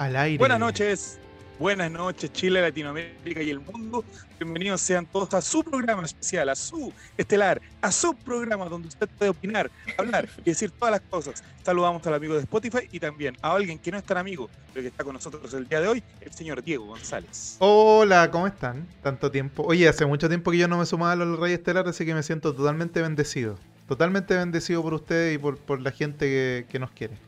[0.00, 0.38] Al aire.
[0.38, 1.18] Buenas noches,
[1.58, 4.02] buenas noches Chile, Latinoamérica y el mundo.
[4.38, 9.06] Bienvenidos sean todos a su programa especial, a su estelar, a su programa donde usted
[9.18, 11.44] puede opinar, hablar y decir todas las cosas.
[11.62, 14.84] Saludamos al amigo de Spotify y también a alguien que no es tan amigo, pero
[14.84, 17.56] que está con nosotros el día de hoy, el señor Diego González.
[17.58, 18.86] Hola, ¿cómo están?
[19.02, 19.64] Tanto tiempo.
[19.64, 22.14] Oye, hace mucho tiempo que yo no me sumaba a los Reyes Estelar, así que
[22.14, 23.58] me siento totalmente bendecido.
[23.86, 27.18] Totalmente bendecido por ustedes y por, por la gente que, que nos quiere.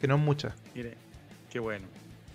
[0.00, 0.56] Que no es mucha.
[0.74, 0.96] Mire,
[1.48, 1.91] qué bueno.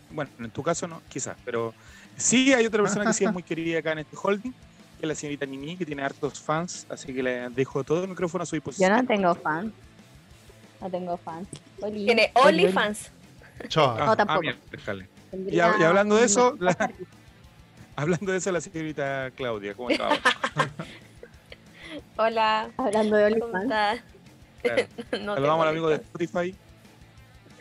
[0.09, 1.73] Bueno, en tu caso no, quizás, pero
[2.15, 5.07] sí hay otra persona que sí es muy querida acá en este holding, que es
[5.07, 8.45] la señorita Nini, que tiene hartos fans, así que le dejo todo el micrófono a
[8.45, 8.93] su Yo disposición.
[8.93, 9.73] no tengo fans.
[10.81, 11.47] No tengo fans.
[11.81, 12.05] Oli.
[12.05, 12.63] Tiene oli.
[12.65, 13.11] OnlyFans.
[13.67, 13.97] Chao.
[13.97, 14.41] No, tampoco.
[15.31, 16.77] Tendría Y, y hablando de eso, la-
[17.95, 20.09] hablando de eso, la señorita Claudia, ¿cómo está?
[22.17, 22.69] Hola.
[22.77, 24.01] Hablando de ¿Cómo OnlyFans.
[24.61, 24.87] Claro.
[25.11, 25.95] Saludamos tengo al amigo de.
[25.95, 26.55] Spotify.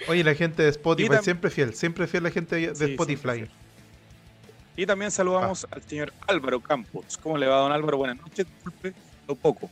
[0.08, 3.48] Oye, la gente de Spotify, siempre fiel, siempre fiel la gente de Sí, Spotify.
[4.76, 7.16] Y también saludamos al señor Álvaro Campos.
[7.22, 7.96] ¿Cómo le va, don Álvaro?
[7.96, 8.46] Buenas noches.
[8.46, 8.92] Disculpe
[9.26, 9.70] lo poco.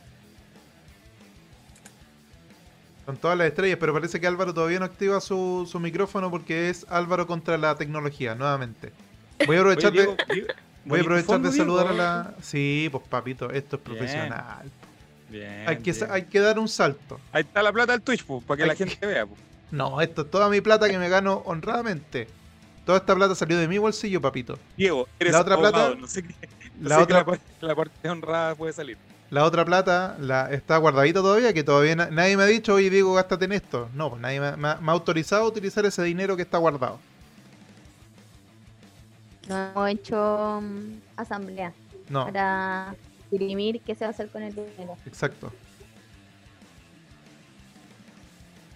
[3.05, 6.69] Con todas las estrellas, pero parece que Álvaro todavía no activa su, su micrófono porque
[6.71, 8.91] es Álvaro contra la tecnología, nuevamente.
[9.45, 10.47] Voy a aprovechar Oye, Diego, de, Diego,
[10.85, 11.55] voy a aprovechar de Diego.
[11.65, 12.33] saludar a la.
[12.41, 13.97] Sí, pues papito, esto es Bien.
[13.97, 14.71] profesional.
[15.29, 16.07] Bien, Hay que, bien.
[16.09, 17.19] hay que dar un salto.
[17.31, 19.25] Ahí está la plata del Twitch, pues, para que Hay la que- gente vea.
[19.27, 19.39] pues.
[19.75, 22.27] No, esto es toda mi plata que me gano honradamente.
[22.85, 24.57] Toda esta plata salió de mi bolsillo, papito.
[24.77, 26.33] Diego, eres La otra abogado, plata- no sé qué.
[26.79, 28.97] no La sé otra, la, par- la parte honrada puede salir.
[29.31, 32.89] la otra plata la, está guardadita todavía, que todavía na- nadie me ha dicho, oye
[32.89, 33.89] Diego, gástate en esto.
[33.93, 36.57] No, pues nadie me, me ha- me ha autorizado a utilizar ese dinero que está
[36.57, 36.99] guardado.
[39.49, 41.73] No hemos hecho mm, asamblea
[42.09, 42.95] No, para
[43.29, 44.95] dirimir qué se va a hacer con el dinero.
[45.05, 45.51] exacto.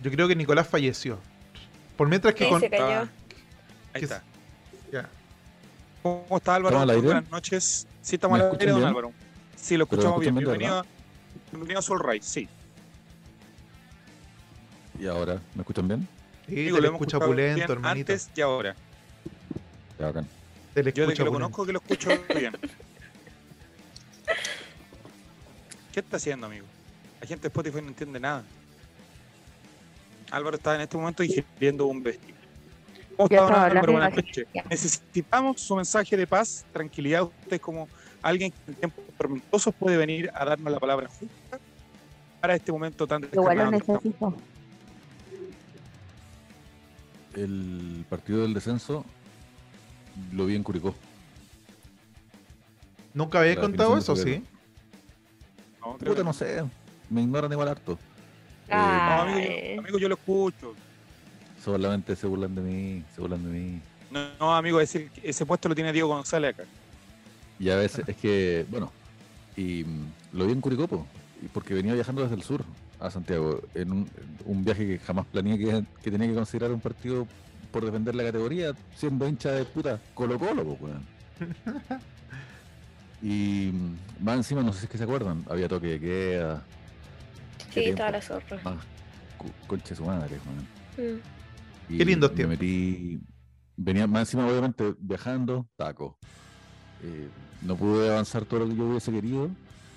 [0.01, 1.19] Yo creo que Nicolás falleció.
[1.97, 2.61] Por mientras que Sí, con...
[2.61, 3.09] se cayó.
[3.93, 4.23] Ahí está.
[4.91, 5.09] Ya.
[6.01, 6.75] ¿Cómo está Álvaro?
[6.77, 7.05] ¿Estamos al aire?
[7.05, 7.87] Buenas noches.
[8.01, 8.87] Sí, estamos ¿Me al aire, don bien?
[8.87, 9.11] Álvaro.
[9.55, 10.35] Sí, lo escuchamos bien.
[10.35, 10.85] Bienvenido,
[11.51, 12.49] bienvenido a Soul Rise, sí.
[14.99, 16.07] Y ahora, ¿me escuchan bien?
[16.47, 18.11] Sí, Digo, te lo escucha bien hermanito.
[18.13, 18.75] Antes y ahora.
[19.99, 20.27] Ya, bacán.
[20.73, 22.53] Te le Yo de que lo conozco que lo escucho bien.
[25.91, 26.65] ¿Qué está haciendo, amigo?
[27.19, 28.43] La gente de Spotify no entiende nada.
[30.31, 32.37] Álvaro está en este momento ingiriendo un vestido.
[33.17, 33.79] ¿Cómo Yo está, don estaba Álvaro?
[33.79, 34.47] hablando Buenas noches.
[34.69, 37.23] Necesitamos su mensaje de paz, tranquilidad.
[37.23, 37.87] Usted como
[38.21, 41.59] alguien que en tiempos tormentosos puede venir a darnos la palabra justa
[42.39, 44.33] para este momento tan Igual lo necesito.
[47.35, 49.05] El partido del descenso
[50.31, 50.95] lo vi en Curicó.
[53.13, 54.43] ¿Nunca había La contado eso, sí?
[55.81, 56.63] No, Puta, no sé.
[57.09, 57.97] Me ignoran igual harto.
[58.69, 59.21] No, Ah.
[59.23, 59.39] amigo,
[59.75, 60.75] yo, amigo, yo lo escucho.
[61.63, 63.81] solamente se burlan de mí, se burlan de mí.
[64.11, 66.63] No, no, amigo, ese puesto lo tiene Diego González acá.
[67.59, 68.91] Y a veces es que, bueno,
[69.57, 71.05] y mm, lo vi en Curicó, po,
[71.43, 72.63] y porque venía viajando desde el sur
[72.99, 74.09] a Santiago, en un,
[74.45, 77.27] un viaje que jamás planeé que, que tenía que considerar un partido
[77.71, 81.05] por defender la categoría, siendo hincha de puta Colo Colo, po, weón.
[83.21, 86.63] Y mm, más encima, no sé si es que se acuerdan, había toque de queda,
[87.73, 88.59] Sí, toda la zorra.
[88.63, 88.77] más
[89.37, 90.37] cu- concha su madre,
[90.97, 91.15] weón.
[91.15, 91.97] Mm.
[91.97, 92.59] Qué lindos me tiempos.
[92.59, 93.19] metí,
[93.77, 96.17] venía más encima, obviamente, viajando, taco.
[97.03, 97.27] Eh,
[97.61, 99.49] no pude avanzar todo lo que yo hubiese querido,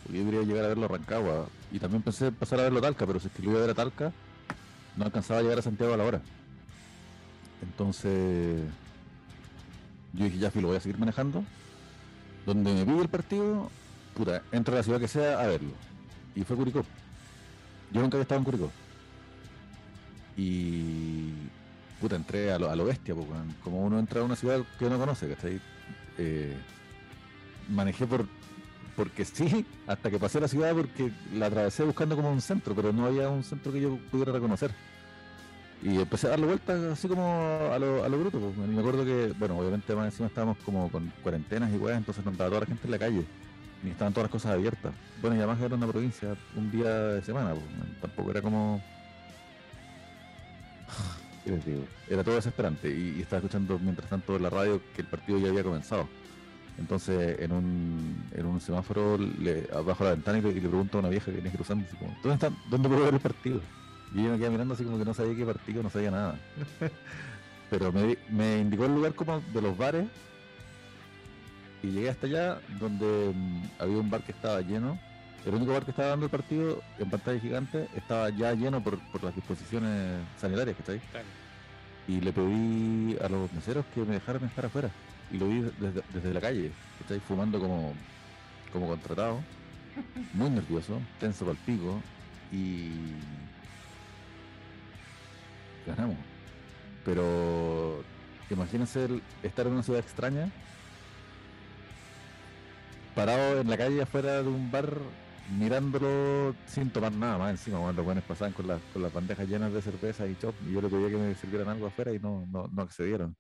[0.05, 1.47] porque yo quería llegar a verlo a Rancagua.
[1.71, 3.59] Y también pensé en pasar a verlo a Talca, pero si es que lo iba
[3.59, 4.12] a ver a Talca,
[4.97, 6.21] no alcanzaba a llegar a Santiago a la hora.
[7.62, 8.62] Entonces,
[10.12, 11.44] yo dije, ya, lo voy a seguir manejando.
[12.47, 13.71] Donde me pide el partido,
[14.15, 15.71] puta, entro a la ciudad que sea a verlo.
[16.34, 16.84] Y fue Curicó.
[17.92, 18.70] Yo nunca había estado en Curicó.
[20.36, 21.32] Y
[22.00, 23.54] puta, entré a lo, a lo bestia, weón.
[23.62, 25.60] como uno entra a una ciudad que no conoce, ¿cachai?
[26.19, 26.56] Eh,
[27.69, 28.26] manejé por
[28.97, 32.92] porque sí, hasta que pasé la ciudad porque la atravesé buscando como un centro, pero
[32.92, 34.70] no había un centro que yo pudiera reconocer.
[35.82, 37.24] Y empecé a darle vueltas así como
[37.72, 38.38] a lo, a lo bruto.
[38.38, 42.24] pues, me acuerdo que, bueno, obviamente más encima estábamos como con cuarentenas y weas, entonces
[42.24, 43.24] estaba toda la gente en la calle,
[43.82, 44.92] ni estaban todas las cosas abiertas.
[45.20, 47.64] Bueno, y además era una provincia, un día de semana, pues,
[48.00, 48.82] tampoco era como
[51.44, 51.84] ¿Qué les digo?
[52.08, 55.38] Era todo desesperante y, y estaba escuchando mientras tanto en la radio que el partido
[55.38, 56.08] ya había comenzado.
[56.78, 60.98] Entonces en un, en un semáforo le, bajo la ventana y le, y le pregunto
[60.98, 63.60] a una vieja que viene cruzando así como, ¿dónde, están, ¿dónde puedo ver el partido?
[64.14, 66.38] Y ella me queda mirando así como que no sabía qué partido, no sabía nada.
[67.70, 70.06] Pero me, me indicó el lugar como de los bares
[71.82, 74.98] y llegué hasta allá donde mm, había un bar que estaba lleno.
[75.44, 78.98] El único bar que estaba dando el partido en pantalla gigante estaba ya lleno por,
[79.10, 81.00] por las disposiciones sanitarias que está ahí.
[81.10, 81.26] Claro.
[82.08, 84.90] y le pedí a los meseros que me dejaran estar afuera.
[85.32, 86.70] Y lo vi desde, desde la calle,
[87.00, 87.18] ¿cachai?
[87.20, 87.94] Fumando como,
[88.72, 89.40] como contratado,
[90.34, 92.00] muy nervioso, tenso para el pico,
[92.52, 92.90] y
[95.86, 96.16] ganamos.
[97.04, 98.04] Pero
[98.50, 100.50] imagínense el- estar en una ciudad extraña,
[103.14, 104.97] parado en la calle afuera de un bar,
[105.59, 109.47] mirándolo sin tomar nada más encima, cuando los buenos pasaban con, las con las bandejas
[109.48, 112.18] llenas de cerveza y chop, y yo le pedía que me sirvieran algo afuera y
[112.18, 113.36] no, no, no accedieron.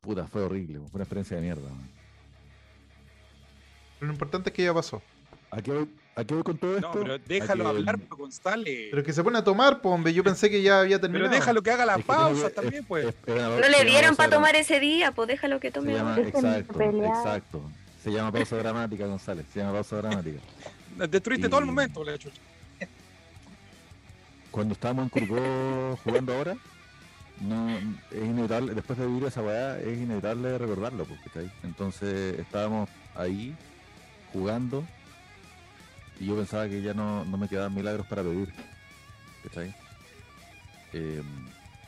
[0.00, 1.68] Puta, fue horrible, fue una experiencia de mierda.
[1.68, 1.88] man.
[4.00, 5.02] Lo importante es que ya pasó.
[5.50, 6.88] ¿A qué voy, a qué voy con todo esto?
[6.94, 8.88] No, pero déjalo que- hablar, pues, González.
[8.90, 10.12] Pero que se pone a tomar, po, hombre.
[10.12, 11.30] Yo pensé que ya había Pero terminado.
[11.34, 13.06] déjalo que haga la es que que- también, es- pues.
[13.06, 17.62] es- No le dieron para tomar ese día, pues déjalo que tome llama, exacto, exacto.
[18.06, 19.46] Se llama pausa dramática, González.
[19.52, 20.38] Se llama pausa dramática.
[21.10, 22.40] Destruiste todo el momento, la chucha.
[24.52, 26.56] cuando estábamos en Curicó jugando ahora,
[27.40, 31.50] no, es inevitable, después de vivir esa weá, es inevitable recordarlo, ¿cachai?
[31.64, 33.56] Entonces estábamos ahí
[34.32, 34.84] jugando
[36.20, 38.54] y yo pensaba que ya no, no me quedaban milagros para pedir.
[40.92, 41.22] Eh,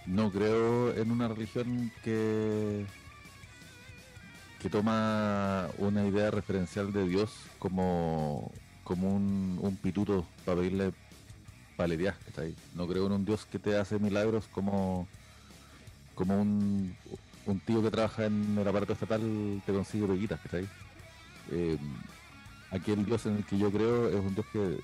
[0.07, 2.85] no creo en una religión que
[4.61, 8.51] que toma una idea referencial de Dios como,
[8.85, 10.93] como un, un pituto para pedirle
[11.77, 12.55] paleteás, ¿cachai?
[12.75, 15.07] No creo en un Dios que te hace milagros como,
[16.17, 16.97] como un,
[17.65, 20.69] tío que trabaja en el aparato estatal te consigue peguitas, ¿cachai?
[21.53, 21.79] Eh,
[22.73, 24.81] aquí el Dios en el que yo creo es un Dios que,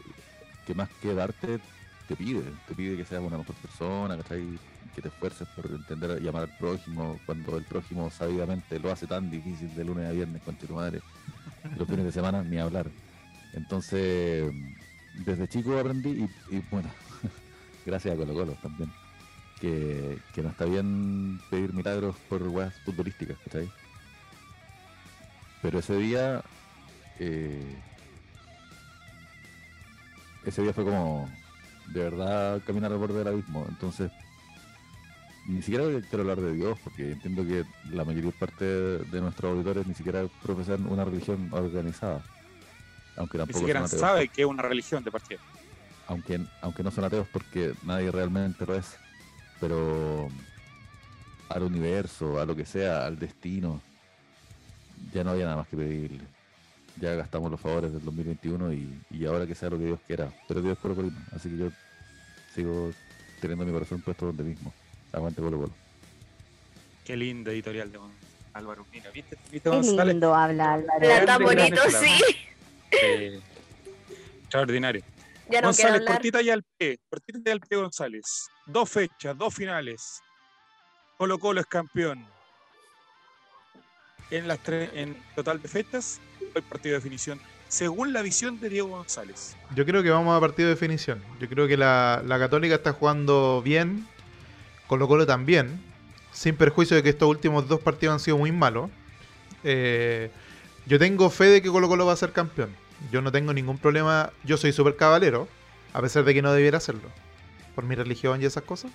[0.67, 1.59] que más que darte
[2.07, 4.57] te pide, te pide que seas una mejor persona, ¿cachai?
[4.95, 9.07] Que te esfuerces por entender y amar al prójimo cuando el prójimo sabidamente lo hace
[9.07, 11.01] tan difícil de lunes a viernes con tu madre.
[11.77, 12.87] Los fines de semana ni hablar.
[13.55, 14.53] Entonces,
[15.25, 16.89] desde chico aprendí y, bueno,
[17.87, 18.91] gracias a Colo Colo también,
[19.61, 23.71] que, que no está bien pedir milagros por weas futbolísticas, ¿cachai?
[25.63, 26.43] Pero ese día,
[27.19, 27.77] eh,
[30.45, 31.29] ese día fue como
[31.87, 33.65] de verdad caminar al borde del abismo.
[33.69, 34.11] Entonces,
[35.47, 37.65] ni siquiera quiero hablar de Dios, porque entiendo que
[37.95, 42.23] la mayoría parte de nuestros auditores ni siquiera profesan una religión organizada.
[43.17, 45.39] Aunque Ni tampoco siquiera son ateos sabe que es una religión de partida.
[46.09, 48.97] aunque, aunque no son ateos porque nadie realmente lo es,
[49.61, 50.29] pero
[51.49, 53.81] al universo, a lo que sea, al destino,
[55.13, 56.25] ya no había nada más que pedirle.
[57.01, 60.33] Ya gastamos los favores del 2021 y, y ahora que sea lo que Dios quiera.
[60.49, 61.71] Pero Dios Colo Colo, así que yo
[62.55, 62.91] sigo
[63.41, 64.73] teniendo mi corazón puesto donde mismo.
[65.15, 65.73] Aguante Colo Colo.
[67.05, 67.99] Qué lindo editorial de
[68.55, 68.87] Álvaro.
[68.93, 69.37] Mira, ¿viste?
[69.51, 70.07] ¿Viste Qué González?
[70.15, 71.05] lindo habla Álvaro.
[71.05, 72.37] Era tan Grande, bonito, grande, sí.
[73.03, 73.41] Eh,
[74.43, 75.03] extraordinario.
[75.51, 76.99] Ya no González, cortita y al pie.
[77.11, 78.49] Cortita y al pie, González.
[78.67, 80.23] Dos fechas, dos finales.
[81.19, 82.27] Colo Colo es campeón.
[84.31, 86.19] En las tres, en total de fechas,
[86.55, 87.41] el partido de definición.
[87.69, 89.57] Según la visión de Diego González.
[89.75, 91.23] Yo creo que vamos a partido de definición.
[91.41, 94.09] Yo creo que la, la Católica está jugando bien.
[94.87, 95.81] Colo Colo también.
[96.33, 98.91] Sin perjuicio de que estos últimos dos partidos han sido muy malos.
[99.63, 100.31] Eh,
[100.87, 102.71] yo tengo fe de que Colo Colo va a ser campeón.
[103.13, 104.31] Yo no tengo ningún problema.
[104.45, 105.49] Yo soy súper cabalero.
[105.93, 107.09] A pesar de que no debiera hacerlo.
[107.75, 108.91] Por mi religión y esas cosas.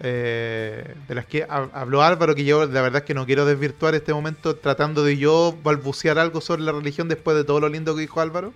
[0.00, 3.46] Eh, de las que hab- habló Álvaro, que yo la verdad es que no quiero
[3.46, 7.68] desvirtuar este momento tratando de yo balbucear algo sobre la religión después de todo lo
[7.70, 8.52] lindo que dijo Álvaro.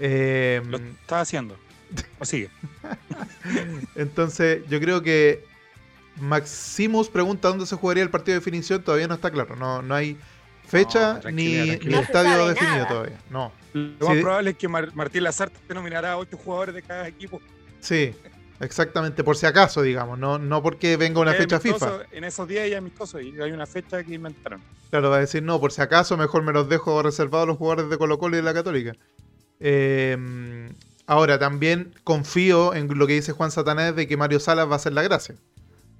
[0.00, 1.56] Eh, Lo está haciendo.
[2.18, 2.50] O sigue.
[3.94, 5.44] entonces, yo creo que
[6.20, 8.82] Maximus pregunta dónde se jugaría el partido de definición.
[8.82, 9.56] Todavía no está claro.
[9.56, 10.16] No, no hay
[10.66, 11.98] fecha No, tranquilidad, ni, tranquilidad.
[12.00, 12.88] ni estadio definido nada.
[12.88, 13.18] todavía.
[13.30, 13.52] No.
[13.72, 14.22] Lo más Sí.
[14.22, 17.40] probable es que Mar- Martín Lazarte nominará a ocho jugadores de cada equipo.
[17.80, 18.14] Sí,
[18.60, 19.22] exactamente.
[19.22, 20.18] Por si acaso, digamos.
[20.18, 22.16] No, no porque venga una Es fecha amistoso, FIFA.
[22.16, 24.60] En esos días ya amistoso y hay una fecha que inventaron.
[24.90, 27.58] Claro, va a decir no, por si acaso, mejor me los dejo reservados a los
[27.58, 28.92] jugadores de Colo Colo y de la Católica.
[29.60, 30.68] Eh,
[31.06, 34.78] ahora, también confío en lo que dice Juan Satanás de que Mario Salas va a
[34.78, 35.34] ser la gracia.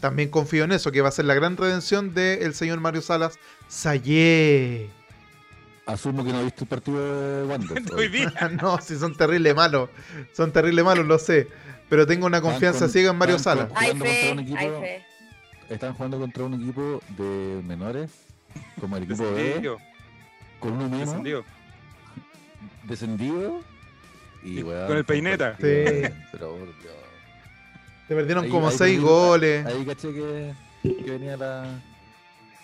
[0.01, 3.39] También confío en eso, que va a ser la gran redención del señor Mario Salas
[3.69, 4.91] Sayé.
[5.87, 7.83] Asumo que no viste el partido de Wander.
[8.61, 9.89] No, si son terribles malos.
[10.33, 11.49] Son terribles malos, lo sé.
[11.89, 13.69] Pero tengo una confianza con- ciega en Mario Salas.
[15.71, 18.11] Están jugando contra un equipo de menores,
[18.81, 19.79] como el equipo Descendido.
[20.61, 21.45] con uno menos, descendido.
[22.85, 23.61] descendido.
[24.45, 25.53] Y, Y con el peineta.
[25.53, 26.15] partido, Sí.
[26.33, 26.95] Pero, por Dios.
[28.09, 29.67] Te perdieron Ahí- como ahí seis perdí- goles.
[29.67, 31.81] Ahí caché que, que venía la.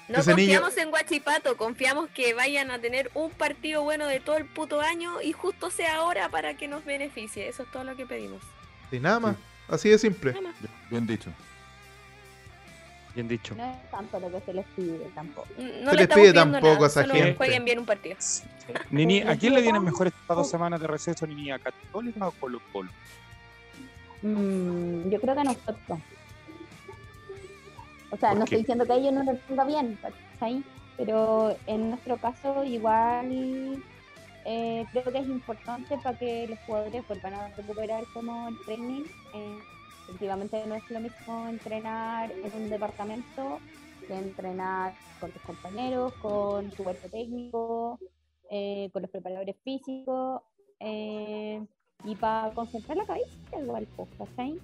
[0.09, 4.21] No Ese niño- confiamos en Guachipato, confiamos que vayan a tener un partido bueno de
[4.21, 7.49] todo el puto año y justo sea ahora para que nos beneficie.
[7.49, 8.43] Eso es todo lo que pedimos.
[8.91, 9.37] Y nada más.
[9.69, 10.33] Así de simple.
[10.33, 10.55] Nada más.
[10.91, 11.31] Bien dicho.
[13.15, 13.55] Bien dicho.
[13.55, 15.47] No es tanto lo que se les pide tampoco.
[15.59, 17.35] No Se le les pide tampoco nada, a esa solo gente.
[17.37, 18.17] jueguen bien un partido.
[18.91, 21.51] Nini, ¿a quién le vienen mejor estas dos semanas de receso, Nini?
[21.51, 22.91] ¿A Católica o Colo Colo?
[24.23, 25.99] Mm, yo creo que nosotros.
[28.11, 28.57] O sea, ¿Por no qué?
[28.57, 30.65] estoy diciendo que a ellos no les venga bien, ¿cachai?
[30.97, 33.83] Pero en nuestro caso igual
[34.45, 39.05] eh, creo que es importante para que los jugadores vuelvan a recuperar como el training.
[39.35, 39.59] Eh,
[40.09, 43.61] efectivamente no es lo mismo entrenar en un departamento
[44.07, 47.99] que entrenar con tus compañeros, con tu cuerpo técnico,
[48.51, 50.43] eh, con los preparadores físicos.
[50.81, 51.65] eh,
[52.05, 53.29] y para concentrar la cabeza
[53.61, 53.87] igual,
[54.19, 54.59] ¿cachai?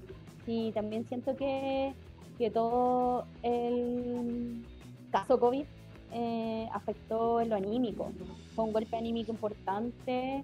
[0.47, 1.92] Y también siento que,
[2.38, 4.64] que todo el
[5.11, 5.64] caso COVID
[6.12, 8.11] eh, afectó en lo anímico.
[8.54, 10.42] Fue un golpe anímico importante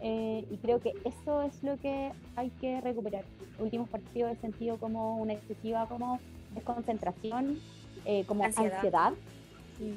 [0.00, 3.24] eh, y creo que eso es lo que hay que recuperar.
[3.58, 6.18] Últimos partidos he sentido como una excesiva como
[6.54, 7.58] desconcentración,
[8.04, 8.74] eh, como Ansiedad.
[8.74, 9.12] ansiedad,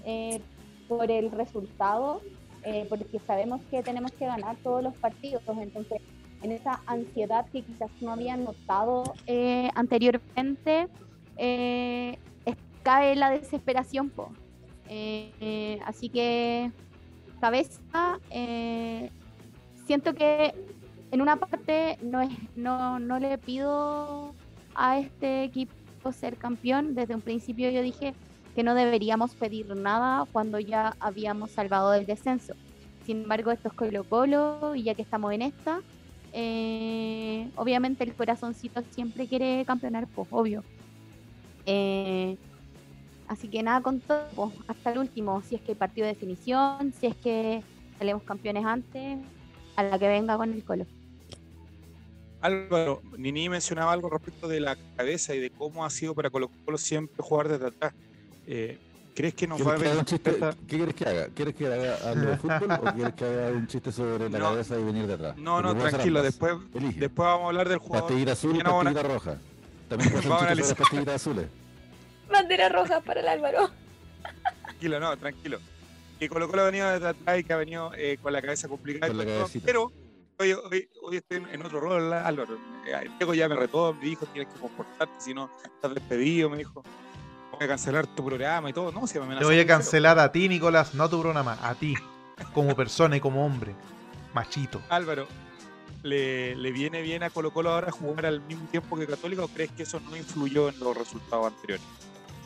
[0.05, 0.41] eh,
[0.87, 2.21] por el resultado,
[2.63, 6.01] eh, porque sabemos que tenemos que ganar todos los partidos, entonces
[6.41, 10.87] en esa ansiedad que quizás no habían notado eh, anteriormente,
[11.37, 12.17] eh,
[12.83, 14.09] cae la desesperación.
[14.09, 14.31] po.
[14.87, 16.71] Eh, eh, así que,
[17.39, 19.11] cabeza, eh,
[19.85, 20.53] siento que
[21.11, 24.33] en una parte no, es, no, no le pido
[24.75, 26.95] a este equipo ser campeón.
[26.95, 28.13] Desde un principio yo dije
[28.55, 32.53] que no deberíamos pedir nada cuando ya habíamos salvado del descenso.
[33.05, 35.81] Sin embargo, esto es Colo Colo y ya que estamos en esta,
[36.33, 40.63] eh, obviamente el corazoncito siempre quiere campeonar, pues, obvio.
[41.65, 42.37] Eh,
[43.27, 45.41] así que nada con todo, po, hasta el último.
[45.41, 47.63] Si es que hay partido de definición, si es que
[47.97, 49.19] salimos campeones antes,
[49.75, 50.85] a la que venga con el Colo.
[52.41, 56.49] Álvaro, Nini mencionaba algo respecto de la cabeza y de cómo ha sido para Colo
[56.65, 57.93] Colo siempre jugar desde atrás.
[58.47, 58.77] Eh,
[59.19, 60.29] ¿Crees que nos va a ¿Quieres que haga un chiste?
[60.31, 61.27] esta- ¿Qué quieres que haga?
[61.35, 64.45] ¿Quieres que haga algo de fútbol o quieres que haga un chiste sobre la No.
[64.45, 65.35] cabeza y venir de atrás?
[65.35, 67.01] No, no, tranquilo, después, Elige.
[67.01, 68.07] después vamos a hablar del jugador.
[68.07, 69.37] Pastillita azul y pastillita roja.
[69.89, 70.77] También puedo hacer un Vamos a chiste sobre analizar.
[70.77, 71.47] pastillitas azules.
[72.31, 73.69] Bandera roja para el Álvaro.
[74.63, 75.59] Tranquilo, no, tranquilo.
[76.17, 78.69] Que Colo Colo ha venido desde atrás y que ha venido eh, con la cabeza
[78.69, 79.11] complicada.
[79.13, 79.25] la
[79.65, 79.91] pero
[80.37, 82.57] hoy, hoy, hoy estoy en- en otro rol, Álvaro.
[82.87, 86.57] Eh, Diego ya me retó, me dijo, tienes que comportarte, si no estás despedido, me
[86.59, 86.85] dijo.
[87.59, 88.91] Voy a cancelar tu programa y todo.
[88.93, 91.75] No, se me Te voy a cancelar a ti, Nicolás, no a tu programa, a
[91.75, 91.93] ti,
[92.53, 93.75] como persona y como hombre.
[94.33, 94.81] Machito.
[94.89, 95.27] Álvaro,
[96.03, 99.47] ¿le, ¿le viene bien a Colo Colo ahora jugar al mismo tiempo que Católica o
[99.49, 101.85] crees que eso no influyó en los resultados anteriores?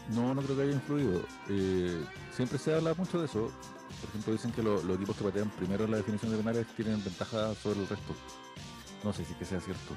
[0.10, 1.22] No, no creo que haya influido.
[1.48, 2.04] Eh,
[2.36, 3.52] siempre se habla mucho de eso.
[4.02, 6.66] Por ejemplo, dicen que lo- los equipos que patean primero en la definición de penales
[6.76, 8.16] tienen ventaja sobre el resto.
[9.04, 9.94] No sé si que sea cierto.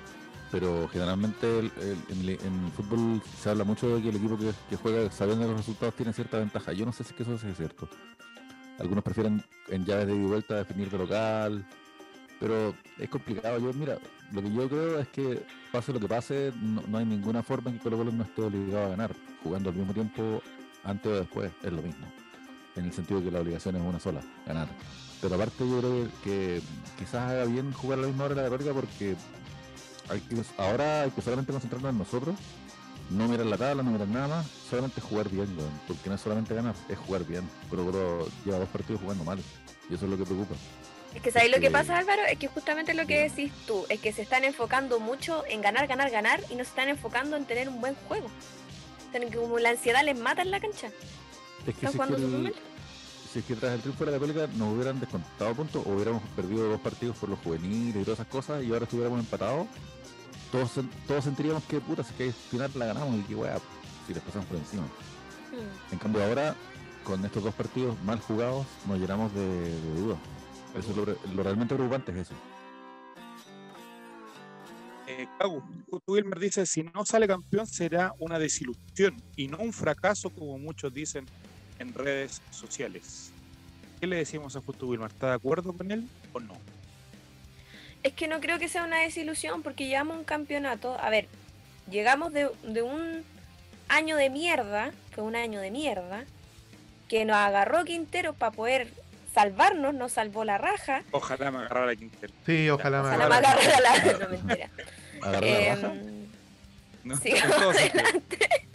[0.53, 2.38] Pero generalmente en, el-
[2.76, 6.38] fútbol se habla mucho de que el equipo que, juega sabiendo los resultados tiene cierta
[6.38, 6.73] ventaja.
[6.73, 7.88] Yo no sé si eso sea cierto.
[8.79, 11.67] Algunos prefieren en llaves de ida y vuelta definir de local.
[12.38, 13.59] Pero es complicado.
[13.59, 13.99] Yo, mira,
[14.33, 17.71] lo que yo creo es que pase lo que pase, no, no hay ninguna forma
[17.71, 19.15] en que Colo Colo no esté obligado a ganar.
[19.43, 20.43] Jugando al mismo tiempo,
[20.85, 22.07] antes o después, es lo mismo.
[22.76, 24.69] En el sentido de que la obligación es una sola, ganar.
[25.23, 26.61] Pero aparte yo creo que
[26.99, 29.17] quizás haga bien jugar a la misma hora de la católica porque
[30.08, 32.34] hay que- ahora hay que solamente concentrarnos en nosotros,
[33.10, 36.20] no mirar la tabla, no mirar nada más, solamente jugar bien, weón, porque no es
[36.20, 37.48] solamente ganar, es jugar bien.
[37.70, 39.38] Pero Colo lleva dos partidos jugando mal,
[39.90, 40.54] y eso es lo que preocupa.
[41.14, 42.22] Es que ¿sabéis lo que pasa, Álvaro?
[42.28, 45.86] Es que justamente lo que decís tú, es que se están enfocando mucho en ganar,
[45.86, 48.26] ganar, ganar y no se están enfocando en tener un buen juego.
[49.12, 50.88] Tienen que como la ansiedad les mata en la cancha.
[50.88, 50.94] Es
[51.64, 52.54] que Están si es jugando que, el- mal.
[53.32, 56.22] si es que tras el triunfo de la Católica nos hubieran descontado puntos o hubiéramos
[56.34, 59.68] perdido dos partidos por los juveniles y todas esas cosas y ahora estuviéramos empatados,
[60.53, 60.73] todos,
[61.07, 63.59] todos sentiríamos que puta, si que al final la ganamos y que weá,
[64.07, 64.83] si les pasamos por encima.
[64.83, 65.93] Mm.
[65.93, 66.55] En cambio ahora,
[67.05, 70.19] con estos dos partidos mal jugados, nos llenamos de, de dudas.
[70.76, 72.35] Eso es lo, re- lo realmente preocupante es eso.
[75.09, 79.73] Eh, Cagu, justo Wilmer dice, si no sale campeón será una desilusión y no un
[79.73, 81.25] fracaso como muchos dicen
[81.79, 83.31] en redes sociales.
[84.00, 85.11] ¿Qué le decimos a Justo Wilmer?
[85.11, 86.55] ¿Está de acuerdo con él o no?
[88.06, 90.96] Es que no creo que sea una desilusión porque llevamos un campeonato.
[91.00, 91.26] A ver,
[91.90, 93.25] llegamos de, de un
[93.88, 96.22] año de mierda, fue un año de mierda,
[97.08, 98.92] que nos agarró Quintero para poder
[99.34, 101.02] salvarnos, nos salvó la raja.
[101.10, 102.32] Ojalá me agarrara Quintero.
[102.46, 103.66] Sí, ojalá me Ojalá me agarre.
[103.66, 104.18] agarrara la.
[104.18, 104.70] No, mentira.
[105.20, 105.86] Agarrar la raja.
[105.94, 106.26] Em,
[107.02, 107.16] ¿no?
[107.16, 108.04] sigamos sentido.
[108.04, 108.68] adelante.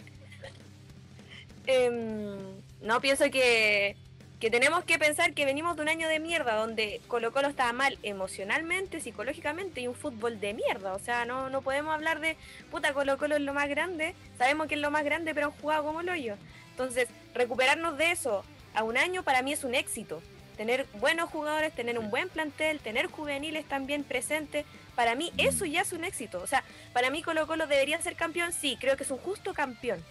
[1.66, 2.36] Em,
[2.82, 3.96] no, pienso que,
[4.42, 7.72] que tenemos que pensar que venimos de un año de mierda donde Colo Colo estaba
[7.72, 10.94] mal emocionalmente, psicológicamente y un fútbol de mierda.
[10.94, 12.36] O sea, no, no podemos hablar de
[12.68, 14.16] puta Colo Colo es lo más grande.
[14.38, 16.34] Sabemos que es lo más grande, pero han jugado como el hoyo.
[16.72, 18.44] Entonces, recuperarnos de eso
[18.74, 20.20] a un año para mí es un éxito.
[20.56, 25.82] Tener buenos jugadores, tener un buen plantel, tener juveniles también presentes, para mí eso ya
[25.82, 26.42] es un éxito.
[26.42, 29.54] O sea, para mí Colo Colo debería ser campeón, sí, creo que es un justo
[29.54, 30.02] campeón.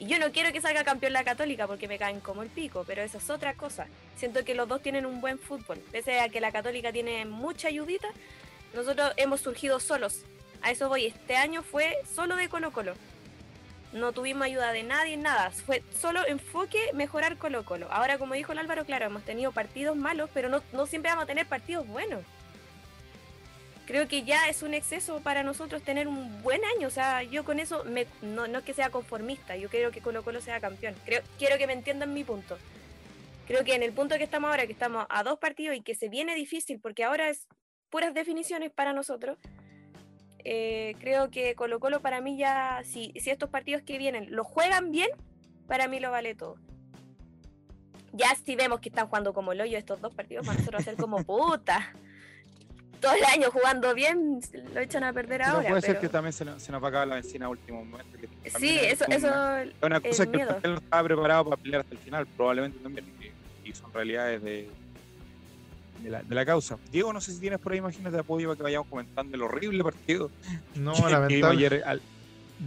[0.00, 2.84] Y yo no quiero que salga campeón la Católica porque me caen como el pico,
[2.86, 3.86] pero eso es otra cosa.
[4.16, 5.78] Siento que los dos tienen un buen fútbol.
[5.90, 8.08] Pese a que la Católica tiene mucha ayudita,
[8.74, 10.22] nosotros hemos surgido solos.
[10.62, 11.06] A eso voy.
[11.06, 12.94] Este año fue solo de Colo Colo.
[13.92, 15.50] No tuvimos ayuda de nadie, nada.
[15.50, 17.88] Fue solo enfoque mejorar Colo Colo.
[17.90, 21.26] Ahora, como dijo el Álvaro, claro, hemos tenido partidos malos, pero no siempre vamos a
[21.26, 22.22] tener partidos buenos
[23.88, 26.88] creo que ya es un exceso para nosotros tener un buen año.
[26.88, 30.02] O sea, yo con eso me, no, no es que sea conformista, yo quiero que
[30.02, 30.94] Colo Colo sea campeón.
[31.06, 32.58] Creo, quiero que me entiendan mi punto.
[33.46, 35.94] Creo que en el punto que estamos ahora, que estamos a dos partidos y que
[35.94, 37.48] se viene difícil, porque ahora es
[37.88, 39.38] puras definiciones para nosotros,
[40.44, 44.44] eh, creo que Colo Colo para mí ya, si, si estos partidos que vienen lo
[44.44, 45.08] juegan bien,
[45.66, 46.56] para mí lo vale todo.
[48.12, 50.96] Ya si vemos que están jugando como el hoyo estos dos partidos, para nosotros hacer
[50.96, 51.94] como puta
[53.00, 54.40] todo el año jugando bien,
[54.74, 55.68] lo echan a perder Pero ahora.
[55.68, 57.84] puede ser que también se, nos- se nos va a acabar la benzina a último
[57.84, 58.18] momento.
[58.18, 59.28] que Sí, es eso, una- eso
[59.58, 60.48] Es una cosa el que el miedo.
[60.48, 63.04] plantel no estaba preparado para pelear hasta el final, probablemente también.
[63.64, 64.68] Y, y son realidades de,
[66.02, 66.76] de, la, de la causa.
[66.90, 69.42] Diego, no sé si tienes por ahí imágenes de apoyo para que vayamos comentando el
[69.42, 70.30] horrible partido.
[70.74, 72.02] No, lamentable- ayer al-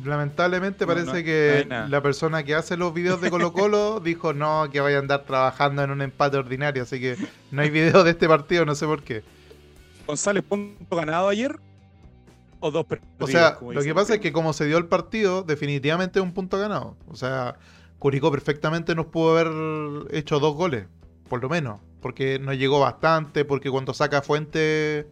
[0.05, 4.33] lamentablemente parece no, no que la persona que hace los videos de Colo Colo dijo
[4.33, 7.17] no, que vaya a andar trabajando en un empate ordinario, así que
[7.51, 9.23] no hay video de este partido, no sé por qué.
[10.05, 11.59] González, punto ganado ayer
[12.59, 13.11] o dos perdidos.
[13.19, 16.33] O sea, lo que pasa es que como se dio el partido, definitivamente es un
[16.33, 16.95] punto ganado.
[17.07, 17.55] O sea,
[17.99, 20.87] Curicó perfectamente nos pudo haber hecho dos goles,
[21.27, 21.79] por lo menos.
[22.01, 25.07] Porque nos llegó bastante, porque cuando saca Fuente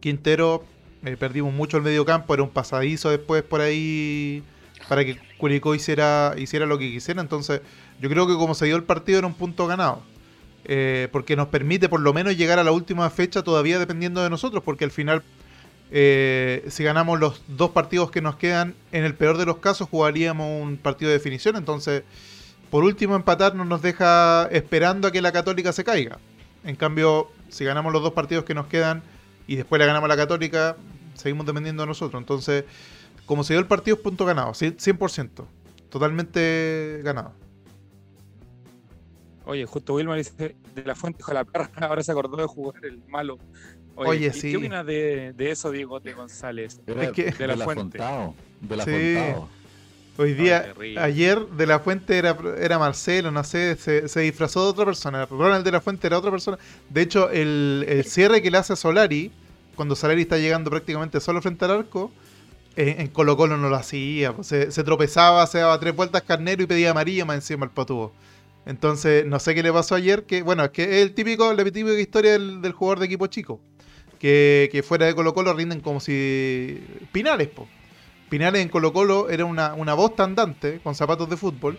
[0.00, 0.62] Quintero,
[1.04, 4.44] eh, perdimos mucho el medio campo, era un pasadizo después por ahí
[4.88, 7.20] para que Curicó hiciera, hiciera lo que quisiera.
[7.20, 7.60] Entonces,
[8.00, 10.02] yo creo que como se dio el partido era un punto ganado.
[10.70, 14.28] Eh, porque nos permite por lo menos llegar a la última fecha todavía dependiendo de
[14.28, 15.22] nosotros, porque al final
[15.90, 19.88] eh, si ganamos los dos partidos que nos quedan, en el peor de los casos
[19.88, 21.56] jugaríamos un partido de definición.
[21.56, 22.02] Entonces,
[22.70, 26.18] por último, empatar no nos deja esperando a que la Católica se caiga.
[26.64, 29.02] En cambio, si ganamos los dos partidos que nos quedan
[29.46, 30.76] y después le ganamos a la Católica,
[31.14, 32.20] seguimos dependiendo de nosotros.
[32.20, 32.64] Entonces,
[33.24, 35.46] como se dio el partido, es punto ganado, 100%.
[35.88, 37.32] Totalmente ganado.
[39.48, 42.46] Oye, justo Wilmar dice de la fuente, hijo de la perra, ahora se acordó de
[42.46, 43.38] jugar el malo.
[43.96, 44.50] Oye, ¿qué- sí.
[44.52, 46.80] ¿Qué opinas de, de eso, Diego de González?
[46.86, 47.98] Era Es que- de De la la Fuente.
[47.98, 49.14] Fontao, De la Sí.
[49.16, 49.48] Fontao.
[50.20, 54.70] Hoy día, ayer de la Fuente era, era Marcelo, no sé, se, se disfrazó de
[54.70, 55.24] otra persona.
[55.26, 56.58] Ronald de la Fuente era otra persona.
[56.90, 59.30] De hecho, el, el cierre que le hace a Solari,
[59.76, 62.10] cuando Solari está llegando prácticamente solo frente al arco,
[62.74, 64.32] eh, en Colo Colo no lo hacía.
[64.34, 67.70] pues, se, se tropezaba, se daba tres vueltas carnero y pedía amarilla más encima el
[67.70, 68.12] patubo.
[68.68, 71.64] Entonces, no sé qué le pasó ayer, que bueno, es que es el típico, la
[71.64, 73.60] típica historia del, del jugador de equipo chico.
[74.20, 76.84] Que, que fuera de Colo Colo rinden como si...
[77.10, 77.66] Pinares, po.
[78.28, 81.78] Pinares en Colo Colo era una, una bosta andante con zapatos de fútbol.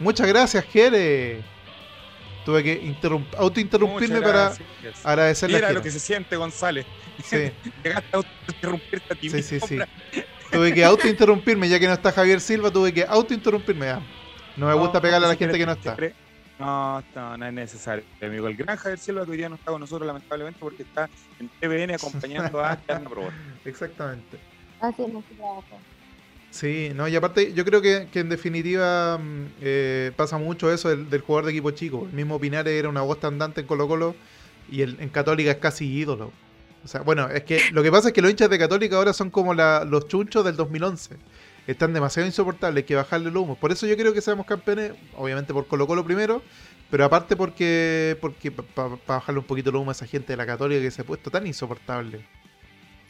[0.00, 1.42] Muchas gracias, Jere.
[2.46, 4.54] Tuve que interrump- autointerrumpirme para
[5.02, 6.86] agradecerle a Mira lo que se siente, González.
[7.22, 7.50] Sí,
[7.84, 9.78] Llegaste a interrumpirte a ti sí, sí, sí.
[10.50, 13.86] Tuve que autointerrumpirme, ya que no está Javier Silva, tuve que autointerrumpirme.
[13.86, 14.02] ya.
[14.56, 15.96] No me gusta pegarle a la gente que no está.
[16.58, 18.46] No, no, no es necesario, amigo.
[18.46, 21.08] El gran Javier Silva que hoy día no está con nosotros, lamentablemente, porque está
[21.40, 23.32] en TVN acompañando a Ana Probor.
[23.64, 24.38] Exactamente.
[24.80, 25.02] Así
[25.36, 25.64] trabajo.
[26.50, 30.88] Sí, no, y aparte yo creo que, que en definitiva mm, eh, pasa mucho eso
[30.88, 32.06] del, del jugador de equipo chico.
[32.08, 34.14] El mismo Pinares era una bosta andante en Colo Colo
[34.70, 36.30] y el, en Católica es casi ídolo.
[36.84, 39.12] O sea, bueno, es que lo que pasa es que los hinchas de Católica ahora
[39.12, 41.16] son como la- los chunchos del 2011.
[41.66, 43.54] Están demasiado insoportables, hay que bajarle el humo.
[43.56, 46.42] Por eso yo creo que seamos campeones, obviamente por Colo Colo primero,
[46.90, 50.44] pero aparte porque porque para bajarle un poquito el humo a esa gente de la
[50.46, 52.24] Católica que se ha puesto tan insoportable.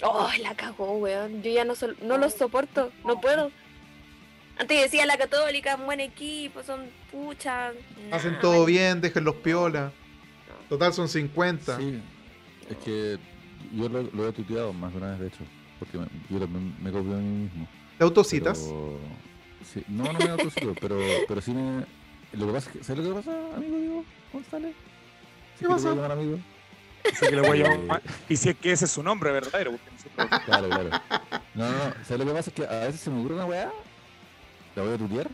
[0.02, 1.42] Oh, la cagó, weón.
[1.42, 3.50] Yo ya no, sol- no los soporto, no puedo.
[4.56, 7.74] Antes decía la católica, un buen equipo, son puchas.
[8.12, 9.90] Hacen todo bien, dejen los piola.
[10.68, 11.76] Total son 50.
[11.76, 12.00] Sí,
[12.70, 13.18] es que
[13.72, 15.38] yo lo, lo he tuiteado más de una vez, de hecho,
[15.80, 17.68] porque me- yo también me copio a mí mismo.
[17.98, 18.58] ¿Te autocitas?
[18.58, 18.98] Pero-
[19.72, 21.84] sí, no, no me autocito, pero, pero sí me...
[22.32, 24.74] Lo que pasa es que, ¿sabes lo que pasa, amigo Diego González?
[25.58, 25.88] ¿Qué Sí pasa?
[25.90, 26.38] voy a llamar amigo.
[27.12, 28.02] Así que le voy a Eh, llamar.
[28.28, 30.90] Y si es que ese es su nombre verdadero, nosotros- Claro, claro.
[31.54, 31.94] No, no, no.
[32.04, 32.50] ¿Sabes lo que pasa?
[32.50, 33.72] Es que a veces se me ocurre una weá,
[34.74, 35.30] la voy a tutear,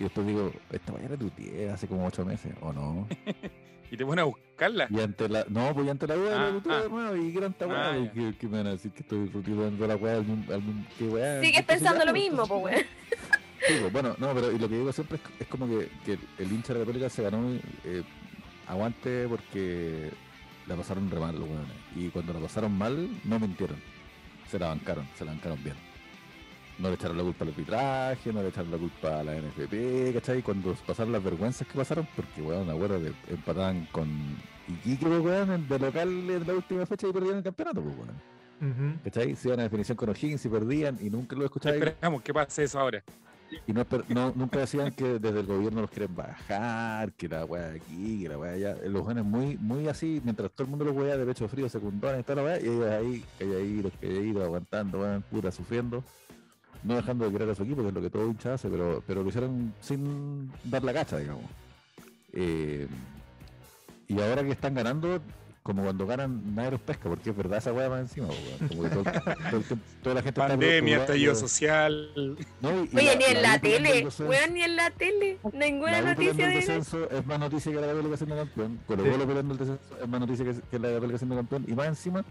[0.00, 3.06] Y después digo, esta mañana tuiteé hace como ocho meses, ¿o no?
[3.90, 4.86] Y te pones a buscarla.
[4.90, 6.82] Y ante la, no, pues ante la weá Ah, la ah.
[6.82, 8.12] de nuevo y gran Ah, weá, ya.
[8.12, 10.22] que, que me van a decir que estoy tuiteando la weá
[10.96, 11.40] que weá.
[11.40, 12.86] Sigues pensando lo mismo, pues.
[13.66, 16.18] Sí, pues, bueno, no, pero y lo que digo siempre es, es como que, que
[16.38, 17.42] el hincha de la Católica se ganó
[17.84, 18.02] eh,
[18.66, 20.10] aguante porque
[20.66, 21.76] la pasaron re mal los weones.
[21.96, 23.76] Y cuando la pasaron mal, no mintieron.
[24.48, 25.76] Se la bancaron, se la bancaron bien.
[26.80, 30.14] No le echaron la culpa al arbitraje, no le echaron la culpa a la NFP,
[30.14, 30.42] ¿cachai?
[30.42, 34.08] Cuando pasaron las vergüenzas que pasaron, porque weón, acuerdo de empataban con
[34.66, 38.98] Iquique, pues, weón, de local en la última fecha y perdieron el campeonato, pues, weón.
[39.04, 39.36] ¿Cachai?
[39.36, 41.76] Se iban a definición con O'Higgins y perdían y nunca lo escucháis.
[41.76, 43.02] Esperamos que pase eso ahora.
[43.66, 43.84] Y no,
[44.36, 48.38] nunca decían que desde el gobierno los quieren bajar, que la weá aquí, que la
[48.38, 48.76] weá allá.
[48.84, 52.20] Los jóvenes muy, muy así, mientras todo el mundo los weá de pecho frío, secundones
[52.20, 56.04] y toda la weá, y ellos ahí, calladitos, calladitos, aguantando, weón, puta, sufriendo,
[56.82, 59.02] no dejando de querer a su equipo, que es lo que todo hincha hace, pero,
[59.06, 61.44] pero lo hicieron sin dar la cacha, digamos.
[62.32, 62.86] Eh,
[64.08, 65.20] y ahora que están ganando,
[65.62, 68.68] como cuando ganan, nadie los pesca, porque es verdad esa weá más encima, weón.
[68.68, 72.10] Como que todo, todo el tiempo- toda la gente está Pandemia, preocupada, estallido social.
[72.60, 75.38] No, y- y Oye, ni en la tele, weón, ni en la tele.
[75.52, 78.80] Ninguna la noticia de descenso es más noticia que la siendo campeón.
[78.86, 79.10] Colo Sí.
[79.10, 81.64] Colo peleando el descenso es más noticia que, que la Católica siendo campeón.
[81.68, 82.24] Y más encima,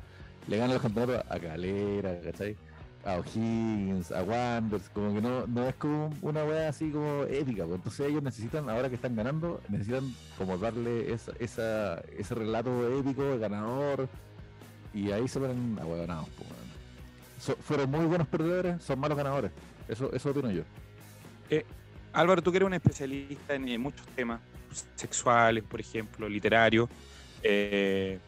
[0.47, 2.57] le gana los campeonatos a Calera, ¿cachai?
[3.05, 7.63] A O'Higgins, a Wanderers, como que no, no es como una wea así como épica.
[7.65, 7.75] pues.
[7.77, 13.23] Entonces ellos necesitan, ahora que están ganando, necesitan como darle esa, esa, ese relato épico
[13.23, 14.09] de ganador.
[14.93, 16.27] Y ahí se ponen ahueonados.
[16.37, 16.49] pues.
[17.39, 19.51] So- fueron muy buenos perdedores, son malos ganadores.
[19.87, 20.63] Eso, eso opino yo.
[22.11, 24.41] Álvaro, tú que eres un especialista en eh, muchos temas
[24.95, 26.89] sexuales, por ejemplo, literarios.
[27.43, 28.19] eh,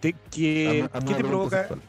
[0.00, 1.80] te- ¿qué, te provoca, sexual.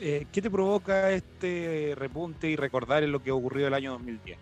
[0.00, 4.38] Eh, ¿Qué te provoca este repunte y recordar en lo que ocurrió el año 2010?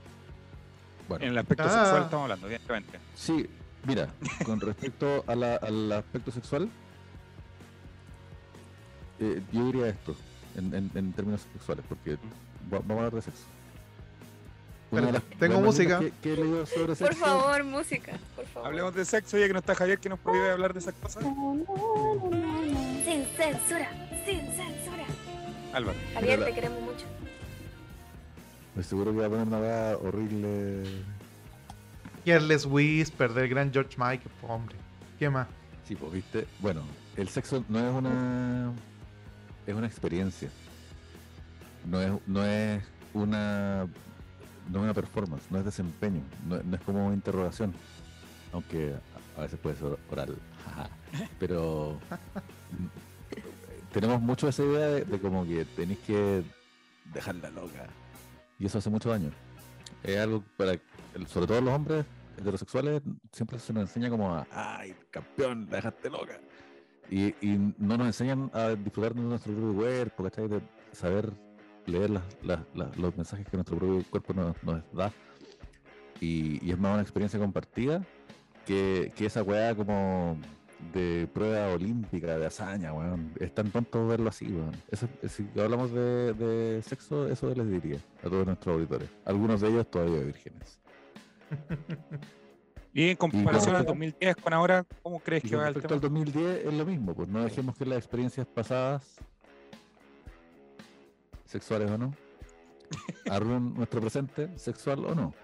[1.09, 1.25] Bueno.
[1.25, 1.71] En el aspecto Ah.
[1.71, 2.99] sexual estamos hablando, evidentemente.
[3.15, 3.49] Sí,
[3.87, 4.09] mira,
[4.45, 6.69] con respecto a la- al aspecto sexual,
[9.21, 10.15] eh, yo diría esto,
[10.57, 12.13] en, en- en términos sexuales, porque
[12.73, 13.43] va- vamos a hablar de sexo.
[14.91, 15.99] Las Tengo música.
[16.01, 17.05] Que, que he sobre sexo.
[17.05, 18.69] Por favor, música, por favor.
[18.69, 21.23] Hablemos de sexo, ya que no está Javier, que nos prohíbe hablar de esas cosas.
[21.23, 21.37] Sin
[23.37, 23.91] censura,
[24.25, 24.98] sin censura.
[25.73, 25.99] Álvaro.
[26.15, 27.05] Javier, te queremos mucho.
[28.71, 30.85] Estoy seguro que va a poner una weá horrible.
[32.25, 34.77] Careless Whisper del gran George Michael, hombre.
[35.19, 35.49] ¿Qué más?
[35.87, 36.47] Sí, pues viste.
[36.61, 36.83] Bueno,
[37.17, 38.73] el sexo no es una.
[39.67, 40.51] Es una experiencia.
[41.85, 42.83] No es, no es
[43.15, 43.87] una.
[44.71, 47.73] No es una performance, no es desempeño, no, no es como una interrogación.
[48.53, 48.95] Aunque
[49.37, 50.37] a veces puede ser oral.
[51.39, 51.99] Pero.
[53.93, 56.43] tenemos mucho esa idea de, como que tenéis que
[57.13, 57.87] dejarla loca.
[58.59, 59.31] Y eso hace mucho daño.
[60.03, 60.79] Es algo para.
[61.27, 62.05] Sobre todo los hombres
[62.39, 66.39] heterosexuales siempre se nos enseña como a, ay, campeón, la dejaste loca.
[67.11, 70.49] Y, y no nos enseñan a disfrutar de nuestro propio cuerpo, ¿cachai?
[70.49, 70.61] De
[70.93, 71.33] saber
[71.87, 72.63] leer las-
[72.97, 74.55] los mensajes que nuestro propio cuerpo nos,
[74.93, 75.11] da.
[76.21, 78.05] Y, y es más una experiencia compartida
[78.67, 80.37] que, que esa weá como
[80.93, 83.33] de prueba olímpica, de hazaña, weón.
[83.41, 84.73] Es tan tonto verlo así, weón.
[84.91, 89.09] Eso, si hablamos de, de sexo, eso les diría a todos nuestros auditores.
[89.25, 90.79] Algunos de ellos todavía vírgenes.
[92.95, 95.95] Y en comparación al respecto- 2010 con ahora, ¿cómo crees que va el tema?
[95.95, 99.19] al 2010 es lo mismo, pues no dejemos que las experiencias pasadas,
[101.45, 102.15] sexuales o no,
[103.31, 105.35] arruinen nuestro presente, sexual o no.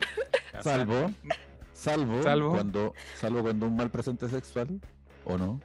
[0.62, 1.10] Salvo,
[1.76, 2.50] salvo, Salvo.
[2.52, 4.80] cuando, salvo cuando un mal presente sexual
[5.24, 5.60] o no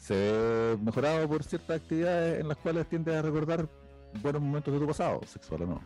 [0.00, 3.68] se ve mejorado por ciertas actividades en las cuales tiendes a recordar
[4.22, 5.80] buenos momentos de tu pasado, sexual o no.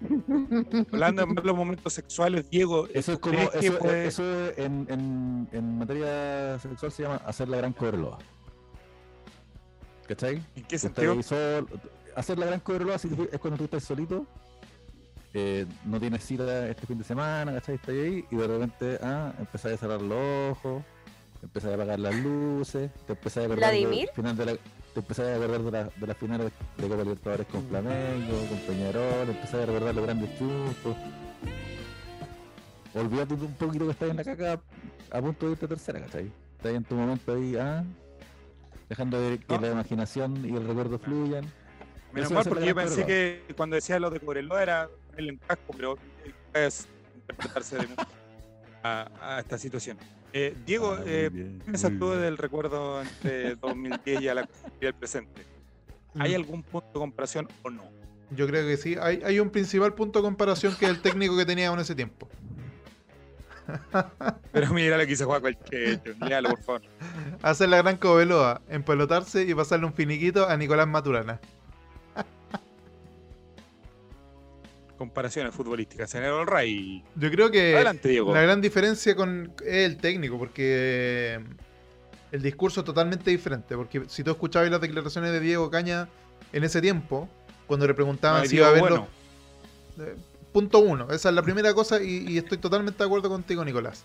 [0.92, 4.22] Hablando de los momentos sexuales, Diego, Eso es ¿tú como, eso, puede- eso
[4.56, 8.18] en, en, en materia sexual se llama hacer la gran cobreloa.
[10.06, 10.42] ¿Cachai?
[10.54, 11.12] ¿En qué sentido?
[11.12, 11.66] ahí sol-
[12.14, 12.60] hacer la gran
[13.16, 14.26] tú- es cuando tú estás solito,
[15.34, 17.74] eh, no tienes cita este fin de semana, ¿cachai?
[17.74, 20.82] Estás ahí y de repente, ah, empezás a cerrar los ojos,
[21.42, 24.08] empezás a apagar las luces, te empezás a acordar del ¿Vladimir?
[24.14, 26.44] final de la, te empezás a acordar de la, de la final de,
[26.82, 30.96] de Copa Libertadores con Flamengo, con Peñarol, empezás a recordar los grandes chustos.
[32.94, 34.60] Olvídate un poquito que estás en la caca
[35.10, 36.30] a punto de irte a tercera, ¿cachai?
[36.56, 37.82] Estás ahí en tu momento ahí, ah,
[38.88, 39.60] dejando de que No.
[39.60, 41.44] la imaginación y el recuerdo fluyan.
[42.12, 45.74] Menos mal, porque yo pensé que cuando decía lo de Cobreloa era ponerle en casco,
[45.76, 45.98] pero
[46.52, 48.02] es interpretarse de nuevo
[48.82, 49.96] a, a esta situación.
[50.32, 52.20] Eh, Diego, Ah, eh, bien, ¿qué piensas muy tú bien.
[52.22, 54.48] del recuerdo entre 2010 y, a la,
[54.80, 55.42] y el presente?
[56.18, 56.34] ¿Hay Mm.
[56.36, 57.82] algún punto de comparación o no?
[58.30, 58.96] Yo creo que sí.
[59.00, 61.94] Hay, hay un principal punto de comparación que es el técnico que teníamos en ese
[61.94, 62.28] tiempo.
[64.52, 66.82] Pero mira lo que hizo Juan el Léalo, por favor.
[67.42, 71.40] Hacer la gran Cobeloa, empelotarse y pasarle un finiquito a Nicolás Maturana.
[74.98, 76.08] Comparaciones futbolísticas.
[76.10, 77.02] Señor Ray.
[77.16, 78.32] Yo creo que Adelante, Diego.
[78.32, 81.40] la gran diferencia con el técnico, porque
[82.30, 83.76] el discurso es totalmente diferente.
[83.76, 86.08] Porque si tú escuchabas las declaraciones de Diego Caña
[86.52, 87.28] en ese tiempo,
[87.66, 89.08] cuando le preguntaban No, si iba a haber bueno.
[89.98, 90.14] eh,
[90.52, 94.04] punto uno, esa es la primera cosa y, y estoy totalmente de acuerdo contigo, Nicolás.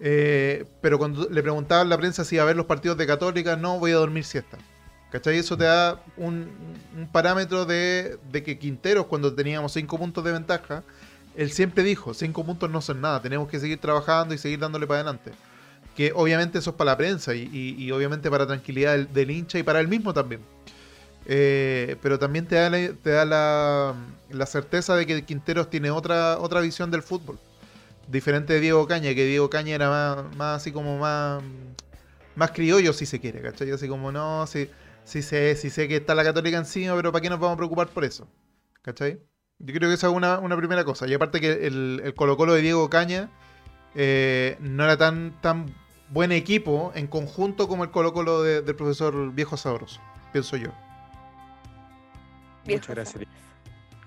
[0.00, 3.06] Eh, pero cuando le preguntaban a la prensa si iba a ver los partidos de
[3.06, 4.58] Católica, no voy a dormir siesta.
[5.10, 5.38] ¿Cachai?
[5.38, 6.48] Eso te da un,
[7.12, 10.82] parámetro de, de que Quinteros, cuando teníamos cinco puntos de ventaja,
[11.36, 14.86] él siempre dijo, cinco puntos no son nada, tenemos que seguir trabajando y seguir dándole
[14.86, 15.32] para adelante.
[15.94, 19.80] Que obviamente eso es para la prensa y, obviamente para tranquilidad del, hincha y para
[19.80, 20.40] él mismo también.
[21.26, 26.38] Eh, pero también te da, la, te da la, certeza de que Quinteros tiene otra,
[26.38, 27.38] otra visión del fútbol.
[28.08, 31.42] Diferente de Diego Caña, que Diego Caña era más, así como más,
[32.34, 33.70] más criollo si se quiere, ¿cachai?
[33.70, 34.70] Así como no, sí,
[35.06, 37.58] sí sé, sí sé que está la católica encima, pero ¿para qué nos vamos a
[37.58, 38.28] preocupar por eso?
[38.82, 39.20] ¿Cachai?
[39.58, 41.08] Yo creo que esa es una, una primera cosa.
[41.08, 43.30] Y aparte que el, el Colo Colo de Diego Caña
[43.94, 45.74] eh, no era tan, tan
[46.08, 50.78] buen equipo en conjunto como el Colo Colo de- del profesor Viejo Sabroso, pienso yo.
[52.64, 53.24] Viejo Muchas gracias.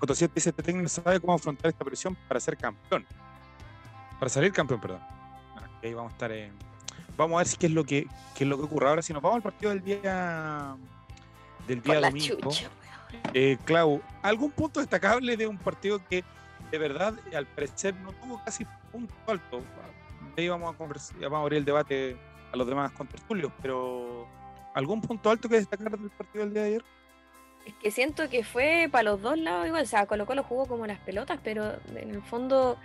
[0.00, 3.06] Coto7 dice: Este técnico sabe cómo afrontar esta presión para ser campeón.
[4.18, 5.02] Para salir campeón, perdón.
[5.82, 6.32] Ahí vamos a estar.
[6.32, 6.52] eh,
[7.16, 8.88] Vamos a ver si qué es lo que qué es lo que ocurre.
[8.88, 10.76] Ahora, si nos vamos al partido del día
[11.66, 12.50] del día domingo.
[13.34, 16.24] Eh, Clau, ¿algún punto destacable de un partido que
[16.70, 19.60] de verdad al parecer no tuvo casi punto alto?
[20.36, 22.16] Ahí vamos a, convers- vamos a abrir el debate
[22.52, 24.26] a los demás contertulios, pero
[24.74, 26.84] ¿algún punto alto que destacar del partido del día de ayer?
[27.66, 29.82] Es que siento que fue para los dos lados igual.
[29.82, 32.78] O sea, Colo Colo jugó como las pelotas, pero en el fondo,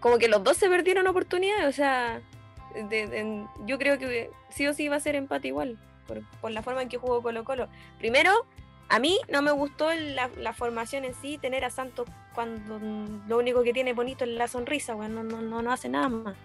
[0.00, 1.66] como que los dos se perdieron oportunidades.
[1.66, 2.20] O sea,
[2.74, 6.50] de- de- yo creo que sí o sí va a ser empate igual, por, por
[6.50, 7.68] la forma en que jugó Colo Colo.
[7.98, 8.46] Primero,
[8.88, 12.78] a mí no me gustó la, la formación en sí, tener a Santos cuando
[13.28, 16.08] lo único que tiene bonito es la sonrisa, weón, no, no, no, no hace nada
[16.08, 16.36] más.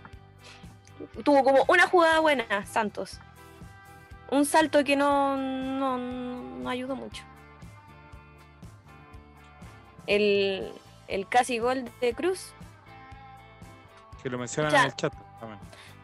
[1.23, 3.19] Tuvo como una jugada buena, Santos.
[4.31, 7.23] Un salto que no, no, no ayudó mucho
[10.09, 10.71] el,
[11.07, 12.51] el casi gol de Cruz.
[14.21, 15.59] Que lo mencionan en el chat también.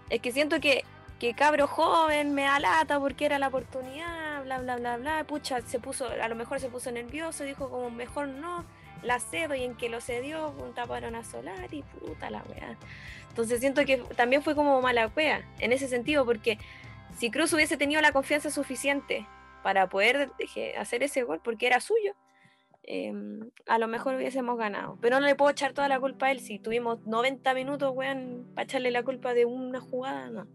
[0.10, 0.86] Es que siento que,
[1.19, 5.23] que cabro joven me alata porque era la oportunidad, bla, bla, bla, bla.
[5.23, 8.65] Pucha, se puso, a lo mejor se puso nervioso, dijo como mejor no,
[9.01, 12.78] la cedo y en que lo cedió, taparon a Solar y puta la weá.
[13.30, 16.58] Entonces siento que también fue como mala wea en ese sentido, porque
[17.17, 19.25] si Cruz hubiese tenido la confianza suficiente
[19.63, 20.32] para poder
[20.78, 22.13] hacer ese gol, porque era suyo,
[22.84, 23.12] eh,
[23.67, 24.97] a lo mejor hubiésemos ganado.
[25.01, 26.39] Pero no le puedo echar toda la culpa a él.
[26.39, 30.47] Si tuvimos 90 minutos, weón, para echarle la culpa de una jugada, no.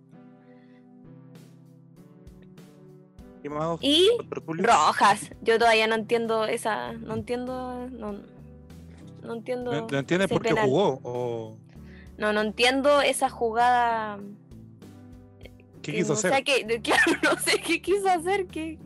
[3.81, 4.09] Y
[4.49, 5.31] rojas.
[5.43, 6.93] Yo todavía no entiendo esa.
[6.93, 7.89] No entiendo.
[7.91, 8.21] No,
[9.23, 9.73] no entiendo.
[9.73, 11.01] ¿No, no entiendes por qué jugó?
[11.03, 11.57] ¿O
[12.19, 14.19] No, no entiendo esa jugada.
[15.83, 16.35] qué que quiso no hacer?
[16.35, 18.47] sé qué- claro, no sé qué quiso hacer.
[18.47, 18.79] Que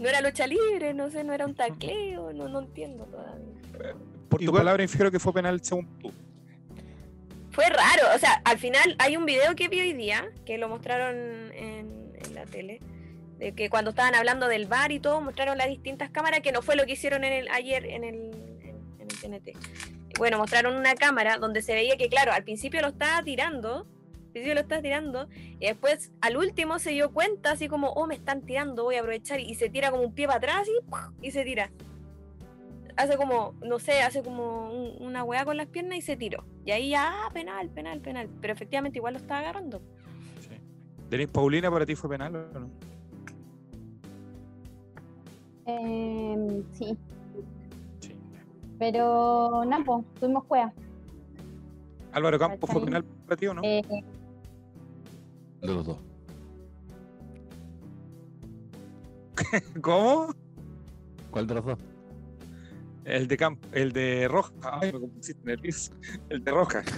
[0.00, 2.32] no era lucha libre, no sé, no era un tacleo.
[2.32, 3.94] No, no entiendo todavía.
[4.28, 6.12] Por tu Igual- palabra infiero que fue penal según tú.
[7.50, 10.68] Fue raro, o sea, al final hay un video que vi hoy día, que lo
[10.68, 11.14] mostraron
[11.52, 12.80] en, en la tele,
[13.52, 16.76] que cuando estaban hablando del bar y todo, mostraron las distintas cámaras, que no fue
[16.76, 18.30] lo que hicieron en el, ayer en el,
[18.60, 19.58] en, el TNT.
[20.18, 24.30] Bueno, mostraron una cámara donde se veía que, claro, al principio lo estaba tirando, al
[24.32, 25.28] principio lo estaba tirando,
[25.60, 29.00] y después al último se dio cuenta, así como, oh, me están tirando, voy a
[29.00, 31.70] aprovechar, y se tira como un pie para atrás y, y se tira
[32.96, 36.44] hace como, no sé, hace como un- una weá con las piernas y se tiró.
[36.64, 38.28] Y ahí ya, ah, penal, penal, penal.
[38.40, 39.82] Pero efectivamente igual lo estaba agarrando.
[40.40, 40.50] Sí.
[41.10, 42.70] Denis Paulina, ¿para ti fue penal o no?
[45.66, 46.96] Em, sí,
[48.00, 48.14] Sí.
[48.78, 50.72] pero pues, tuvimos juega.
[52.12, 53.62] Álvaro Campos fue penal para ti o no?
[53.64, 53.82] Eh,
[55.60, 55.98] De los dos.
[59.80, 60.28] ¿Cómo?
[61.30, 61.78] ¿Cuál de los dos?
[63.04, 64.52] El de Camp, el de Roja.
[64.62, 65.92] Ay, me pusiste nervioso.
[66.28, 66.82] El de Roja.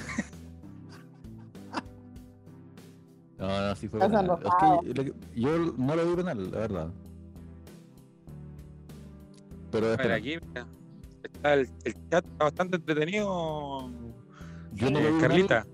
[3.39, 4.39] No, no, sí fue Estás penal.
[4.39, 4.81] Es enojado.
[4.81, 6.89] que lo- yo no lo vi penal, la verdad.
[9.81, 10.19] Pero es A ver, penal.
[10.19, 10.67] aquí mira,
[11.23, 13.91] está el, el chat está bastante entretenido.
[14.73, 15.67] Yo no Eh, lo Carlita,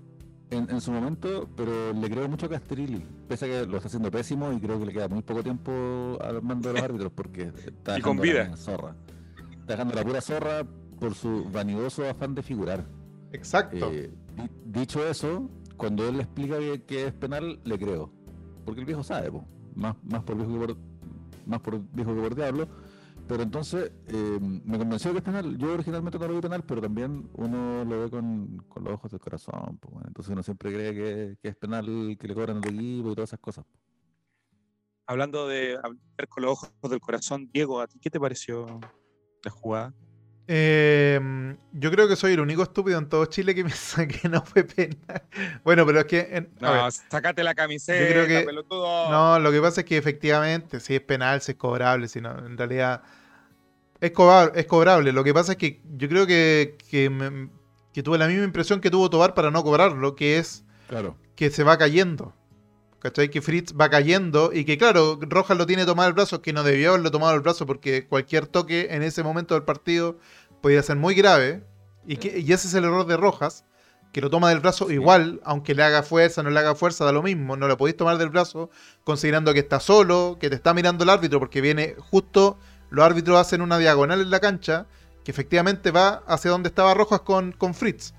[0.49, 3.03] en, en su momento, pero le creo mucho a Castrilli.
[3.27, 6.17] Pese a que lo está haciendo pésimo y creo que le queda muy poco tiempo
[6.21, 8.57] al mando de los árbitros porque está Y con dejando la vida.
[8.57, 8.95] zorra.
[9.67, 10.63] dejando la pura zorra
[10.99, 12.85] por su vanidoso afán de figurar.
[13.31, 13.89] Exacto.
[13.91, 18.11] Eh, di- dicho eso, cuando él le explica que, que es penal, le creo.
[18.65, 19.45] Porque el viejo sabe, po.
[19.75, 20.77] Más, más por viejo que por,
[21.47, 22.67] más por viejo que por diablo.
[23.27, 25.57] Pero entonces eh, me convenció que es penal.
[25.57, 29.11] Yo originalmente no lo vi penal, pero también uno lo ve con, con los ojos
[29.11, 29.77] del corazón.
[29.77, 30.03] po, weón.
[30.07, 31.85] Entonces uno siempre cree que, es penal
[32.19, 33.65] que le cobran al equipo y todas esas cosas.
[35.05, 38.79] Hablando de hablar con los ojos del corazón, Diego, ¿a ti qué te pareció
[39.43, 39.93] la jugada?
[40.47, 44.41] Eh, yo creo que soy el único estúpido en todo Chile que piensa que no
[44.43, 45.23] fue penal.
[45.63, 46.19] Bueno, pero es que.
[46.31, 49.09] en- a No, ver, sacate la camiseta, creo que- pelotudo.
[49.09, 52.37] no, lo que pasa es que efectivamente, si es penal, si es cobrable, si no,
[52.45, 53.01] en realidad.
[54.01, 55.13] Es cobrable, es cobrable.
[55.13, 57.49] Lo que pasa es que yo creo que, que, me-
[57.93, 61.15] que tuve la misma impresión que tuvo Tobar para no cobrarlo, que es Claro.
[61.37, 62.33] que se va cayendo.
[63.03, 63.29] ¿Cachai?
[63.29, 66.63] Que Fritz va cayendo y que, claro, Rojas lo tiene tomado el brazo, que no
[66.63, 70.17] debió haberlo tomado el brazo porque cualquier toque en ese momento del partido
[70.61, 71.65] podía ser muy grave.
[72.07, 73.65] Y, que, y ese es el error de Rojas,
[74.13, 77.11] que lo toma del brazo igual, aunque le haga fuerza, no le haga fuerza, da
[77.11, 77.57] lo mismo.
[77.57, 78.69] No lo podéis tomar del brazo
[79.03, 82.57] considerando que está solo, que te está mirando el árbitro, porque viene justo,
[82.89, 84.85] los árbitros hacen una diagonal en la cancha,
[85.25, 88.13] que efectivamente va hacia donde estaba Rojas con, con Fritz.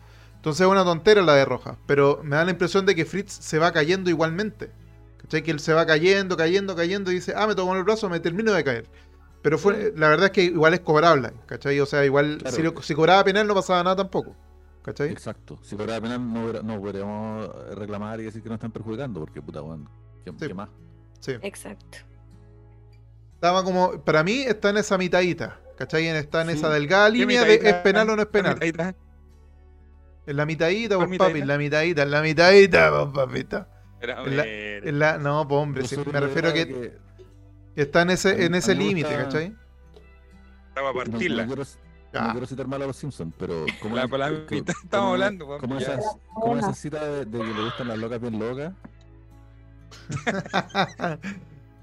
[0.44, 3.32] Entonces es una tontera la de Rojas, pero me da la impresión de que Fritz
[3.32, 4.70] se va cayendo igualmente.
[5.16, 5.42] ¿Cachai?
[5.42, 8.10] Que él se va cayendo, cayendo, cayendo y dice, ah, me tocó en el brazo,
[8.10, 8.86] me termino de caer.
[9.40, 11.80] Pero fue, la verdad es que igual es cobrable, ¿cachai?
[11.80, 12.54] O sea, igual Claro.
[12.56, 14.36] si, lo- si cobraba penal no pasaba nada tampoco,
[14.82, 15.08] ¿cachai?
[15.12, 15.58] Exacto.
[15.62, 19.62] Si fuera penal no, no podríamos reclamar y decir que nos están perjudicando, porque puta,
[19.62, 19.88] weón,
[20.26, 20.46] ¿qué, Sí.
[20.46, 20.68] qué más?
[21.20, 21.32] Sí.
[21.40, 21.96] Exacto.
[23.36, 26.06] Estaba como, para mí está en esa mitadita, ¿cachai?
[26.06, 26.56] En- Está en Sí.
[26.58, 28.58] esa delgada ¿Qué línea de es penal o no es ¿Qué penal.
[30.26, 33.68] En la mitadita, ¿Cuál vos, papi, en la mitadita, en la mitadita, vos, papita.
[34.00, 35.82] En la- En la, no, pues hombre,
[36.12, 36.66] me refiero a verdad
[37.74, 39.54] que está en ese, mí- en ese límite, gusta- ¿cachai?
[40.68, 41.46] estaba a no- no partirla.
[41.46, 41.62] quiero-
[42.14, 42.28] No Ah.
[42.30, 45.46] quiero citar mal a los Simpsons, pero como La- la que- mitad como- estamos hablando,
[45.46, 48.72] pues, como esas, como esa cita de, de que le gustan las locas bien locas.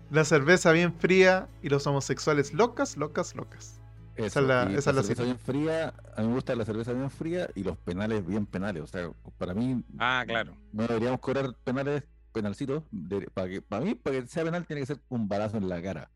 [0.09, 3.80] la cerveza bien fría y los homosexuales locas, locas, locas.
[4.25, 5.23] Eso, es la- y esa es la cerveza cita.
[5.23, 8.83] bien fría, a mí me gusta la cerveza bien fría y los penales bien penales.
[8.83, 10.55] O sea, para mí Ah, claro.
[10.73, 12.83] no deberíamos cobrar penales, penalcitos.
[12.91, 15.67] de- para, que, para mí, para que sea penal, tiene que ser un balazo en
[15.69, 16.09] la cara.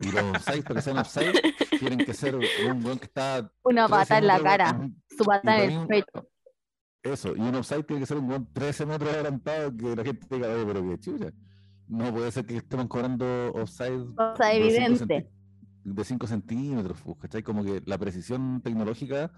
[0.00, 0.22] Y los
[0.60, 1.32] offside, para que sean offside,
[1.78, 3.50] tienen que ser un weón que está.
[3.62, 6.28] Una 13 pata en la metros- cara, un- su pata en el pecho.
[7.04, 10.26] Eso, y un offside tiene que ser un weón 13 metros adelantado que la gente
[10.30, 11.32] diga, oye, pero qué chucha.
[11.88, 15.28] No puede ser que estemos cobrando offside Cosa evidente.
[15.84, 17.42] De 5 centímetros, pues, ¿cachai?
[17.42, 19.30] Como que la precisión tecnológica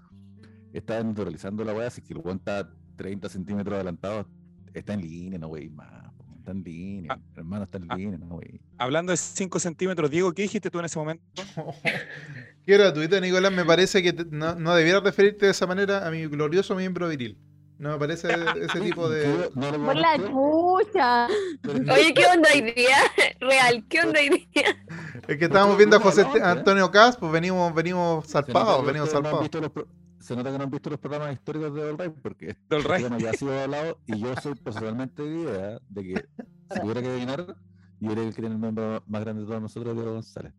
[0.73, 4.27] está naturalizando la weá, así que el weón está 30 centímetros adelantado,
[4.73, 6.05] está en línea, no wey, más.
[6.39, 7.19] Está en línea, Ah.
[7.37, 7.95] hermano, está en Ah.
[7.95, 8.61] línea, no wey.
[8.77, 11.23] Hablando de 5 centímetros, Diego, ¿qué dijiste tú en ese momento?
[12.63, 13.51] Qué gratuito, Nicolás.
[13.51, 17.07] Me parece que te- no, no debieras referirte de esa manera a mi glorioso miembro
[17.09, 17.37] viril.
[17.77, 18.27] No me parece
[18.61, 19.23] ese tipo de.
[19.23, 19.49] ¿Qué?
[19.55, 21.27] ¿No lo Por la chucha.
[21.61, 22.97] Pero- Oye, ¿qué onda hoy día?
[23.39, 24.85] Real, ¿qué onda hoy día?
[25.27, 26.51] Es que estábamos viendo a José No, ya.
[26.51, 28.51] Antonio Cas, pues venimos, venimos que
[28.87, 29.09] venimos
[29.71, 29.87] pro-
[30.19, 32.83] Se nota que no han visto los programas históricos de All Right, porque este Del
[32.83, 33.03] Rey.
[33.03, 36.25] tema ya ha sido hablado y yo soy personalmente de idea de que
[36.73, 37.45] si tuviera que adivinar,
[37.99, 40.53] yo creo que el que tiene el nombre más grande de todos nosotros Diego González.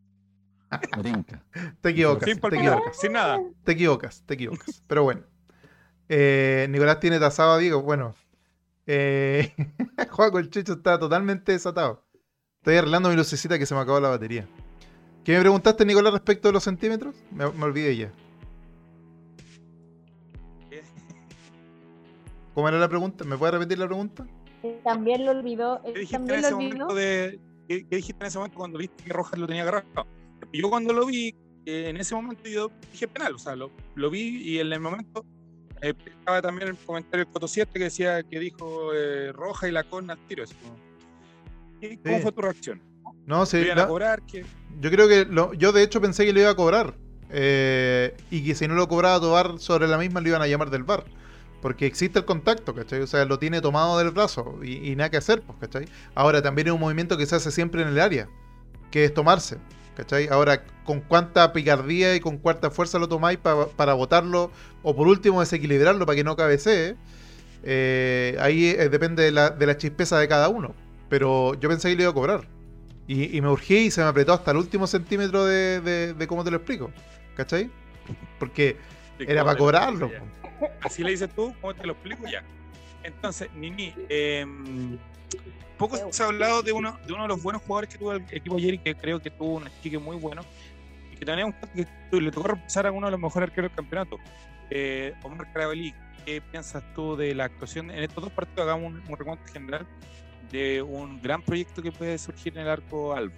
[0.96, 1.42] Me.
[1.80, 3.40] Te equivocas, Sin te equivocas, sin nada.
[3.64, 4.82] te equivocas, te equivocas.
[4.86, 5.22] Pero bueno.
[6.08, 7.82] Eh, Nicolás tiene tasado a Diego.
[7.82, 8.14] Bueno.
[8.86, 9.52] Eh,
[10.10, 12.04] Juaco el Chicho está totalmente desatado.
[12.58, 14.46] Estoy arreglando mi lucecita que se me acabó la batería.
[15.24, 17.14] ¿Qué me preguntaste, Nicolás, respecto de los centímetros?
[17.32, 18.12] Me, me olvidé ya.
[22.54, 23.24] ¿Cómo era la pregunta?
[23.24, 24.26] ¿Me puede repetir la pregunta?
[24.84, 25.80] También lo olvidó.
[25.82, 26.76] ¿Qué dijiste en lo ese olvidó.
[26.78, 30.06] momento de ¿qué, qué dijiste en ese momento cuando viste que Rojas lo tenía agarrado?
[30.52, 31.34] Yo cuando lo vi,
[31.66, 34.80] eh, en ese momento yo dije penal, o sea, lo, lo vi y en el
[34.80, 35.24] momento
[35.82, 39.72] eh, estaba también el comentario del Coto 7 que decía que dijo eh, Roja y
[39.72, 40.44] la con al tiro.
[41.80, 42.22] ¿qué- ¿Cómo Sí.
[42.22, 42.80] fue tu reacción?
[43.26, 43.58] No, ¿Lo sí.
[43.58, 44.22] iban a cobrar?
[44.22, 44.44] ¿Qué?
[44.80, 46.94] yo creo que lo- yo de hecho pensé que lo iba a cobrar.
[47.28, 50.70] eh, y que si no lo cobraba Tobar sobre la misma lo iban a llamar
[50.70, 51.04] del bar.
[51.60, 53.00] Porque existe el contacto, ¿cachai?
[53.00, 55.86] O sea, lo tiene tomado del brazo y, y nada que hacer, pues, ¿cachai?
[56.14, 58.28] Ahora también es un movimiento que se hace siempre en el área,
[58.92, 59.56] que es tomarse,
[59.96, 60.28] ¿cachai?
[60.28, 64.50] Ahora, con cuánta picardía y con cuánta fuerza lo tomáis pa- para botarlo
[64.82, 66.94] o por último desequilibrarlo para que no cabecee,
[67.64, 70.74] eh, ahí eh, depende de la, de la chispeza de cada uno.
[71.08, 72.48] Pero yo pensé que lo iba a cobrar.
[73.08, 76.26] Y, y me urgí y se me apretó hasta el último centímetro de, de, de
[76.26, 76.90] cómo te lo explico,
[77.36, 77.70] ¿cachai?
[78.38, 78.76] Porque
[79.18, 80.10] era para cobrarlo.
[80.82, 82.26] Así le dices tú, ¿cómo te lo explico?
[82.26, 82.42] Ya.
[83.04, 84.44] Entonces, Nini, eh,
[85.76, 88.24] poco se ha hablado de uno, de uno de los buenos jugadores que tuvo el
[88.30, 90.42] equipo ayer y que creo que tuvo un chique muy bueno.
[91.18, 91.86] que tenemos que
[92.20, 94.18] le tocó reemplazar a uno de los mejores arqueros del campeonato.
[94.70, 98.62] Eh, Omar Carabalí, ¿qué piensas tú de la actuación en estos dos partidos?
[98.62, 99.86] Hagamos un, un recuento general
[100.50, 103.34] de un gran proyecto que puede surgir en el arco Albo.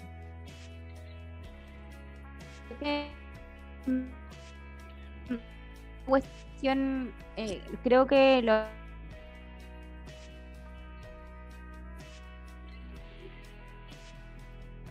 [6.07, 8.78] Cuestión, eh, creo que lo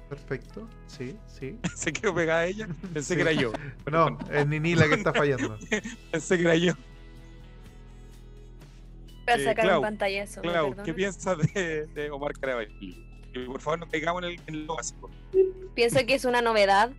[0.09, 1.59] Perfecto, sí, sí.
[1.75, 3.51] Se quedó pegada a ella, pensé que era yo.
[3.91, 5.57] No, es Nini la que está fallando.
[6.11, 6.73] Pensé que era yo.
[9.25, 10.41] Voy a Eh, sacar Clau, un pantallazo.
[10.41, 13.03] ¿me Clau, ¿qué piensas de, de Omar Carabalí?
[13.45, 15.11] Por favor no caigamos en, el, en lo básico.
[15.75, 16.91] Pienso que es una novedad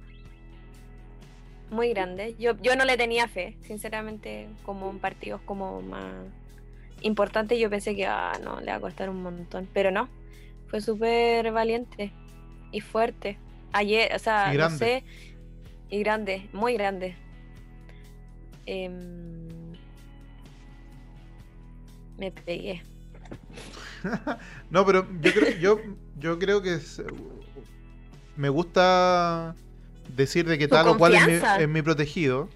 [1.70, 2.36] muy grande.
[2.38, 6.04] Yo, yo no le tenía fe, sinceramente, como en partidos como más
[7.00, 7.58] importantes.
[7.58, 10.08] Yo pensé que ah, no, le va a costar un montón, pero no.
[10.68, 12.12] Fue súper valiente
[12.72, 13.38] y fuerte.
[13.72, 15.04] Ayer, o sea, Y no sé.
[15.90, 17.16] Y grande, muy grande.
[18.66, 19.48] Em,
[22.18, 22.82] me pegué.
[24.70, 25.80] No, pero yo creo, yo,
[26.18, 27.02] yo creo que es-
[28.36, 29.56] me gusta
[30.14, 31.60] decir de que tal o cual es mi, confianza.
[31.60, 32.48] es mi protegido.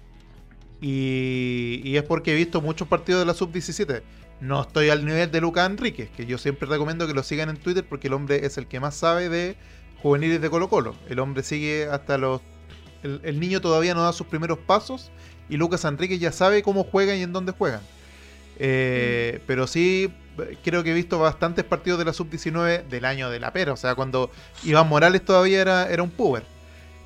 [0.79, 4.01] Y, y es porque he visto muchos partidos de la sub-17.
[4.41, 7.57] No estoy al nivel de Lucas Enríquez, que yo siempre recomiendo que lo sigan en
[7.57, 9.55] Twitter porque el hombre es el que más sabe de
[10.03, 10.95] juveniles de Colo Colo.
[11.09, 12.41] El hombre sigue hasta los...
[13.01, 15.11] El, el niño todavía no da sus primeros pasos
[15.49, 17.81] y Lucas Enríquez ya sabe cómo juegan y en dónde juegan.
[18.59, 20.11] Eh, Pero sí,
[20.63, 23.77] creo que he visto bastantes partidos de la sub-19 del año de la pera, o
[23.77, 24.31] sea, cuando
[24.63, 26.43] Iván Morales todavía era, era un puber.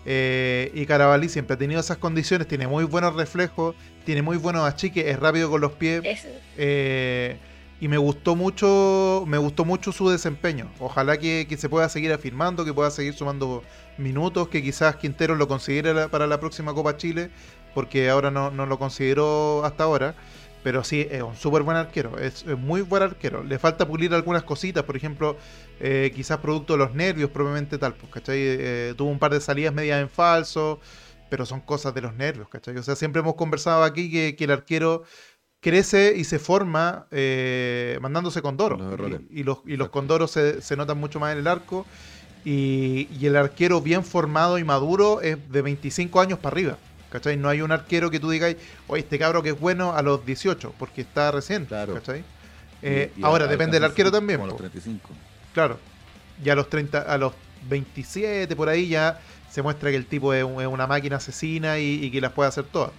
[0.05, 3.75] Eh, y Carabalí siempre ha tenido esas condiciones, tiene muy buenos reflejos,
[4.05, 6.01] tiene muy buenos achiques, es rápido con los pies.
[6.05, 6.27] Es,
[6.57, 7.37] eh,
[7.79, 10.71] y me gustó mucho, me gustó mucho su desempeño.
[10.79, 13.63] Ojalá que, que se pueda seguir afirmando, que pueda seguir sumando
[13.97, 17.29] minutos, que quizás Quintero lo considere para la próxima Copa Chile,
[17.75, 20.15] porque ahora no, no lo consideró hasta ahora.
[20.63, 23.43] Pero sí, es un súper buen arquero, es, es muy buen arquero.
[23.43, 25.37] Le falta pulir algunas cositas, por ejemplo,
[25.79, 28.37] eh, quizás producto de los nervios propiamente tal, pues, ¿cachai?
[28.39, 30.81] Eh, tuvo un par de salidas medias en falso,
[31.29, 32.75] pero son cosas de los nervios, ¿cachai?
[32.75, 35.03] O sea, siempre hemos conversado aquí que, que el arquero
[35.69, 38.79] crece y se forma eh, mandándose condoros.
[38.79, 39.11] Los.
[39.29, 41.85] Y, y los, y los condoros se, se notan mucho más en el arco.
[42.45, 46.77] Y, y el arquero bien formado y maduro es de 25 años para arriba.
[47.11, 47.37] ¿Cachai?
[47.37, 48.55] No hay un arquero que tú digas,
[48.87, 51.65] oye, este cabro que es bueno a los 18, porque está recién.
[51.65, 51.93] Claro.
[51.95, 52.23] ¿Cachai?
[52.81, 54.39] Eh, Y- y ahora, depende del arquero como también.
[54.41, 54.59] a los po.
[54.59, 55.09] 35.
[55.53, 55.77] Claro.
[56.43, 57.33] Ya a los 30, a los
[57.69, 61.79] 27 por ahí ya se muestra que el tipo es, un- es una máquina asesina
[61.79, 62.91] y, y que las puede hacer todas.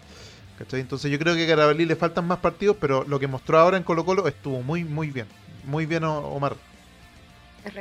[0.58, 0.80] ¿Cachai?
[0.80, 3.76] Entonces yo creo que a Carabalí le faltan más partidos, pero lo que mostró ahora
[3.76, 5.28] en Colo Colo estuvo muy, muy bien.
[5.64, 6.56] Muy bien, Omar.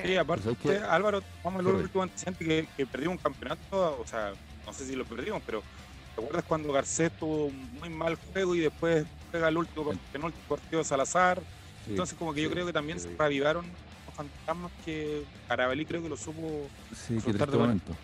[0.05, 3.99] Sí, aparte, Pues hay que- Álvaro, vamos al último antecedente que, que perdimos un campeonato,
[3.99, 4.34] o sea,
[4.65, 5.63] no sé si lo perdimos, pero
[6.15, 10.43] ¿te acuerdas cuando Garcés tuvo un muy mal juego y después juega el último, penúltimo
[10.47, 11.41] partido de Salazar?
[11.86, 13.07] Sí, Entonces como que yo sí, creo que también sí.
[13.09, 13.65] se reavivaron
[14.05, 17.57] los fantasmas que Carabalí creo que lo supo Sí, de bueno.
[17.59, 17.95] momento.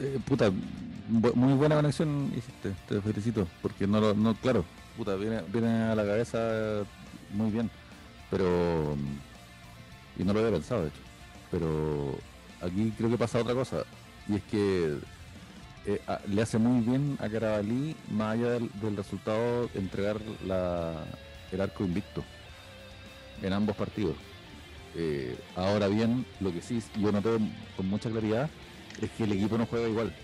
[0.00, 0.52] Eh, puta,
[1.08, 4.64] muy buena conexión hiciste, te felicito, porque no lo, no, claro,
[4.96, 6.84] puta, viene, viene a la cabeza
[7.32, 7.68] muy bien,
[8.30, 8.96] pero,
[10.16, 11.00] y no lo había pensado de hecho,
[11.50, 12.16] pero
[12.60, 13.84] aquí creo que pasa otra cosa,
[14.28, 14.98] y es que
[15.86, 20.92] eh, le hace muy bien a Carabalí, más allá del, del resultado, entregar la,
[21.50, 22.22] el arco invicto
[23.42, 24.14] en ambos partidos.
[24.94, 27.30] Eh, ahora bien, lo que sí yo noté
[27.76, 28.50] con mucha claridad
[29.00, 30.14] es que el equipo no juega igual.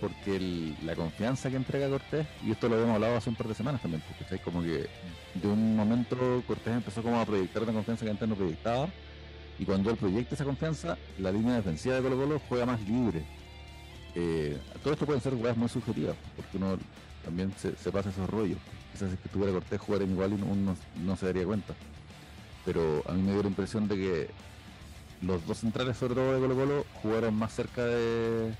[0.00, 3.54] Porque la confianza que entrega Cortés, y esto lo habíamos hablado hace un par de
[3.54, 4.86] semanas también, porque es como que
[5.34, 8.88] de un momento Cortés empezó como a proyectar una confianza que antes no proyectaba,
[9.58, 13.22] y cuando él proyecta esa confianza, la línea defensiva de Colo Colo juega más libre.
[14.14, 16.76] Eh, todo esto pueden ser jugadas muy subjetivas, porque uno
[17.24, 18.58] también se, pasa esos rollos.
[18.92, 21.74] Quizás si que tuviera Cortés jugaran igual y uno no- no se daría cuenta
[22.66, 24.30] pero a mí me dio la impresión de que
[25.22, 28.52] los dos centrales, sobre todo de Colo Colo, jugaron más cerca de,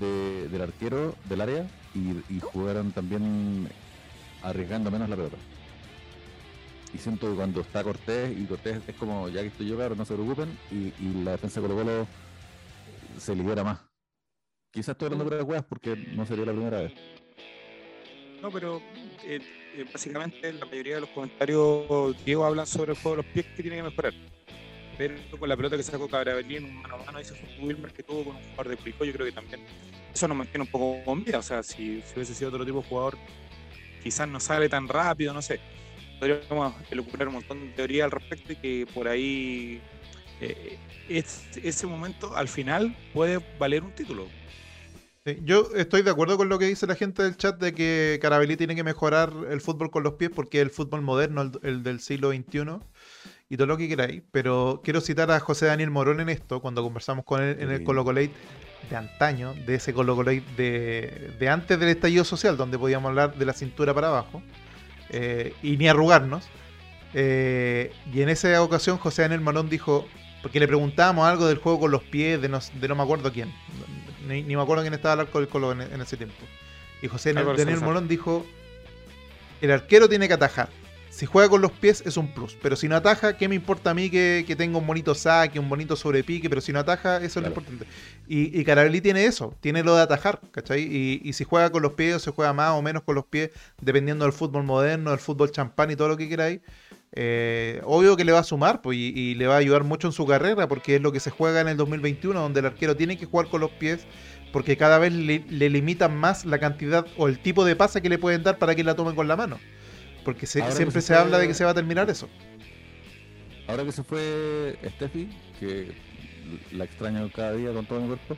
[0.00, 3.68] de- del arquero del área y, jugaron también
[4.42, 5.36] arriesgando menos la pelota.
[6.94, 9.94] Y siento que cuando está Cortés, y Cortés es como, ya que estoy yo, claro,
[9.94, 10.92] no se preocupen, y,
[11.24, 12.06] la defensa de Colo Colo
[13.18, 13.78] se libera más.
[14.70, 16.92] Quizás estoy hablando de jugadas porque no sería la primera vez.
[18.40, 18.82] No, pero
[19.24, 19.40] eh,
[19.76, 23.46] eh, básicamente la mayoría de los comentarios Diego hablan sobre el juego de los pies
[23.54, 24.14] que tiene que mejorar.
[25.38, 28.02] Con la pelota que sacó Carabalí en un mano a mano, ese fue Wilmer que
[28.02, 29.60] tuvo con un jugador de Curicó, yo creo que también
[30.14, 31.38] eso nos mantiene un poco con vida.
[31.38, 33.18] O sea, si, hubiese sido otro tipo de jugador,
[34.02, 35.60] quizás no sale tan rápido, no sé.
[36.18, 39.80] Podríamos elucubrar un montón de teoría al respecto y que por ahí
[40.40, 40.78] eh,
[41.08, 44.28] es- ese momento al final puede valer un título.
[45.44, 48.56] Yo estoy de acuerdo con lo que dice la gente del chat de que Carabelli
[48.56, 52.00] tiene que mejorar el fútbol con los pies porque el fútbol moderno, el, el del
[52.00, 52.82] siglo XXI
[53.52, 54.22] y todo lo que queráis.
[54.32, 57.84] Pero quiero citar a José Daniel Morón en esto, cuando conversamos con él en el.
[57.84, 58.32] Colo Colate
[58.88, 63.34] de antaño, de ese Colo Colate de, de antes del estallido social, donde podíamos hablar
[63.34, 64.42] de la cintura para abajo
[65.10, 66.48] eh, y ni arrugarnos.
[67.12, 70.08] Eh, y en esa ocasión José Daniel Morón dijo,
[70.40, 73.30] porque le preguntábamos algo del juego con los pies, de no, de no me acuerdo
[73.30, 73.52] quién,
[74.26, 76.42] ni, ni me acuerdo quién estaba al arco del Colo en, en ese tiempo.
[77.02, 77.80] Y José Daniel.
[77.82, 78.46] Morón dijo,
[79.60, 80.70] el arquero tiene que atajar.
[81.12, 83.90] Si juega con los pies es un plus, pero si no ataja, ¿qué me importa
[83.90, 86.48] a mí que, que tenga un bonito saque, un bonito sobrepique?
[86.48, 87.84] Pero si no ataja, eso es lo importante.
[88.26, 90.80] Y, y Carabelli tiene eso, tiene lo de atajar, ¿cachai?
[90.80, 93.26] Y, y si juega con los pies o se juega más o menos con los
[93.26, 93.50] pies,
[93.82, 96.60] dependiendo del fútbol moderno, del fútbol champán y todo lo que queráis,
[97.14, 100.08] eh, obvio que le va a sumar pues, y, y le va a ayudar mucho
[100.08, 102.96] en su carrera, porque es lo que se juega en el 2021, donde el arquero
[102.96, 104.06] tiene que jugar con los pies,
[104.50, 108.08] porque cada vez le, le limitan más la cantidad o el tipo de pase que
[108.08, 109.58] le pueden dar para que la tomen con la mano.
[110.24, 112.28] Porque se- siempre se se habla de que se va a terminar eso.
[113.68, 115.92] Ahora que se fue Steffi, que
[116.72, 118.36] la extraño cada día con todo mi cuerpo,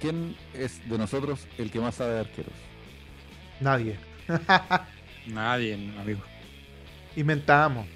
[0.00, 2.52] ¿quién es de nosotros el que más sabe de arqueros?
[3.60, 3.96] Nadie.
[5.26, 6.20] Nadie, amigo.
[7.16, 7.86] Inventamos.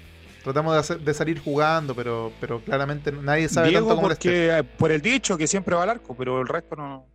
[0.43, 4.65] Tratamos de, hacer- de salir jugando, pero, pero claramente nadie sabe Diego, tanto como porque,
[4.77, 7.05] por el dicho que siempre va al arco, pero el resto no.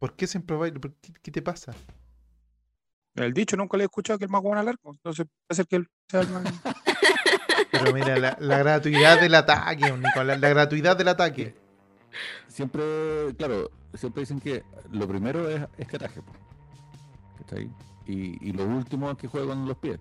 [0.00, 0.68] ¿Por qué siempre va?
[0.72, 1.72] ¿Por ¿Qué, qué te pasa?
[3.24, 4.90] El dicho nunca le he escuchado que el más bueno al arco.
[4.90, 6.44] Entonces puede ser que él sea el más.
[7.70, 11.54] Pero mira, la, la gratuidad del ataque, Nicolás, la gratuidad del ataque.
[12.48, 12.82] Siempre,
[13.36, 16.22] claro, siempre dicen que lo primero es, es que ataje.
[16.22, 16.32] po.
[17.38, 17.70] ¿Cachai?
[18.06, 19.98] Y, y lo último es que juegue con los pies.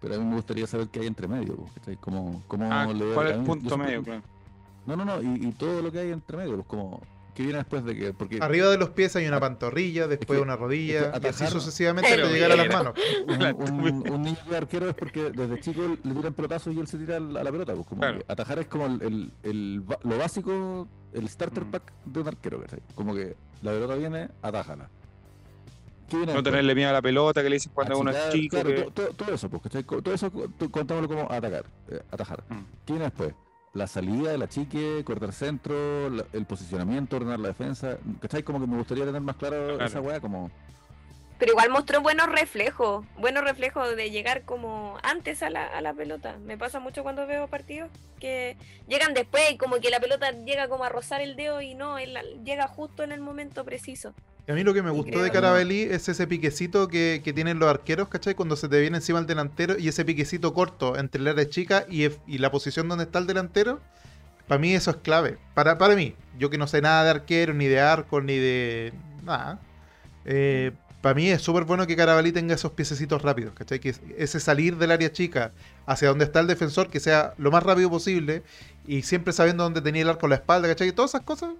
[0.00, 1.56] Pero a mí me gustaría saber qué hay entre medio.
[1.74, 1.96] ¿cachai?
[1.96, 4.02] Como, como Ah, le- ¿Cuál es el punto medio?
[4.02, 4.22] Claro.
[4.84, 7.00] No, no, no, y, y todo lo que hay entre medio, pues como,
[7.36, 8.12] ¿qué viene después de que?
[8.12, 11.30] Porque Arriba de los pies hay una pantorrilla, después que- una rodilla, es que y
[11.30, 12.94] así atajar- sucesivamente hasta llegar a las manos.
[13.28, 16.86] un, un- un niño de arquero es porque desde chico le tiran pelotazos y él
[16.88, 17.74] se tira a la pelota.
[17.74, 18.18] Pues como Claro.
[18.18, 21.70] que atajar es como el, el- el ba- lo básico, el starter Mm.
[21.70, 22.64] pack de un arquero.
[22.94, 24.88] Como que la pelota viene, atájala.
[26.08, 26.52] ¿Qué viene No después?
[26.52, 28.56] tenerle miedo a la pelota que le dicen cuando uno es chico.
[28.60, 29.84] claro, que- todo, eso, pues.
[29.84, 30.30] Co- todo eso
[30.70, 32.44] contámoslo como atacar, eh, atajar.
[32.48, 32.54] Mm.
[32.84, 33.34] ¿Qué viene después?
[33.76, 37.98] La salida de la chique, cortar centro, la- el posicionamiento, ordenar la defensa.
[38.22, 38.42] ¿Cachai?
[38.42, 39.84] Como que me gustaría tener más claro Claro.
[39.84, 40.50] esa weá, como
[41.38, 45.92] Pero igual mostró buenos reflejos, buenos reflejos de llegar como antes a la, a la
[45.92, 46.38] pelota.
[46.46, 48.56] Me pasa mucho cuando veo partidos que
[48.88, 51.98] llegan después y como que la pelota llega como a rozar el dedo y no,
[51.98, 54.14] él llega justo en el momento preciso.
[54.48, 57.58] Y a mí lo que me gustó de Carabelli es ese piquecito que, que tienen
[57.58, 58.34] los arqueros, ¿cachai?
[58.36, 61.84] Cuando se te viene encima el delantero y ese piquecito corto entre el área chica
[61.90, 63.80] y, y la posición donde está el delantero.
[64.46, 65.38] Para mí eso es clave.
[65.54, 68.92] Para, para mí, yo que no sé nada de arquero, ni de arco, ni de
[69.24, 69.58] nada.
[70.24, 70.70] eh,
[71.00, 73.78] para mí es súper bueno que Carabalí tenga esos piececitos rápidos, ¿cachai?
[73.78, 75.52] Que es- ese salir del área chica
[75.86, 78.42] hacia donde está el defensor, que sea lo más rápido posible
[78.88, 80.90] y siempre sabiendo dónde tenía el arco a la espalda, ¿cachai?
[80.92, 81.50] Todas esas cosas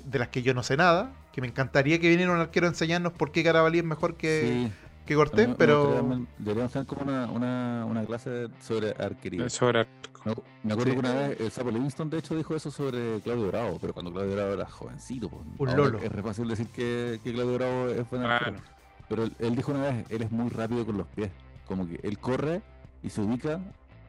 [0.00, 2.66] que- de las que yo no sé nada, que me encantaría que viniera un arquero
[2.66, 4.72] a enseñarnos por qué Carabalí es mejor que, sí,
[5.06, 6.26] que Cortés, me pero...
[6.38, 9.48] Deberíamos como una, una, una clase sobre arquería.
[9.48, 9.92] sobre arco.
[10.24, 11.00] Me, me acuerdo Sí.
[11.00, 14.10] que una vez el Sapo Livingston de hecho dijo eso sobre Claudio Bravo, pero cuando
[14.12, 15.28] Claudio Bravo era jovencito.
[15.28, 15.98] pues, Un lolo.
[15.98, 18.56] Es re fácil decir que, que Claudio Bravo es buen arquero.
[18.58, 18.64] Claro.
[19.08, 21.30] Pero él, él dijo una vez, él es muy rápido con los pies.
[21.66, 22.62] Como que él corre
[23.02, 23.60] y se ubica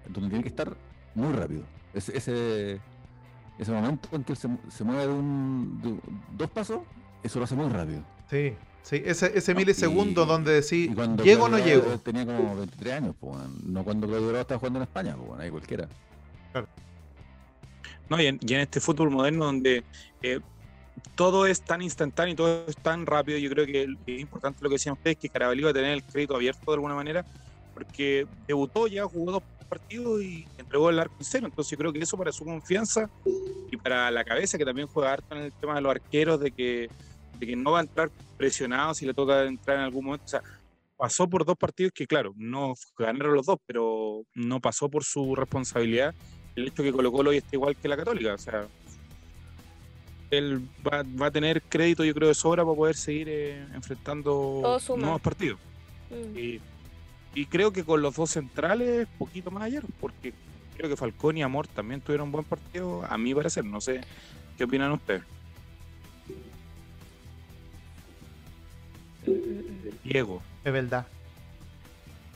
[0.08, 0.74] donde tiene que estar
[1.16, 1.64] muy rápido.
[1.94, 2.80] Ese, ese,
[3.58, 6.00] ese momento en que él se, mu- se mueve de, un, de
[6.38, 6.80] dos pasos,
[7.24, 8.02] eso lo hace muy rápido.
[8.30, 8.54] Sí,
[8.84, 10.90] sí, ese, ese milisegundo y- donde decís,
[11.24, 11.98] ¿llego o no llego?
[12.00, 13.16] Tenía como 23 años,
[13.64, 15.88] no cuando Claudio estaba jugando en España, weón, ahí cualquiera.
[18.10, 19.84] No, y en, y en este fútbol moderno donde
[20.22, 20.40] eh,
[21.16, 24.70] todo es tan instantáneo y todo es tan rápido, yo creo que es importante lo
[24.70, 27.26] que decían ustedes, que Carabalí va a tener el crédito abierto de alguna manera,
[27.74, 31.48] porque debutó ya, jugó dos partidos y entregó el arco en cero.
[31.48, 33.10] Entonces yo creo que eso para su confianza
[33.72, 36.52] y para la cabeza, que también juega harto en el tema de los arqueros, de
[36.52, 36.90] que,
[37.40, 40.26] de que no va a entrar presionado si le toca entrar en algún momento.
[40.26, 40.42] O sea,
[40.98, 45.36] pasó por dos partidos que, claro, no ganaron los dos, pero no pasó por su
[45.36, 46.16] responsabilidad
[46.56, 48.34] el hecho que Colo Colo hoy está igual que la Católica.
[48.34, 48.68] O sea,
[50.32, 54.80] él va, va a tener crédito, yo creo, de sobra para poder seguir eh, enfrentando
[54.98, 55.60] nuevos partidos.
[56.10, 56.38] Mm.
[56.38, 56.62] Y,
[57.36, 60.34] y creo que con los dos centrales, poquito más ayer, porque
[60.78, 63.66] creo que Falcón y Amor también tuvieron un buen partido, a mi parecer.
[63.66, 64.02] No sé
[64.58, 65.24] qué opinan ustedes.
[70.04, 71.08] Diego, Es verdad.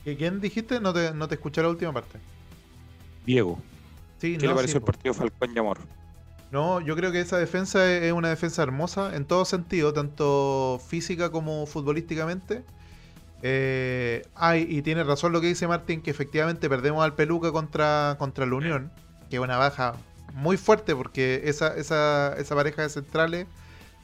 [0.04, 0.80] ¿Y ¿Quién dijiste?
[0.80, 2.18] No te, no te escuché la última parte.
[3.24, 3.58] Diego,
[4.20, 5.78] Sí, ¿qué no, le pareció sí, el partido Falcón y Amor?
[6.50, 11.30] No, yo creo que esa defensa es una defensa hermosa en todo sentido, tanto física
[11.30, 12.64] como futbolísticamente.
[13.42, 18.16] Eh, ay, y tiene razón lo que dice Martín, que efectivamente perdemos al Peluca contra,
[18.18, 18.90] contra la Unión,
[19.30, 19.94] que es una baja
[20.34, 23.46] muy fuerte porque esa, esa, esa pareja de centrales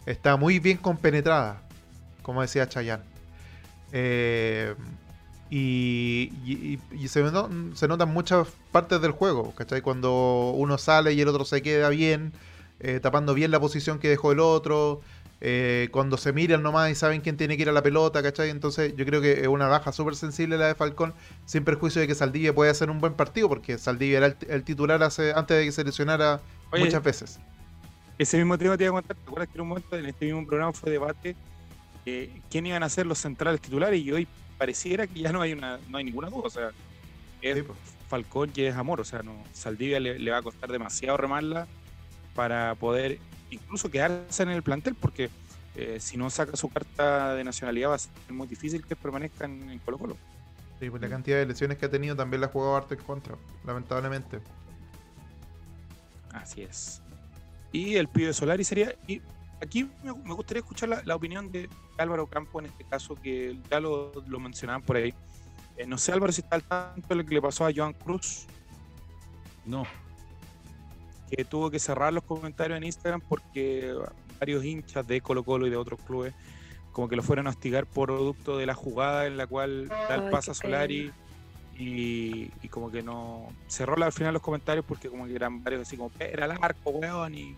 [0.07, 1.63] está muy bien compenetrada,
[2.23, 3.05] como decía Chayanne.
[3.93, 4.75] Eh,
[5.51, 9.81] y, y- se notan muchas partes del juego, ¿cachai?
[9.81, 12.33] Cuando uno sale y el otro se queda bien,
[12.81, 15.01] eh, tapando bien la posición que dejó el otro,
[15.41, 18.51] eh, cuando se miran nomás y saben quién tiene que ir a la pelota, ¿cachai?
[18.51, 21.15] Entonces yo creo que es una baja súper sensible la de Falcón,
[21.45, 24.65] sin perjuicio de que Saldivia puede hacer un buen partido, porque Saldivia era el, el
[24.65, 26.41] titular hace, antes de que se lesionara
[26.73, 27.39] Oye, muchas veces.
[28.19, 29.17] Ese mismo tema te iba a contar.
[29.17, 31.37] ¿Te acuerdas que en un momento en este mismo programa fue debate
[32.07, 34.01] eh, quién iban a ser los centrales titulares?
[34.01, 34.27] Y hoy
[34.57, 36.43] pareciera que ya no hay una no hay ninguna duda.
[36.45, 36.71] O sea,
[37.43, 37.75] es Sí, po.
[38.09, 39.01] Falcón y es Amor.
[39.01, 41.67] O sea, no Saldivia le, le va a costar demasiado remarla
[42.35, 43.19] para poder
[43.51, 45.31] incluso quedarse en el plantel, porque
[45.75, 49.45] eh, si no saca su carta de nacionalidad va a ser muy difícil que permanezca
[49.45, 50.17] en, en Colo Colo.
[50.81, 53.01] Sí, pues la cantidad de lesiones que ha tenido también la ha jugado harto en
[53.01, 53.35] contra,
[53.65, 54.41] lamentablemente.
[56.33, 57.01] Así es.
[57.73, 58.95] Y el pibe Solari sería.
[59.07, 59.23] Y
[59.63, 63.59] aquí me, me gustaría escuchar la, la opinión de Álvaro Campo en este caso, que
[63.71, 65.15] ya lo, lo mencionaban por ahí.
[65.79, 67.95] Eh, no sé, Álvaro, si está al tanto de lo que le pasó a Joan
[67.95, 68.47] Cruz,
[69.67, 69.85] No,
[71.31, 73.95] que tuvo que cerrar los comentarios en Instagram porque
[74.39, 76.35] varios hinchas de Colo Colo y de otros clubes
[76.93, 80.15] como que lo fueron a hostigar por producto de la jugada en la cual da
[80.15, 81.13] Ay, el pase qué a Solari
[81.79, 85.83] y, y como que no cerró al final los comentarios porque como que eran varios
[85.83, 87.55] así como era el arco, weón, y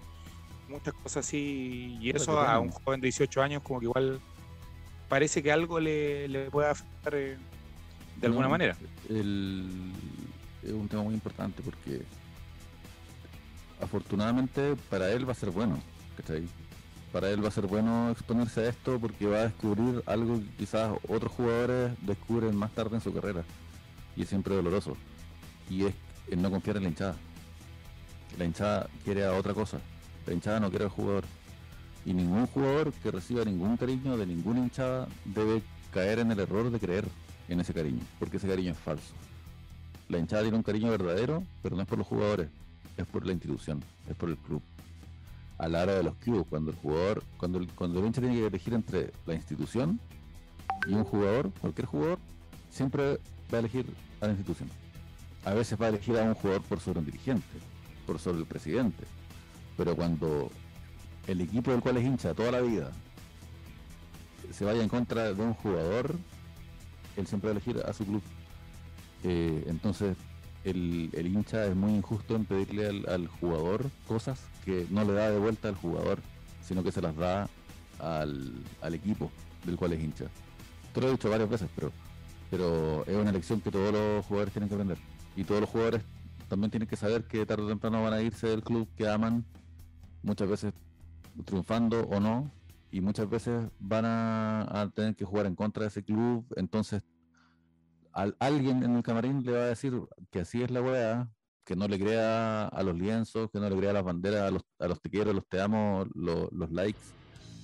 [0.69, 4.21] muchas cosas así y eso a un joven de 18 años como que igual
[5.09, 7.37] parece que algo le, le puede afectar eh,
[8.17, 8.77] de alguna No, manera.
[9.09, 9.93] el-
[10.65, 12.03] es un tema muy importante porque
[13.81, 15.79] afortunadamente para él va a ser bueno,
[16.17, 16.45] ¿cachai?
[17.13, 20.57] Para él va a ser bueno exponerse a esto porque va a descubrir algo que
[20.59, 23.45] quizás otros jugadores descubren más tarde en su carrera.
[24.15, 24.97] Y es siempre doloroso.
[25.71, 25.95] Y es
[26.31, 27.17] el no confiar en la hinchada.
[28.37, 29.79] La hinchada quiere a otra cosa.
[30.27, 31.25] La hinchada no quiere al jugador.
[32.05, 35.63] Y ningún jugador que reciba ningún cariño de ninguna hinchada debe
[35.93, 37.05] caer en el error de creer
[37.49, 39.15] en ese cariño, porque ese cariño es falso.
[40.09, 42.49] La hinchada tiene un cariño verdadero, pero no es por los jugadores,
[42.99, 44.63] es por la institución, es por el club.
[45.57, 48.37] A la hora de los cubos, cuando el jugador, cuando el, cuando el hincha tiene
[48.37, 49.99] que elegir entre la institución
[50.87, 52.19] y un jugador, cualquier jugador,
[52.71, 53.19] siempre
[53.53, 53.87] va a elegir
[54.21, 54.69] a la institución.
[55.45, 57.47] A veces va a elegir a un jugador por sobre un dirigente,
[58.07, 59.05] por sobre el presidente.
[59.77, 60.51] Pero cuando
[61.27, 62.91] el equipo del cual es hincha toda la vida
[64.53, 66.15] se vaya en contra de un jugador,
[67.17, 68.23] él siempre va a elegir a su club.
[69.25, 70.17] Eh, entonces,
[70.71, 75.31] el, hincha es muy injusto en pedirle al, al jugador cosas que no le da
[75.31, 76.21] de vuelta al jugador,
[76.63, 77.49] sino que se las da
[77.99, 79.31] al, al equipo
[79.65, 80.27] del cual es hincha.
[80.93, 81.93] Te lo he dicho varias veces, pero,
[82.51, 84.99] pero es una lección que todos los jugadores tienen que aprender.
[85.37, 86.03] Y todos los jugadores
[86.49, 89.45] también tienen que saber que tarde o temprano van a irse del club que aman,
[90.23, 90.73] muchas veces
[91.45, 92.51] triunfando o no,
[92.91, 97.03] y muchas veces van a, a tener que jugar en contra de ese club, entonces
[98.13, 99.93] al, alguien en el camarín le va a decir
[100.31, 101.29] que así es la weá,
[101.65, 104.51] que no le crea a los lienzos, que no le crea a las banderas, a
[104.51, 107.01] los, a los te los te amo, lo- los likes,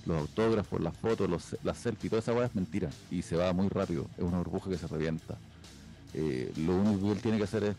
[0.05, 3.51] los autógrafos, las fotos, los, las selfies, toda esa weá es mentira y se va
[3.53, 5.35] muy rápido, es una burbuja que se revienta.
[6.13, 7.75] Eh, lo único que él tiene que hacer es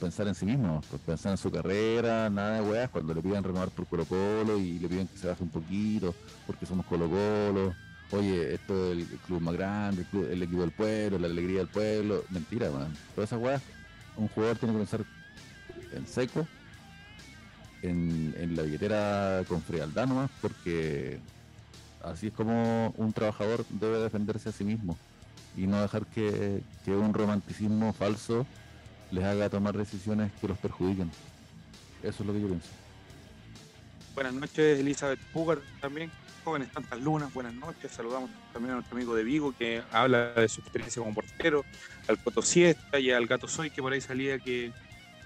[0.00, 3.44] pensar en sí mismo, pues pensar en su carrera, nada de weas, cuando le pidan
[3.44, 6.14] renovar por Colo Colo y le piden que se baje un poquito,
[6.46, 7.74] porque somos Colo Colo,
[8.12, 11.58] oye, esto es el club más grande, el, club- el equipo del pueblo, la alegría
[11.58, 12.92] del pueblo, mentira, man.
[13.14, 13.62] Todas esas weas,
[14.16, 15.04] un jugador tiene que pensar
[15.92, 16.46] en seco,
[17.82, 21.18] en, la billetera con frialdad nomás, porque
[22.04, 24.96] así es como un trabajador debe defenderse a sí mismo
[25.56, 28.46] y no dejar que, que un romanticismo falso
[29.10, 31.10] les haga tomar decisiones que los perjudiquen.
[32.02, 32.68] Eso es lo que yo pienso.
[34.14, 36.10] Buenas noches, Elizabeth Pugar también.
[36.50, 37.92] Jóvenes tantas lunas, buenas noches.
[37.92, 41.64] Saludamos también a nuestro amigo de Vigo que habla de su experiencia como portero,
[42.08, 44.72] al Coto Siesta y al Gato Soy que por ahí salía que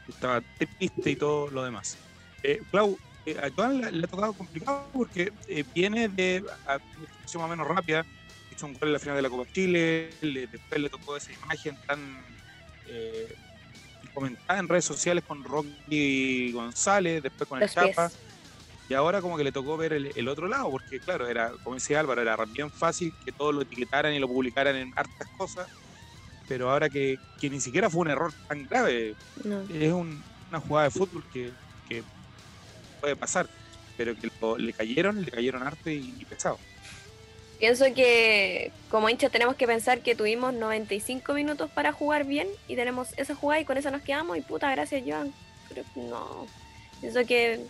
[0.06, 1.96] estaba triste y todo lo demás.
[2.42, 6.76] Eh, Clau, eh, a Joan le, le ha tocado complicado porque eh, viene de a,
[6.76, 8.04] una más o menos rápida.
[8.54, 11.32] Hizo un gol en la final de la Copa Chile, le- después le tocó esa
[11.32, 12.22] imagen tan
[12.86, 13.34] eh,
[14.12, 17.74] comentada en redes sociales con Rocky González, después con el pies.
[17.96, 18.10] Chapa.
[18.88, 21.74] Y ahora como que le tocó ver el, el otro lado, porque claro, era, como
[21.76, 25.68] decía Álvaro, era bien fácil que todos lo etiquetaran y lo publicaran en hartas cosas,
[26.46, 29.14] pero ahora que, que ni siquiera fue un error tan grave,
[29.44, 29.62] No.
[29.70, 31.50] es un- una jugada de fútbol que,
[31.88, 32.02] que
[33.00, 33.48] puede pasar,
[33.96, 36.58] pero que lo- le cayeron, le cayeron harto y, y pesado.
[37.58, 42.76] Pienso que como hinchas tenemos que pensar que tuvimos 95 minutos para jugar bien y
[42.76, 45.32] tenemos esa jugada y con eso nos quedamos y puta, gracias Joan.
[45.70, 46.46] Pero no,
[47.00, 47.64] pienso que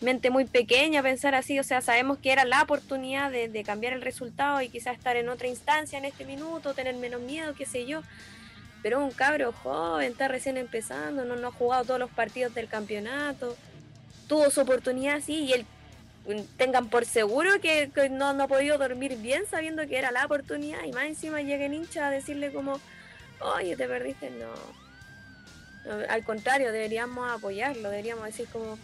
[0.00, 4.02] mente muy pequeña pensar así, o sea, sabemos que era la oportunidad de, cambiar el
[4.02, 7.86] resultado y quizás estar en otra instancia en este minuto, tener menos miedo, qué sé
[7.86, 8.02] yo.
[8.82, 12.68] Pero un cabro joven, está recién empezando, no, no ha jugado todos los partidos del
[12.68, 13.56] campeonato,
[14.28, 15.66] tuvo su oportunidad, sí, y él
[16.56, 20.84] tengan por seguro que, no, no ha podido dormir bien sabiendo que era la oportunidad
[20.84, 22.80] y más encima lleguen hincha a decirle como,
[23.40, 24.30] oye, te perdiste.
[24.30, 24.52] No,
[26.08, 28.78] Al contrario, deberíamos apoyarlo, deberíamos decir como,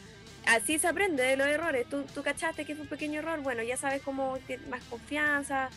[0.46, 3.62] así se aprende de los errores, tú, tú cachaste que fue un pequeño error, bueno,
[3.62, 5.70] ya sabes cómo tienes más confianza,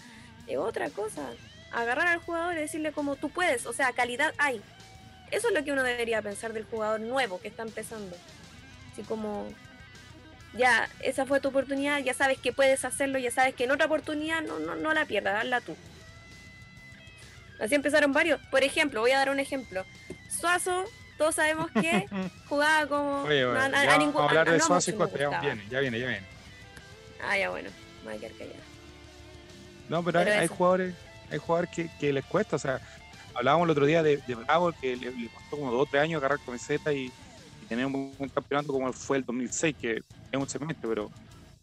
[0.48, 1.30] es otra cosa,
[1.72, 4.62] agarrar al jugador y decirle como, tú puedes, o sea, calidad hay.
[5.32, 8.16] Eso es lo que uno debería pensar del jugador nuevo que está empezando.
[8.92, 9.48] Así como,
[10.54, 13.88] ya, esa fue tu oportunidad, ya sabes que puedes hacerlo, ya sabes que en otra
[13.88, 15.76] oportunidad no, no, no la pierdas, hazla tú.
[17.60, 18.40] Así empezaron varios.
[18.52, 19.86] Por ejemplo, voy a dar un ejemplo.
[20.30, 20.86] Suazo,
[21.18, 22.06] todos sabemos que
[22.50, 23.24] jugaba como...
[23.24, 25.18] Oye, no, bueno, a- a ya ningún- vamos a hablar de no mucho me Costa,
[25.20, 26.28] ya viene, ya viene, ya viene.
[27.24, 27.70] Ah, ya bueno,
[28.04, 28.60] me voy a quedar callada.
[29.90, 30.96] No, pero, hay, Pero hay jugadores,
[31.32, 32.80] hay jugadores que, que les cuesta, o sea,
[33.34, 36.04] hablábamos el otro día de, de Bravo, que le, le costó como dos o tres
[36.04, 37.06] años agarrar camiseta y,
[37.62, 39.94] y tener un buen campeonato como fue el 2006, que
[40.32, 41.10] es un semestre, pero,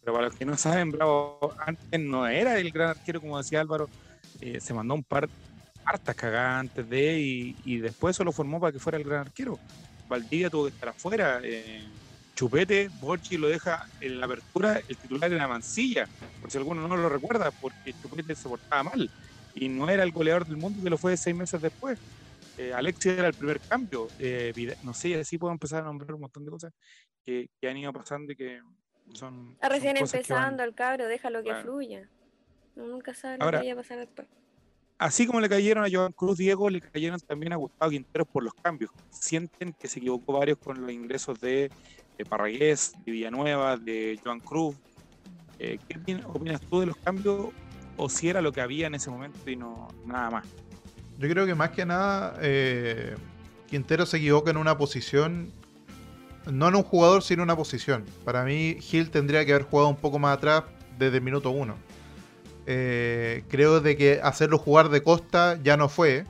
[0.01, 3.61] pero para los que no saben, Bravo antes no era el gran arquero, como decía
[3.61, 3.89] Álvaro,
[4.41, 5.29] eh, se mandó un par
[5.85, 9.21] hartas cagadas antes de y, y después eso lo formó para que fuera el gran
[9.21, 9.59] arquero.
[10.07, 11.39] Valdivia tuvo que estar afuera.
[11.43, 11.83] eh,
[12.35, 16.07] Chupete, Borchi lo deja en la apertura, el titular era Mancilla,
[16.41, 19.09] por si alguno no lo recuerda, porque Chupete se portaba mal
[19.55, 21.99] y no era el goleador del mundo que lo fue seis meses después.
[22.57, 26.21] Eh, Alexis era el primer cambio, eh, no sé, así puedo empezar a nombrar un
[26.21, 26.71] montón de cosas
[27.23, 28.59] que, que han ido pasando y que
[29.13, 29.57] son.
[29.61, 31.63] Son recién cosas que van- empezando el cabro, déjalo que Claro.
[31.63, 32.09] fluya.
[32.75, 34.27] Uno Nunca sabe lo que vaya a pasar después.
[34.97, 38.43] Así como le cayeron a Joan Cruz Diego, le cayeron también a Gustavo Quinteros por
[38.43, 38.91] los cambios.
[39.09, 41.69] Sienten que se equivocó varios con los ingresos de,
[42.17, 44.75] de Parragués, de Villanueva, de Joan Cruz.
[45.59, 47.49] Eh, ¿Qué opin- opinas tú de los cambios?
[47.97, 50.45] ¿O si era lo que había en ese momento y no nada más?
[51.19, 53.15] Yo creo que más que nada, eh,
[53.67, 55.51] Quintero se equivoca en una posición,
[56.51, 58.05] no en un jugador, sino en una posición.
[58.23, 60.63] Para mí, Gil tendría que haber jugado un poco más atrás
[60.97, 61.75] desde el minuto uno.
[62.65, 66.25] Eh, creo de que hacerlo jugar de costa ya no fue.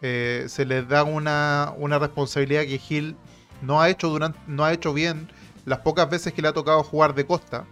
[0.00, 3.16] Eh, se les da una, una responsabilidad que Gil
[3.60, 5.30] no ha hecho durante, no ha hecho bien
[5.64, 7.64] las pocas veces que le ha tocado jugar de costa,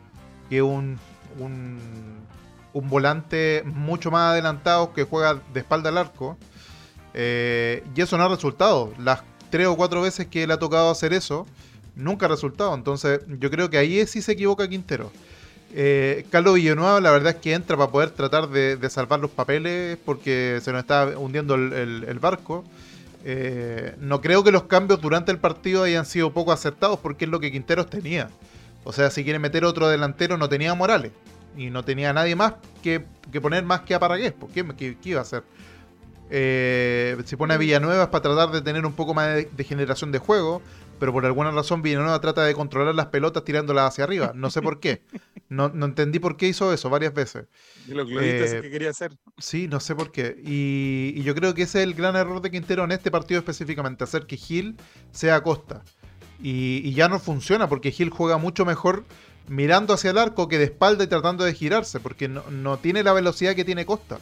[0.49, 0.99] que un,
[1.39, 1.79] un,
[2.73, 6.37] un volante mucho más adelantado que juega de espalda al arco.
[7.15, 8.93] Eh, y eso no ha resultado.
[8.99, 11.47] Las tres o cuatro veces que le ha tocado hacer eso,
[11.97, 12.75] nunca ha resultado.
[12.75, 15.11] Entonces, yo creo que ahí sí se equivoca Quintero.
[15.73, 19.99] Eh, Carlos Villanueva, la verdad es que entra para poder tratar de, salvar los papeles
[20.05, 22.65] porque se nos está hundiendo el, barco.
[23.25, 27.31] Eh, no creo que los cambios durante el partido hayan sido poco acertados porque es
[27.31, 28.31] lo que Quinteros tenía.
[28.85, 31.13] O sea, si quiere meter otro delantero, no tenía Morales.
[31.57, 33.05] Y no tenía nadie más que,
[33.41, 34.33] poner más que a Paragués.
[34.33, 35.43] ¿Por qué, qué- qué iba a hacer?
[36.31, 39.65] Eh, si pone a Villanueva es para tratar de tener un poco más de, de
[39.65, 40.63] generación de juego,
[40.99, 44.33] pero por alguna razón Villanueva trata de controlar las pelotas tirándolas hacia arriba.
[44.35, 45.03] No sé por qué.
[45.49, 47.47] No, no entendí por qué hizo eso varias veces.
[47.87, 49.13] De gloritas Eh, que quería hacer.
[49.39, 50.37] Sí, no sé por qué.
[50.45, 53.39] Y, y yo creo que ese es el gran error de Quintero en este partido
[53.41, 54.77] específicamente, hacer que Gil
[55.11, 55.83] sea Costa.
[56.39, 59.05] Y, y ya no funciona porque Gil juega mucho mejor
[59.47, 63.03] mirando hacia el arco que de espalda y tratando de girarse, porque no, no tiene
[63.03, 64.21] la velocidad que tiene Costa.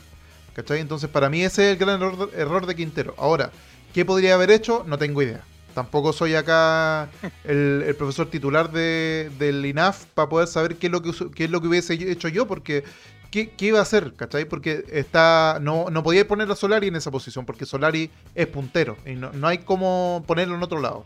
[0.59, 0.81] ¿Cachai?
[0.81, 3.15] Entonces para mí ese es el gran error, error de Quintero.
[3.17, 3.53] Ahora,
[3.95, 4.83] ¿qué podría haber hecho?
[4.89, 5.45] No tengo idea.
[5.73, 7.09] Tampoco soy acá
[7.45, 11.45] el, el profesor titular de, del INAF para poder saber qué es lo que, qué
[11.45, 12.83] es lo que hubiese hecho yo, porque
[13.31, 14.15] ¿qué, qué iba a hacer?
[14.15, 14.47] ¿Cachai?
[14.47, 18.97] Porque está no, no podía poner a Solari en esa posición, porque Solari es puntero
[19.07, 21.05] y no, no hay como ponerlo en otro lado.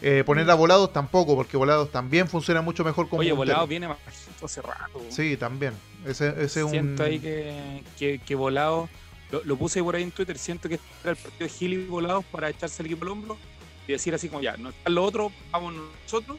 [0.00, 3.52] Eh, poner a Volados tampoco, porque Volados también funciona mucho mejor como Oye, puntero.
[3.52, 5.02] Volado viene bajito hace rato.
[5.10, 5.74] Sí, también.
[6.06, 6.70] Ese, ese es un...
[6.70, 8.88] Siento ahí que, que, que Volado,
[9.30, 11.86] lo, lo puse por ahí en Twitter, siento que era el partido de Gil y
[11.86, 13.38] Volados para echarse el equipo al hombro
[13.88, 16.38] y decir así como ya, no están los otros, vamos nosotros.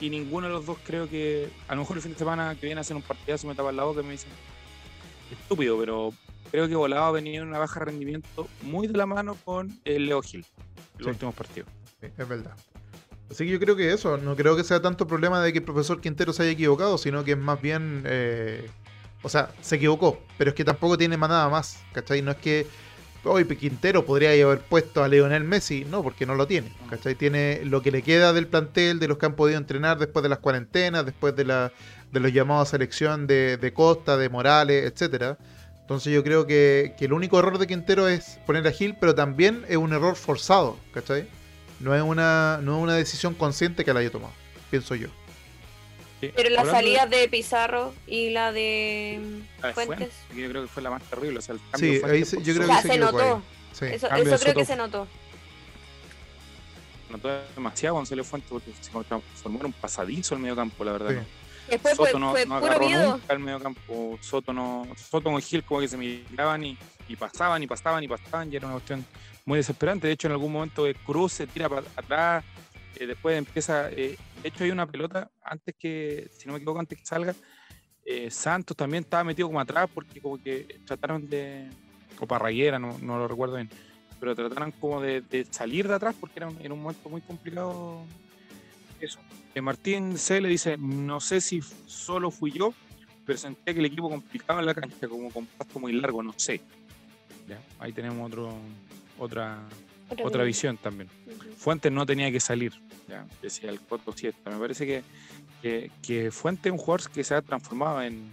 [0.00, 2.66] Y ninguno de los dos creo que, a lo mejor el fin de semana que
[2.66, 4.30] viene a hacer un partidazo me tapan la boca y me dicen,
[5.30, 6.12] estúpido, pero
[6.50, 10.06] creo que Volado ha venido en una baja rendimiento muy de la mano con el
[10.06, 11.10] Leo Gil, en los Sí.
[11.10, 11.68] últimos partidos.
[12.00, 12.54] Sí, es verdad.
[13.30, 15.64] Así que yo creo que eso, no creo que sea tanto problema de que el
[15.64, 18.68] profesor Quintero se haya equivocado, sino que es más bien, eh,
[19.22, 22.22] o sea, se equivocó, pero es que tampoco tiene más nada más, ¿cachai?
[22.22, 22.66] No es que
[23.24, 27.14] hoy Quintero podría haber puesto a Leonel Messi, no, porque no lo tiene, ¿cachai?
[27.14, 30.28] Tiene lo que le queda del plantel, de los que han podido entrenar después de
[30.28, 31.72] las cuarentenas, después de, la,
[32.12, 35.38] de los llamados a selección de, de Costa, de Morales, etcétera.
[35.80, 39.14] Entonces yo creo que, que el único error de Quintero es poner a Gil, pero
[39.14, 41.26] también es un error forzado, ¿cachai?
[41.80, 44.32] No es una, no es una decisión consciente que la haya tomado,
[44.70, 45.08] pienso yo.
[46.20, 49.20] Pero las salidas de Pizarro y la de
[49.74, 50.10] Fuentes.
[50.34, 51.38] Yo creo que fue la más terrible.
[51.38, 52.98] O sea, el cambio Sí, ahí se- por yo creo O que Soto sea, se
[52.98, 53.42] notó.
[53.72, 53.84] Sí.
[53.86, 55.06] Eso, creo que se notó.
[57.10, 61.10] notó demasiado Gonzalo Fuentes porque se transformó en un pasadizo el medio campo, la verdad.
[61.10, 61.16] Sí.
[61.16, 61.24] ¿no?
[61.70, 63.10] Después Soto fue, no, fue no puro agarró miedo.
[63.12, 64.18] nunca el medio campo.
[64.22, 68.08] Soto no, Soto con Gil como que se miraban y, y pasaban y pasaban y
[68.08, 69.04] pasaban y era una cuestión
[69.44, 70.06] muy desesperante.
[70.06, 72.44] De hecho, en algún momento eh, Cruz se tira para atrás,
[72.96, 73.90] eh, después empieza.
[73.90, 77.34] eh, de hecho, hay una pelota antes que, si no me equivoco, antes que salga.
[78.04, 81.68] eh, Santos también estaba metido como atrás porque como que trataron de.
[82.20, 83.68] O Parraguera, no, no lo recuerdo bien.
[84.20, 88.04] Pero trataron como de, salir de atrás porque era un, un momento muy complicado.
[89.00, 89.18] Eso.
[89.62, 92.74] Martín C le dice, no sé si solo fui yo,
[93.24, 96.34] pero sentía que el equipo complicaba en la cancha, como con pasto muy largo, no
[96.36, 96.60] sé.
[97.78, 98.52] Ahí tenemos otro,
[99.18, 99.62] otra,
[100.22, 101.08] otra visión también.
[101.56, 102.72] Fuentes no tenía que salir,
[103.08, 104.50] ya, decía el Coto Siesta.
[104.50, 105.02] Me parece que,
[105.62, 108.32] que, que Fuentes es un jugador que se ha transformado en,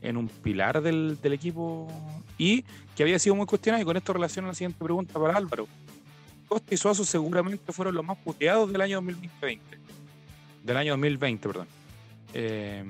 [0.00, 1.88] en un pilar del, del equipo
[2.38, 2.64] y
[2.96, 3.82] que había sido muy cuestionado.
[3.82, 5.66] Y con esto relaciona la siguiente pregunta para Álvaro.
[6.48, 9.78] Costa y Suazo seguramente fueron los más puteados del año 2020.
[10.62, 11.66] Del año 2020, perdón.
[12.34, 12.84] Eh,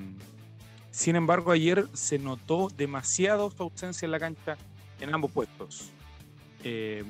[0.91, 4.57] sin embargo, ayer se notó demasiado su ausencia en la cancha
[4.99, 5.91] en ambos puestos.
[6.63, 7.03] Eh,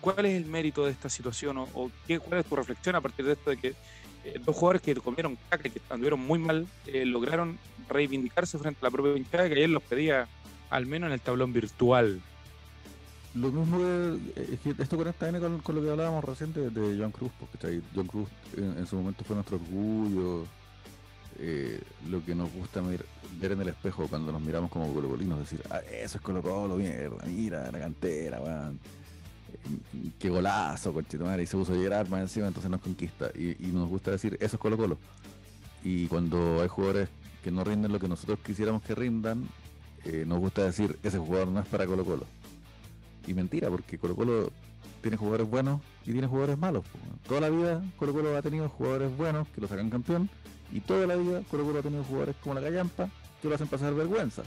[0.00, 3.26] ¿Cuál es el mérito de esta situación o, qué, cuál es tu reflexión a partir
[3.26, 3.68] de esto de que
[4.24, 8.78] eh, dos jugadores que comieron caca y que anduvieron muy mal eh, lograron reivindicarse frente
[8.82, 10.28] a la propia hinchada que ayer los pedía
[10.70, 12.20] al menos en el tablón virtual?
[13.34, 13.78] Lo mismo
[14.36, 17.80] es que esto conecta también con, con lo que hablábamos reciente de John Cruz, porque.
[17.94, 20.46] John Cruz en su momento fue nuestro orgullo,
[21.40, 25.62] eh, lo que nos gusta ver en el espejo cuando nos miramos como colocolinos, decir,
[25.70, 28.80] ah, eso es Colo Colo, mierda, mira, la cantera, weón.
[29.48, 33.30] Eh, Qué golazo, conchetumare, y se puso a llorar más encima, entonces nos conquista.
[33.34, 34.98] Y, nos gusta decir, eso es Colo Colo.
[35.84, 37.08] Y cuando hay jugadores
[37.42, 39.48] que no rinden lo que nosotros quisiéramos que rindan,
[40.04, 42.26] eh, nos gusta decir, ese jugador no es para Colo Colo.
[43.26, 44.50] Y mentira, porque Colo Colo
[45.02, 46.84] tiene jugadores buenos y tiene jugadores malos.
[47.28, 50.28] Toda la vida Colo Colo ha tenido jugadores buenos que lo sacan campeón
[50.72, 53.08] y toda la vida Colo Colo ha tenido jugadores como la Callampa
[53.40, 54.42] que lo hacen pasar vergüenza.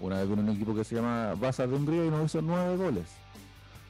[0.00, 2.76] Una vez con un equipo que se llama Baza de Hungría y nos hizo nueve
[2.76, 3.06] goles.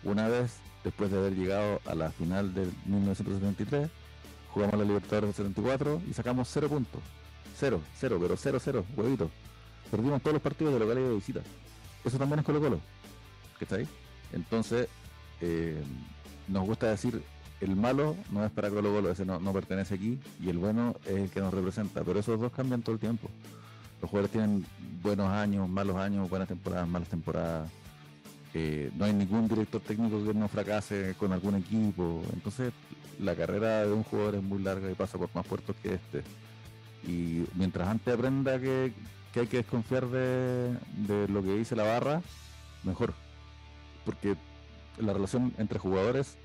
[0.04, 3.90] Una vez, después de haber llegado a la final del 1973,
[4.52, 7.02] jugamos la Libertadores del 74 y sacamos cero puntos.
[7.56, 9.30] Cero, cero, pero cero, cero, huevito.
[9.90, 11.40] Perdimos todos los partidos de local y de visita.
[12.04, 12.80] Eso también es Colo Colo.
[13.58, 13.88] ¿Qué está ahí?
[14.32, 14.88] Entonces,
[15.40, 15.82] eh,
[16.46, 17.22] nos gusta decir,
[17.60, 20.94] el malo no es para Colo Colo, ese no, no pertenece aquí, y el bueno
[21.04, 23.28] es el que nos representa, pero esos dos cambian todo el tiempo.
[24.00, 24.64] Los jugadores tienen
[25.02, 27.68] buenos años, malos años, buenas temporadas, malas temporadas.
[28.54, 32.22] Eh, no hay ningún director técnico que no fracase con algún equipo.
[32.32, 32.72] Entonces,
[33.18, 36.22] la carrera de un jugador es muy larga y pasa por más puertos que este.
[37.06, 38.92] Y mientras antes aprenda que,
[39.32, 42.22] que hay que desconfiar de, de lo que dice la barra,
[42.84, 43.14] mejor.
[44.04, 44.36] Porque
[44.98, 46.36] la relación entre jugadores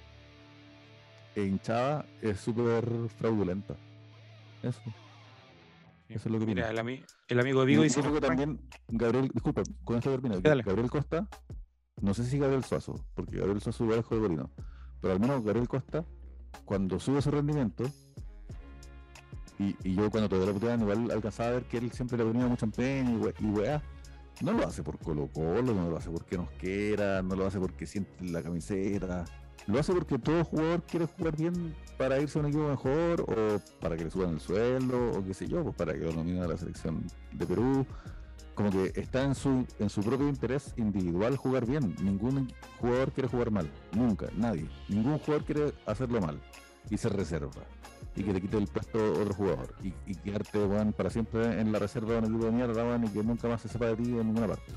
[1.36, 2.86] e hinchada es súper
[3.18, 3.76] fraudulenta.
[4.62, 4.82] Eso.
[6.10, 8.60] Eso es lo que Mira, el, ami- el amigo de Vigo dice que también,
[8.90, 10.40] Gabriel, disculpa, con esto termino.
[10.42, 10.64] Dale.
[10.64, 11.28] Gabriel Costa,
[12.02, 14.52] no sé si Gabriel Suazo, porque Gabriel Suazo igual es colorino,
[15.02, 16.06] pero al menos Gabriel Costa,
[16.66, 17.84] cuando sube su rendimiento,
[19.60, 22.26] y, y yo cuando todavía lo puteaban, igual alcanzaba a ver que él siempre le
[22.26, 23.82] ponía mucho empeño y, we- y weá.
[24.42, 27.60] No lo hace por Colo Colo, no lo hace porque nos quiera, no lo hace
[27.60, 29.26] porque siente la camiseta.
[29.68, 33.62] Lo hace porque todo jugador quiere jugar bien para irse a un equipo mejor o
[33.80, 36.44] para que le suban el sueldo o qué sé yo, pues para que lo nominen
[36.44, 37.86] a la selección de Perú.
[38.56, 41.96] Como que está en su, en su propio interés individual jugar bien.
[42.04, 43.72] Ningún jugador quiere jugar mal.
[43.94, 44.70] Nunca, nadie.
[44.90, 46.40] Ningún jugador quiere hacerlo mal
[46.90, 47.52] y se reserva.
[48.16, 49.74] Y que te quite el puesto otro jugador.
[49.82, 50.60] Y, quedarte
[50.96, 53.70] para siempre en la reserva de un equipo de mierda y que nunca más se
[53.70, 54.72] sepa de ti en ninguna parte.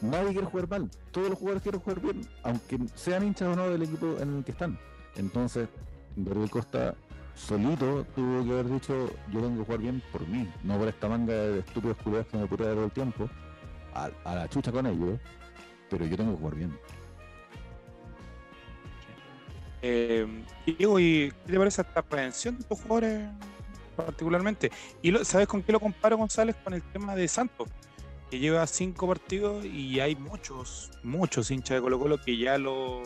[0.00, 0.90] Nadie quiere jugar mal.
[1.10, 4.44] Todos los jugadores quieren jugar bien, aunque sean hinchas o no del equipo en el
[4.44, 4.78] que están.
[5.16, 5.68] Entonces,
[6.16, 6.94] Gabriel Costa
[7.34, 8.94] solito tuvo que haber dicho
[9.32, 12.36] yo tengo que jugar bien por mí, no por esta manga de estúpidos culiados que
[12.38, 13.28] me putea todo el tiempo,
[13.94, 15.18] a, a la chucha con ellos,
[15.88, 16.78] pero yo tengo que jugar bien.
[19.82, 20.26] Eh,
[20.66, 23.28] Diego, ¿y qué te parece esta prevención de estos jugadores
[23.96, 24.70] particularmente?
[25.02, 26.56] ¿Y lo- sabes con qué lo comparo, González?
[26.62, 27.68] Con el tema de Santos.
[28.30, 33.02] Que lleva cinco partidos y hay muchos, muchos hinchas de Colo Colo que ya lo,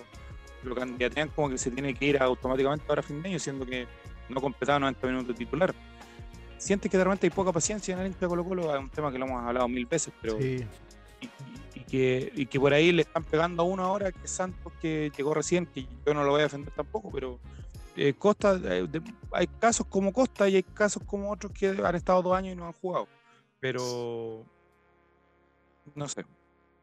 [0.62, 3.64] lo candidatean como que se tiene que ir automáticamente ahora a fin de año, siendo
[3.64, 3.87] que
[4.29, 5.75] no completaba 90 minutos de titular.
[6.59, 8.91] Sientes que de repente hay poca paciencia en el hincha de Colo Colo, es un
[8.91, 10.64] tema que lo hemos hablado mil veces, pero Sí.
[11.20, 14.31] y, y que, y que por ahí le están pegando a uno ahora que es
[14.31, 17.39] Santos que llegó recién, que yo no lo voy a defender tampoco, pero
[17.97, 19.03] eh, Costa, eh, de-
[19.33, 22.57] hay casos como Costa y hay casos como otros que han estado dos años y
[22.57, 23.09] no han jugado.
[23.61, 24.45] Pero
[25.95, 26.24] no sé.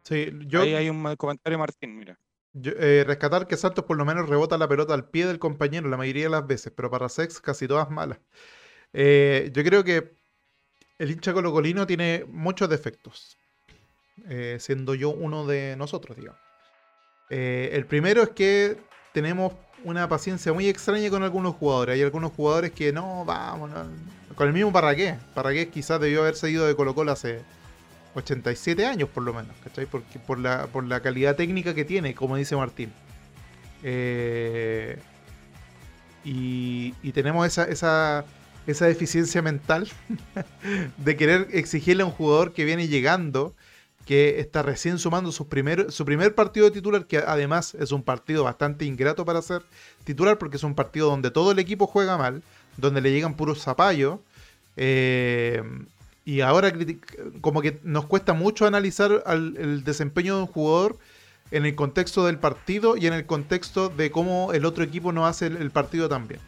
[0.03, 2.17] Sí, yo, ahí hay un comentario Martín, mira.
[2.53, 5.89] yo- eh, rescatar que Santos por lo menos rebota la pelota al pie del compañero
[5.89, 8.19] la mayoría de las veces, pero para Sex casi todas malas.
[8.93, 10.13] Eh, yo creo que
[10.99, 13.37] el hincha colocolino tiene muchos defectos,
[14.27, 16.39] eh, siendo yo uno de nosotros, digamos.
[17.29, 18.77] El primero es que
[19.13, 19.53] tenemos
[19.85, 21.93] una paciencia muy extraña con algunos jugadores.
[21.95, 23.85] Hay algunos jugadores que no, vamos, no.
[24.35, 25.15] con el mismo Parraqués.
[25.33, 27.41] Parraqués quizás debió haber seguido de Colo Colo hace
[28.13, 29.85] 87 años por lo menos, ¿cachai?
[29.85, 32.91] Porque, por, la, por la calidad técnica que tiene, como dice Martín.
[33.83, 34.99] Eh,
[36.23, 38.25] y, tenemos esa, esa,
[38.67, 39.89] esa deficiencia mental
[40.97, 43.55] de querer exigirle a un jugador que viene llegando,
[44.05, 48.43] que está recién sumando primer, su primer partido de titular, que además es un partido
[48.43, 49.63] bastante ingrato para ser
[50.03, 52.43] titular, porque es un partido donde todo el equipo juega mal,
[52.77, 54.19] donde le llegan puros zapallos.
[54.77, 55.63] eh,
[56.25, 56.71] y ahora
[57.41, 60.97] como que nos cuesta mucho analizar al- el desempeño de un jugador
[61.51, 65.25] en el contexto del partido y en el contexto de cómo el otro equipo no
[65.27, 66.39] hace el, el partido también.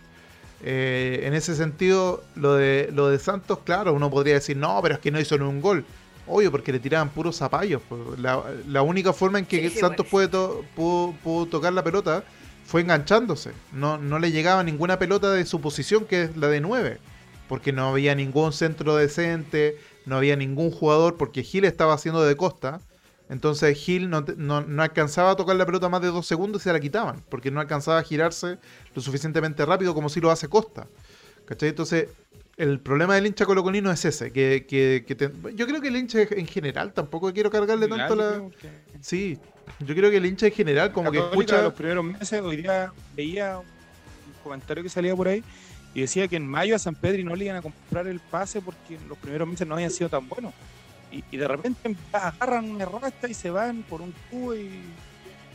[0.65, 4.95] Eh, en ese sentido, lo de, lo de Santos, claro, uno podría decir, no, pero
[4.95, 5.83] es que no hizo ni un gol.
[6.25, 7.81] Obvio, porque le tiraban puros zapallos.
[7.89, 8.17] pues.
[8.19, 12.23] La, la única forma en que Sí, Santos puede to- pudo, pudo tocar la pelota
[12.65, 13.51] fue enganchándose.
[13.73, 16.97] No, no le llegaba ninguna pelota de su posición, que es la de 9.
[17.53, 19.77] Porque no había ningún centro decente,
[20.07, 22.79] no había ningún jugador, porque Gil estaba haciendo de costa.
[23.29, 26.63] Entonces Gil no, no- no alcanzaba a tocar la pelota más de dos segundos y
[26.63, 28.57] se la quitaban, porque no alcanzaba a girarse
[28.95, 30.87] lo suficientemente rápido como si lo hace Costa.
[31.45, 31.69] ¿Cachai?
[31.69, 32.07] Entonces,
[32.57, 35.95] el problema del hincha colocolino es ese, que, que- que te- yo creo que el
[35.97, 38.41] hincha en general, tampoco quiero cargarle tanto la...
[38.59, 39.37] que- Sí,
[39.79, 41.61] yo creo que el hincha en general como que Católica, escucha...
[41.61, 43.65] los primeros meses, hoy día veía un
[44.43, 45.43] comentario que salía por ahí
[45.93, 48.61] y decía que en mayo a San Pedro no le iban a comprar el pase
[48.61, 50.53] porque los primeros meses no habían sido tan buenos.
[51.11, 54.69] Y, y de repente agarran una racha y se van por un tubo y,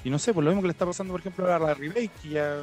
[0.05, 2.09] y no sé, por lo mismo que le está pasando, por ejemplo, a la Ribey,
[2.22, 2.57] que ya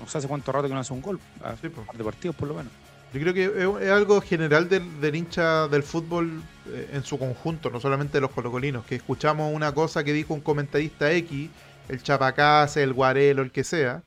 [0.00, 1.84] no sé hace cuánto rato que no hace un gol, a Sí, po.
[1.92, 2.72] de partidos por lo menos.
[3.12, 7.18] Yo creo que es, es algo general del, del hincha del fútbol eh, en su
[7.18, 11.48] conjunto, no solamente de los colocolinos, que escuchamos una cosa que dijo un comentarista X,
[11.88, 14.02] el Chapacase, el Guarelo, el que sea,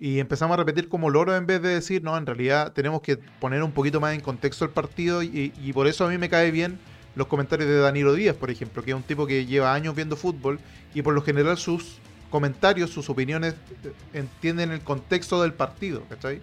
[0.00, 3.18] y empezamos a repetir como loro en vez de decir, no, en realidad tenemos que
[3.18, 6.28] poner un poquito más en contexto el partido y, y por eso a mí me
[6.30, 6.78] cae bien
[7.14, 10.16] los comentarios de Danilo Díaz, por ejemplo, que es un tipo que lleva años viendo
[10.16, 10.58] fútbol
[10.94, 11.98] y por lo general sus
[12.30, 16.40] comentarios, sus opiniones eh, entienden el contexto del partido, ¿cachai?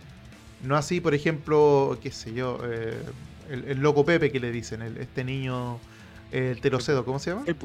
[0.63, 2.95] No así, por ejemplo, qué sé yo, eh,
[3.49, 5.79] el, el loco Pepe que le dicen, el- este niño,
[6.31, 7.43] el Terocedo, ¿cómo se llama?
[7.47, 7.55] El.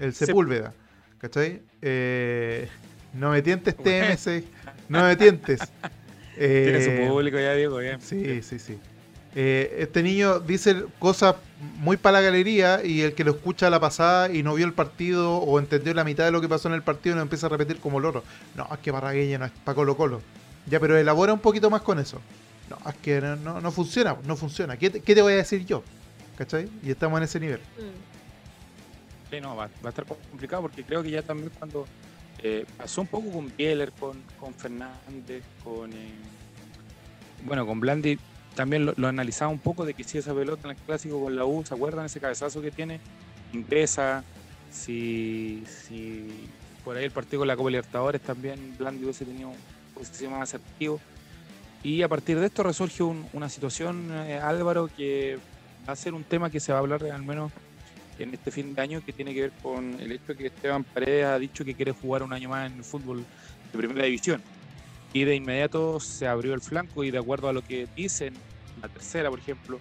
[0.00, 0.72] El Sep- Sepúlveda,
[1.18, 1.60] ¿cachai?
[1.82, 2.68] Eh,
[3.14, 3.76] no me tientes.
[3.76, 4.44] TMC,
[4.88, 5.60] no me tientes.
[6.36, 8.00] Tiene su Eh, público ya, Diego, bien.
[8.00, 8.78] Sí, sí, sí.
[9.34, 11.34] Eh, este niño dice cosas
[11.78, 14.64] muy para la galería y el que lo escucha a la pasada y no vio
[14.66, 17.46] el partido o entendió la mitad de lo que pasó en el partido lo empieza
[17.46, 18.24] a repetir como loro.
[18.56, 20.22] No, es que Parragueña no es para Colo Colo.
[20.66, 22.20] Ya, pero elabora un poquito más con eso.
[22.70, 24.76] No, es que no, no- no funciona, no funciona.
[24.76, 25.82] ¿Qué te, qué te voy a decir yo?
[26.36, 26.68] ¿Cachai?
[26.82, 27.58] Y estamos en ese nivel.
[27.78, 29.30] Mm.
[29.30, 31.86] Sí, no, va, va a estar complicado porque creo que ya también cuando
[32.42, 34.22] eh, pasó un poco con Bieler, con,
[34.54, 36.14] Fernández, con eh,
[37.44, 38.18] bueno, con Blandi,
[38.54, 41.44] también lo, analizaba un poco de que si esa pelota en el clásico con la
[41.44, 43.00] U, ¿se acuerdan ese cabezazo que tiene?
[43.52, 44.24] Ingresa,
[44.70, 46.48] si, si
[46.84, 49.56] por ahí el partido con la Copa Libertadores también Blandi hubiese tenido un
[49.94, 51.00] hubiese más asertivo.
[51.82, 55.38] Y a partir de esto resurge un- una situación, eh, Álvaro, que
[55.88, 57.52] va a ser un tema que se va a hablar al menos
[58.18, 60.84] en este fin de año que tiene que ver con el hecho de que Esteban
[60.84, 63.24] Paredes ha dicho que quiere jugar un año más en el fútbol
[63.72, 64.42] de primera división.
[65.12, 68.34] Y de inmediato se abrió el flanco y de acuerdo a lo que dicen,
[68.82, 69.78] la tercera por ejemplo,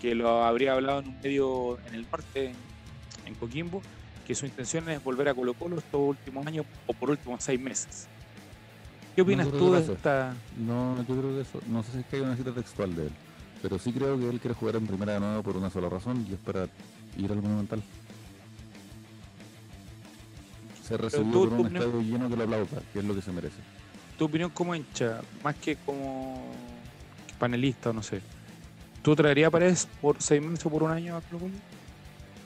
[0.00, 2.52] que lo habría hablado en un medio en el norte,
[3.26, 3.82] en, Coquimbo,
[4.26, 7.60] que su intención es volver a Colo Colo estos últimos años o por últimos seis
[7.60, 8.08] meses.
[9.14, 10.34] ¿Qué opinas No tú de esta...
[10.56, 11.60] No, yo creo que eso.
[11.68, 13.12] No sé si es que hay una cita textual de él.
[13.62, 16.26] Pero sí creo que él quiere jugar en primera de nuevo por una sola razón
[16.28, 16.66] y es para
[17.16, 17.82] ir al Monumental.
[20.86, 23.22] Ser recibido tú- por un tú- estadio lleno que lo aplauda, que es lo que
[23.22, 23.56] se merece.
[24.18, 26.52] tu opinión como hincha, más que como
[27.38, 28.20] panelista o no sé?
[29.02, 31.46] ¿Tú traerías a Paredes por seis meses o por un año a Colo?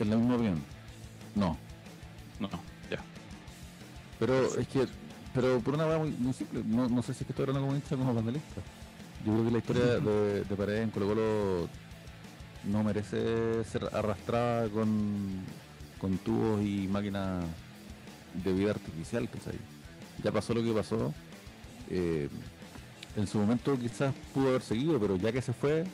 [0.01, 0.63] Es la misma opinión.
[1.35, 1.57] No,
[2.41, 2.49] No,
[2.91, 2.99] ya.
[4.19, 4.87] pero es que,
[5.35, 7.61] pero por una manera muy, muy simple, no, no sé si es que estoy hablando
[7.67, 8.61] como hincha o como vandalista.
[9.27, 11.69] Yo creo que la historia de, de Paredes en Colo Colo
[12.67, 15.45] no merece ser arrastrada con,
[15.99, 17.45] con tubos y máquinas
[18.45, 19.59] de vida artificial, ¿cachai?
[20.23, 21.13] Ya pasó lo que pasó.
[21.91, 22.29] eh,
[23.17, 25.85] en su momento quizás pudo haber seguido, pero ya que se fue,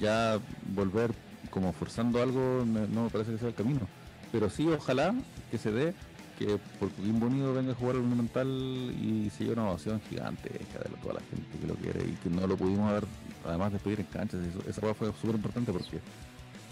[0.00, 0.40] ya
[0.74, 1.12] volver
[1.50, 3.86] como forzando algo no me parece que sea el camino.
[4.32, 5.14] Pero sí, ojalá
[5.50, 5.94] que se dé
[6.38, 10.78] que por Coquimbo Unido venga a jugar al Monumental y se lleve una ovación gigantesca
[10.80, 13.04] de toda la gente que lo quiere y que no lo pudimos ver,
[13.46, 14.40] además despedir en canchas.
[14.46, 16.00] Eso- esa hueá fue súper importante porque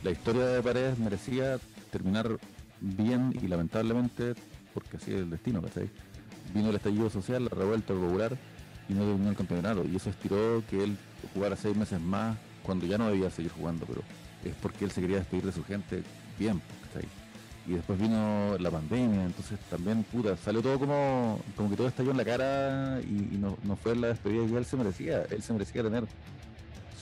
[0.02, 1.58] la historia de Paredes merecía
[1.90, 2.38] terminar
[2.80, 4.34] bien y lamentablemente,
[4.74, 5.88] porque así es el destino, ¿cachai?
[6.54, 8.36] Vino el estallido social, la revuelta popular
[8.88, 9.84] y no terminó el campeonato.
[9.90, 10.96] Y eso estiró que él
[11.34, 14.02] jugara seis meses más cuando ya no debía seguir jugando, pero
[14.44, 16.02] es porque él se quería despedir de su gente
[16.38, 17.08] bien, ¿cachai?
[17.66, 22.10] Y después vino la pandemia, entonces también, puta, salió todo como, como que todo estalló
[22.10, 25.22] en la cara y, y no, no fue la despedida que él se merecía.
[25.30, 26.04] Él se merecía tener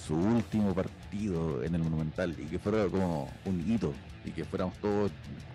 [0.06, 3.94] su último partido en el Monumental y que fuera como un hito
[4.24, 5.10] y que fuéramos todos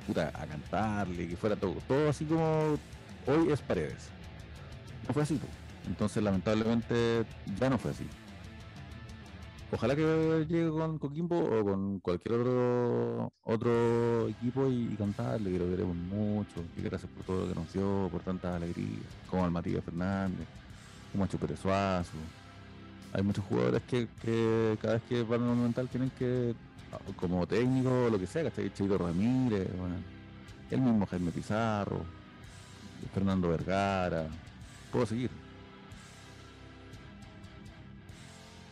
[0.07, 2.77] puta, a cantarle, que fuera todo, todo así como
[3.27, 4.09] hoy es Paredes.
[5.07, 5.39] No fue así.
[5.87, 7.25] Entonces lamentablemente
[7.59, 8.07] ya no fue así.
[9.71, 12.39] Ojalá que llegue con Coquimbo o con cualquier
[13.43, 17.73] otro equipo y, y cantarle, que lo queremos mucho, gracias por todo lo que nos
[17.73, 20.47] dio, por tantas alegrías, como al Matías Fernández,
[21.11, 22.17] como a Chupere Suazo.
[23.11, 26.53] Hay muchos jugadores que, que cada vez que van al Monumental tienen que,
[27.15, 28.71] como técnico o lo que sea, ¿cachai?
[28.73, 29.67] Cheito Ramírez,
[30.69, 32.05] el mismo Jaime Pizarro,
[33.13, 34.27] Fernando Vergara,
[34.91, 35.44] puedo seguir.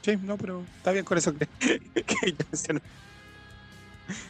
[0.03, 1.47] Sí, no, pero está bien con eso que,
[1.93, 2.35] que.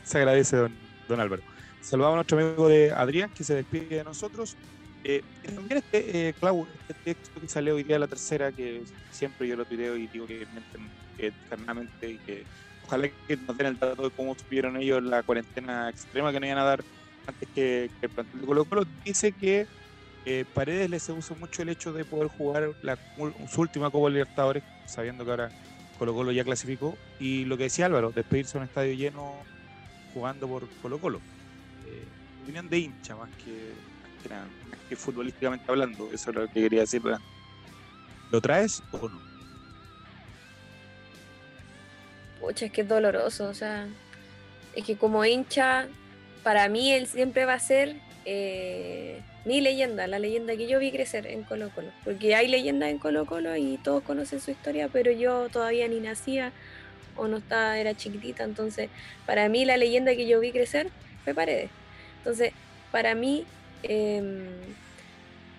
[0.03, 0.74] Se agradece, don,
[1.07, 1.41] don Álvaro.
[1.82, 4.55] Saludamos a nuestro amigo de Adrián, que se despide de nosotros.
[5.03, 9.47] Eh, también este, eh, Clau, este texto que salió hoy día la tercera, que siempre
[9.47, 12.45] yo lo tuiteo y digo que mienten eternamente y que
[12.86, 16.47] ojalá que nos den el dato de cómo supieron ellos la cuarentena extrema que nos
[16.47, 16.84] iban a dar
[17.26, 18.86] antes que, que el plantel de Colo Colo.
[19.03, 19.67] Dice que
[20.26, 22.97] eh, Paredes le seduce mucho el hecho de poder jugar la,
[23.51, 25.50] su última Copa Libertadores, sabiendo que ahora
[26.00, 26.98] Colo Colo ya clasificó.
[27.20, 29.34] Y lo que decía Álvaro, despedirse en un estadio lleno
[30.14, 31.20] jugando por Colo Colo.
[31.88, 32.04] Eh,
[32.44, 33.74] opinión de hincha más que,
[34.04, 34.30] más que
[34.70, 37.02] más que futbolísticamente hablando, eso es lo que quería decir.
[37.02, 37.22] ¿verdad?
[38.32, 39.22] ¿Lo traes o no?
[42.42, 43.88] Pucha, es que es doloroso, o sea,
[44.76, 45.88] es que como hincha,
[46.44, 50.91] para mí él siempre va a ser eh, mi leyenda, la leyenda que yo vi
[50.91, 54.89] crecer en Colo Colo, porque hay leyendas en Colo Colo y todos conocen su historia,
[54.91, 56.51] pero yo todavía ni nacía
[57.15, 58.89] o no estaba, era chiquitita, entonces
[59.26, 60.89] para mí la leyenda que yo vi crecer
[61.24, 61.69] fue Paredes.
[62.19, 62.53] Entonces,
[62.91, 63.45] para mí,
[63.84, 64.45] em,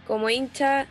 [0.06, 0.86] como hincha,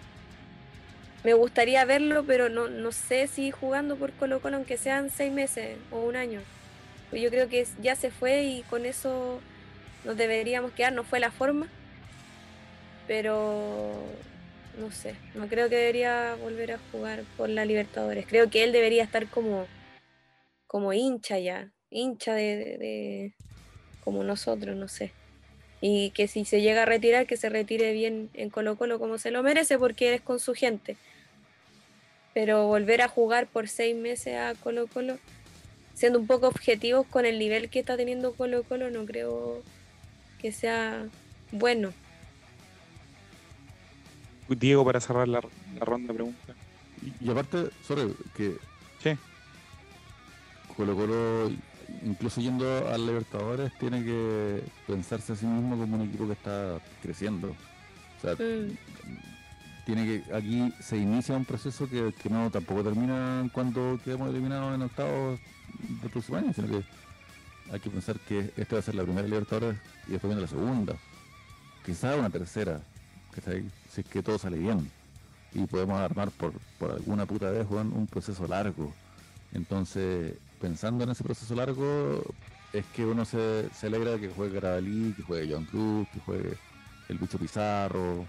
[1.24, 5.32] me gustaría verlo, pero no, no sé si jugando por Colo Colo, aunque sean seis
[5.32, 6.42] meses o un año.
[7.12, 9.40] Yo creo que ya se fue y con eso
[10.04, 11.68] nos deberíamos quedar, no fue la forma,
[13.08, 13.94] pero
[14.80, 18.26] no sé, no creo que debería volver a jugar por la Libertadores.
[18.28, 19.68] Creo que él debería estar como,
[20.68, 23.34] como hincha ya, hincha de, de-
[24.04, 25.12] como nosotros, no sé.
[25.80, 29.18] Y que si se llega a retirar, que se retire bien en Colo Colo como
[29.18, 30.98] se lo merece, porque eres con su gente.
[32.34, 35.20] Pero volver a jugar por seis meses a Colo Colo,
[35.94, 39.62] siendo un poco objetivos con el nivel que está teniendo Colo Colo, no creo
[40.44, 41.06] que sea
[41.54, 41.92] bueno.
[44.50, 45.40] Diego, para cerrar la,
[45.80, 46.56] la ronda de preguntas.
[47.02, 48.58] Y, y aparte, sorry, que
[49.02, 49.12] Sí.
[50.76, 51.50] Colo Colo,
[52.04, 56.80] incluso yendo al Libertadores, tiene que pensarse a sí mismo como un equipo que está
[57.02, 57.50] creciendo.
[58.18, 58.76] O sea, Mm,
[59.86, 64.76] tiene que aquí se inicia un proceso que, que no tampoco termina cuando quedemos eliminados
[64.76, 65.40] en octavos
[66.02, 66.84] del próximo año, sino que
[67.72, 69.78] hay que pensar que esta va a ser la primera Libertadores
[70.08, 70.96] y después viene la segunda,
[71.86, 72.82] quizás una tercera,
[73.34, 74.90] que está ahí, si es que todo sale bien
[75.54, 78.94] y podemos armar por, por alguna puta vez Juan, un proceso largo.
[79.54, 82.24] Entonces, pensando en ese proceso largo,
[82.74, 86.58] es que uno se, se alegra que juegue Gravalí, que juegue John Cruz, que juegue
[87.10, 88.26] el bicho Pizarro,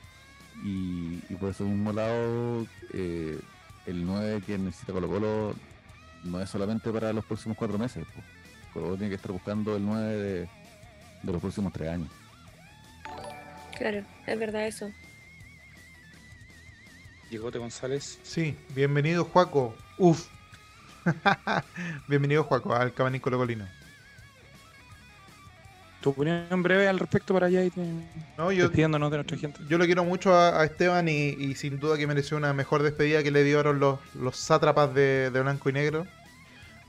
[0.63, 3.41] y, por ese mismo lado, eh,
[3.87, 5.55] el 9 que necesita Colo Colo
[6.25, 8.07] no es solamente para los próximos cuatro meses.
[8.75, 10.41] Colo Colo tiene que estar buscando el 9 de,
[11.23, 12.09] de los próximos tres años.
[13.79, 14.91] claro, es verdad eso.
[17.31, 18.19] Diegote González.
[18.23, 19.75] Sí, bienvenido Juaco.
[19.99, 20.27] Uf.
[22.09, 23.67] Bienvenido Juaco al Cabanín Colocolino.
[26.01, 27.81] Tu opinión breve al respecto para allá y te...
[28.37, 29.61] No, yo, despidiéndonos de nuestra gente.
[29.69, 32.83] yo lo quiero mucho a, a Esteban y, y sin duda que mereció una mejor
[32.83, 36.07] despedida que le dieron los, los sátrapas de, de blanco y negro.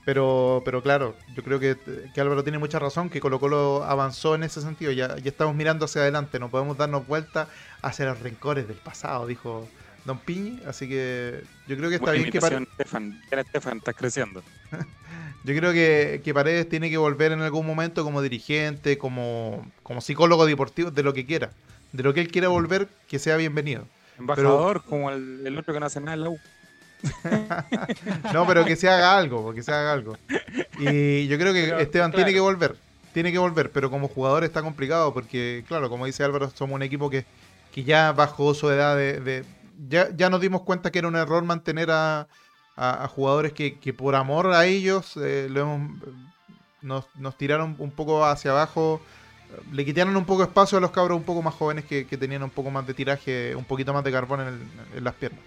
[0.06, 1.76] Pero, pero claro, yo creo que,
[2.14, 4.92] que Álvaro tiene mucha razón, que Colo Colo avanzó en ese sentido.
[4.92, 7.48] Ya, ya estamos mirando hacia adelante, no podemos darnos vuelta
[7.82, 9.68] hacia los rencores del pasado, dijo
[10.04, 10.60] Don Piñi.
[10.64, 13.22] Así que yo creo que está Buena bien que Pare- imitación, Estefan.
[13.40, 14.44] Estefan, estás creciendo.
[15.44, 20.00] yo creo que, que Paredes tiene que volver en algún momento como dirigente, como, como
[20.00, 21.50] psicólogo deportivo, de lo que quiera.
[21.90, 23.88] De lo que él quiera volver, que sea bienvenido.
[24.20, 26.38] Embajador, como el, el otro que no hace nada en la U.
[28.32, 30.16] No, pero que se haga algo, que se haga algo.
[30.78, 32.24] Y yo creo que Pero, Esteban claro.
[32.24, 32.76] tiene que volver,
[33.12, 36.82] tiene que volver, pero como jugador está complicado porque, claro, como dice Álvaro, somos un
[36.82, 37.24] equipo que,
[37.72, 39.20] que ya bajó su edad de...
[39.20, 39.44] de-
[39.88, 42.20] ya, ya nos dimos cuenta que era un error mantener a,
[42.76, 45.90] a- a jugadores que, que por amor a ellos eh, lo hemos-
[46.82, 49.02] nos, nos tiraron un poco hacia abajo,
[49.72, 52.42] le quitaron un poco espacio a los cabros un poco más jóvenes que, que tenían
[52.42, 55.40] un poco más de tiraje, un poquito más de carbón en, el- en las piernas.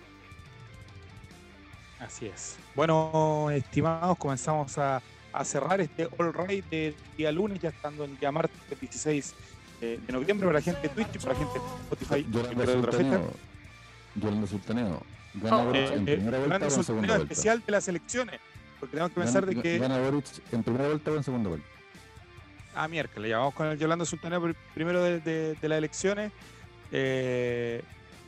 [2.00, 2.58] Así es.
[2.76, 5.02] Bueno, estimados, comenzamos a,
[5.34, 9.36] a cerrar este All Right de día lunes, ya estando en día martes 16
[9.82, 12.66] eh, de noviembre para la gente de Twitch, para la gente de Spotify Yolanda.
[12.66, 13.32] Sultaneo.
[14.16, 15.04] Yolanda Sultaneo.
[15.36, 15.66] Gana Oh.
[15.66, 17.24] Boric Eh, en eh, primera vuelta o de en segunda vuelta.
[17.34, 18.40] especial de las elecciones,
[18.80, 21.50] porque tenemos que pensar de Gana- que Gana Boric en primera vuelta o en segunda
[21.50, 21.68] vuelta.
[22.76, 26.32] Ah, miércoles, ya vamos con el Yolanda Sultaneo pr- primero de, de- de las elecciones.
[26.92, 27.84] Eh,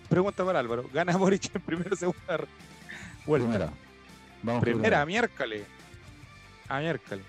[0.10, 2.38] pregunta para Álvaro: ¿gana Boric en primera o segunda
[3.26, 3.48] vuelta?
[3.48, 3.74] Primera.
[4.44, 5.64] Vamos Primera, a miércoles.
[6.68, 7.26] A miércoles.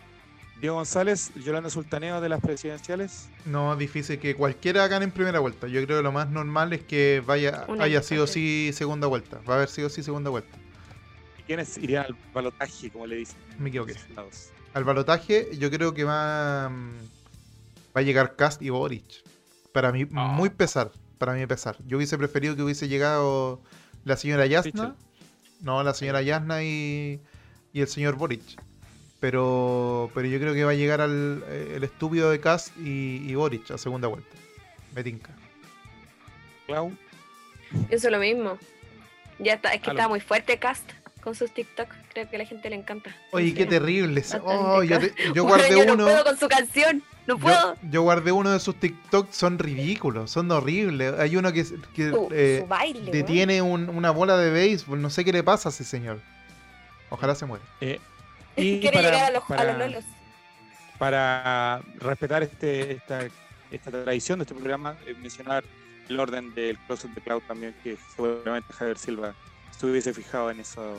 [0.61, 3.29] Diego González, Yolanda Sultaneo de las presidenciales.
[3.47, 5.67] No, difícil que cualquiera gane en primera vuelta.
[5.67, 9.41] Yo creo que lo más normal es que vaya Una haya sido sí segunda vuelta.
[9.49, 10.57] Va a haber sido sí segunda vuelta.
[11.39, 13.37] ¿Y quiénes irían al balotaje, como le dicen?
[13.59, 13.97] Me equivoqué.
[14.75, 16.93] Al balotaje yo creo que va mm,
[17.97, 19.25] va a llegar Cast y Boric.
[19.73, 20.29] Para mí Ah.
[20.29, 21.77] muy pesar, para mí pesar.
[21.87, 23.61] Yo hubiese preferido que hubiese llegado
[24.05, 24.95] la señora Yasna.
[25.63, 27.21] No, la señora Yasna y,
[27.73, 28.43] y el señor Boric.
[29.21, 33.23] Pero pero yo creo que va a llegar al eh, el estúpido de Cast y,
[33.25, 34.29] y Boric a segunda vuelta.
[34.95, 35.31] Me tinca.
[36.67, 36.93] Clau.
[37.89, 38.59] Pienso lo mismo.
[39.39, 40.91] Ya está, es que está muy fuerte Cast
[41.23, 41.89] con sus TikTok.
[42.13, 43.15] Creo que a la gente le encanta.
[43.31, 44.21] Oye, qué Entonces, terrible.
[44.21, 46.05] bastante Oh, yo, te- yo Bueno, guardé yo no uno.
[46.05, 47.03] puedo con su canción.
[47.27, 47.75] No puedo.
[47.75, 51.15] Yo, yo guardé uno de sus TikToks, son ridículos, son horribles.
[51.19, 53.13] Hay uno que, que Su, eh, baile.
[53.13, 56.21] detiene un- una bola de béisbol, no sé qué le pasa a ese señor.
[57.11, 57.65] Ojalá se muera.
[58.55, 60.05] Y Quiere para, llegar a los, a para- los lolos.
[60.99, 63.21] para respetar este, esta,
[63.71, 65.65] esta tradición de este programa, eh, mencionar
[66.09, 69.35] el orden del Closet de Cloud también, que seguramente Javier Silva
[69.79, 70.99] se hubiese fijado en eso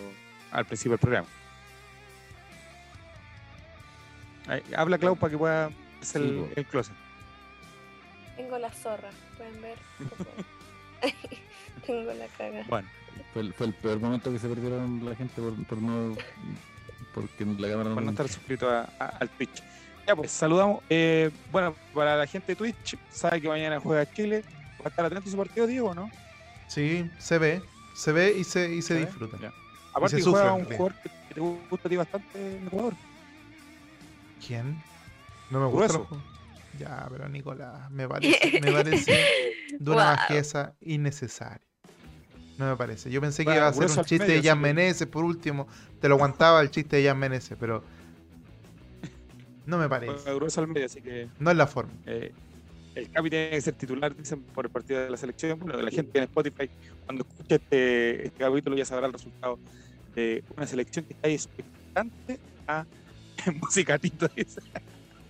[0.51, 1.27] al principio del programa.
[4.47, 5.69] Ahí, habla Cloud para que pueda
[6.15, 6.93] el, el closet.
[8.35, 9.09] Tengo la zorra.
[9.37, 9.77] Pueden ver.
[11.85, 12.63] Tengo la caga.
[12.67, 12.87] Bueno,
[13.33, 16.15] Fue el, fue el peor momento que se perdieron la gente por, por no.
[17.13, 17.95] Porque la cámara no.
[17.95, 19.61] por no estar suscrito a- a- al Twitch.
[20.07, 20.81] Ya pues, saludamos.
[20.89, 24.43] Eh, bueno, para la gente de Twitch, sabe que mañana juega Chile.
[24.81, 26.09] ¿Va a estar atento a su partido, Diego, no?
[26.67, 27.61] Sí, se ve,
[27.95, 29.37] se ve y se, y se disfruta.
[29.39, 29.53] Ya.
[29.93, 32.93] Aparte, se juega sufre, un jugador que, que te gusta a ti bastante en Ecuador.
[34.45, 34.81] ¿Quién?
[35.53, 35.93] No me gusta.
[35.93, 36.23] Grueso.
[36.79, 39.11] Ya, pero Nicolás, me parece, me parece
[39.79, 40.15] de una Guau.
[40.15, 41.61] bajeza innecesaria.
[42.57, 43.09] No me parece.
[43.11, 45.67] Yo pensé que Bueno, iba a ser un chiste medio, de Jan Meneses, por último.
[46.01, 47.83] Te lo aguantaba el chiste de Jan Meneses, pero.
[49.65, 50.13] No me parece.
[50.13, 51.91] Juega grueso al medio, así que No es la forma.
[52.05, 52.31] eh,
[52.95, 55.57] el Capi tiene que ser titular, dicen, por el partido de la selección.
[55.59, 56.69] Bueno, la gente en Spotify,
[57.05, 59.57] cuando escuche este, este capítulo, ya sabrá el resultado
[60.15, 62.85] de una selección que está ahí expectante a
[63.61, 64.29] musicatito.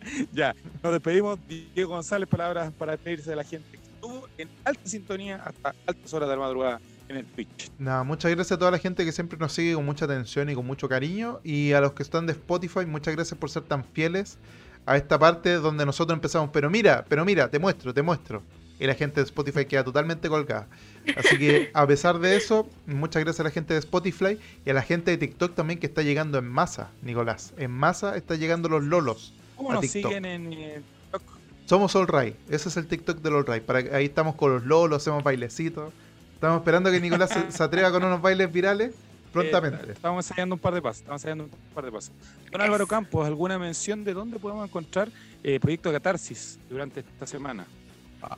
[0.34, 1.39] ya, nos despedimos.
[1.47, 6.13] Diego González, palabras para despedirse de la gente que estuvo en alta sintonía hasta altas
[6.13, 7.71] horas de la madrugada en el Twitch.
[7.77, 10.55] Nada, muchas gracias a toda la gente que siempre nos sigue con mucha atención y
[10.55, 11.39] con mucho cariño.
[11.43, 14.38] Y a los que están de Spotify, muchas gracias por ser tan fieles
[14.85, 16.49] a esta parte donde nosotros empezamos.
[16.51, 18.43] Pero mira, pero mira, te muestro, te muestro.
[18.80, 20.67] Y la gente de Spotify queda totalmente colgada.
[21.15, 24.73] Así que a pesar de eso, muchas gracias a la gente de Spotify y a
[24.73, 27.53] la gente de TikTok también que está llegando en masa, Nicolás.
[27.57, 29.34] En masa está llegando los lolos.
[29.64, 30.11] ¿Cómo nos TikTok.
[30.11, 30.81] siguen en eh,
[31.11, 31.22] TikTok?
[31.65, 32.35] Somos All Right.
[32.49, 33.64] Ese es el TikTok del All Right.
[33.64, 35.94] Para, ahí estamos con los lolos, hacemos bailecitos.
[36.35, 38.94] Estamos esperando que Nicolás se, se atreva con unos bailes virales
[39.31, 39.88] prontamente.
[39.88, 40.99] Eh, estamos ensayando un par de pasos.
[41.02, 42.11] Estamos ensayando un par de pasos.
[42.52, 45.10] Don Álvaro Campos, ¿alguna mención de dónde podemos encontrar
[45.44, 47.65] eh, Proyecto Catarsis durante esta semana?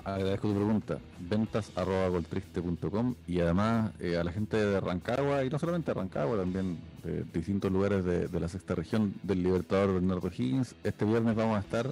[0.03, 0.98] Agradezco tu pregunta.
[1.20, 5.99] Ventas arroba goltriste.com y además eh, a la gente de Rancagua y no solamente de
[5.99, 10.76] Rancagua, también de distintos lugares de, de la sexta región del Libertador Bernardo Higgins.
[10.84, 11.91] Este viernes vamos a estar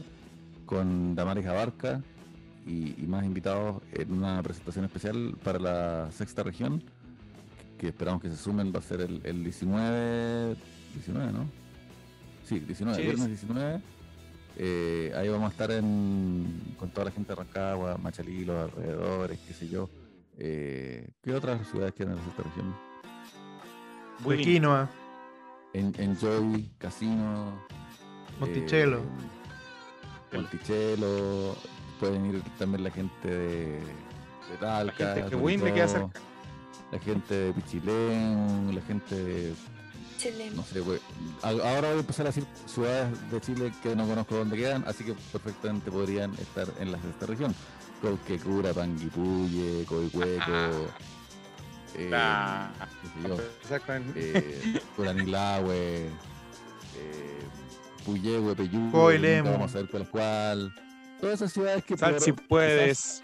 [0.66, 2.02] con Damaris Abarca
[2.66, 6.84] y, y más invitados en una presentación especial para la sexta región,
[7.78, 10.56] que esperamos que se sumen, va a ser el, el 19,
[10.94, 11.46] 19, ¿no?
[12.46, 13.82] Sí, 19, Sí, viernes 19.
[14.58, 19.40] Eh, ahí vamos a estar en, con toda la gente de Rancagua, Machalí, los alrededores,
[19.48, 19.90] qué sé yo.
[20.38, 22.76] Eh, ¿Qué otras ciudades tienen en la sexta región?
[24.20, 24.38] Buin.
[24.38, 24.90] De quinoa.
[25.74, 27.66] En, Enjoy, Casino.
[28.40, 29.00] Monticello.
[29.00, 31.56] eh, Monticello.
[32.00, 34.94] Pueden ir también la gente de, de Talca.
[34.96, 36.20] gente le queda Curicó, cerca.
[36.92, 39.54] La gente de Pichilén, la gente de
[40.24, 40.52] Chile.
[40.56, 41.00] no sé, güey.
[41.42, 45.04] Ahora voy a empezar a decir ciudades de Chile que no conozco dónde quedan, así
[45.04, 47.54] que perfectamente podrían estar en la sexta región.
[48.02, 50.52] Colquecura, Panguipulli, Coihueco,
[51.96, 52.72] eh, Ah.
[53.02, 54.32] qué sé yo, Exactamente.
[54.36, 56.08] eh, Curanilahue,
[56.98, 57.40] eh,
[58.06, 59.52] Puyehue, Peyú, Coilemo.
[59.52, 60.76] vamos a ver cuál es cuál.
[61.22, 63.22] Todas esas ciudades que Sal si quizás- puedes.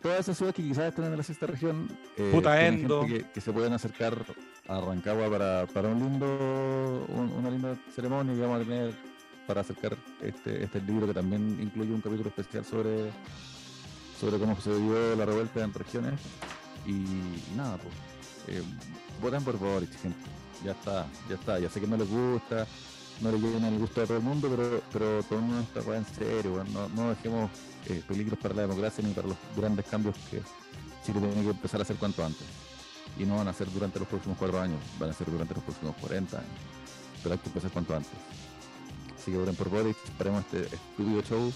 [0.00, 3.04] todas esas ciudades que quizás estén en la sexta región eh, Puta Endo.
[3.04, 4.16] que, que se pueden acercar
[4.68, 6.26] a Rancagua para, para un lindo
[7.08, 8.94] un- una linda ceremonia que vamos a tener
[9.46, 13.10] para acercar este, este libro que también incluye un capítulo especial sobre
[14.20, 16.18] sobre cómo se vivió la revuelta en regiones.
[16.86, 17.04] Y,
[17.56, 17.94] nada pues
[18.48, 18.62] eh,
[19.22, 20.18] voten por Boric gente
[20.64, 21.58] ya está ya está.
[21.58, 22.66] Ya sé que no les gusta
[23.20, 26.04] no le lleguen el gusto a todo el mundo pero pero tomemos esta cosa en
[26.06, 27.50] serio no, no dejemos
[27.86, 30.40] eh, peligros para la democracia ni para los grandes cambios que
[31.04, 32.46] Chile tiene que empezar a hacer cuanto antes.
[33.18, 35.64] Y no van a ser durante los próximos cuatro años, van a ser durante los
[35.64, 36.50] próximos 40 años.
[37.22, 38.12] Pero hay que empezar cuanto antes.
[39.16, 41.52] Así que voten por Boric, paremos este estúpido show,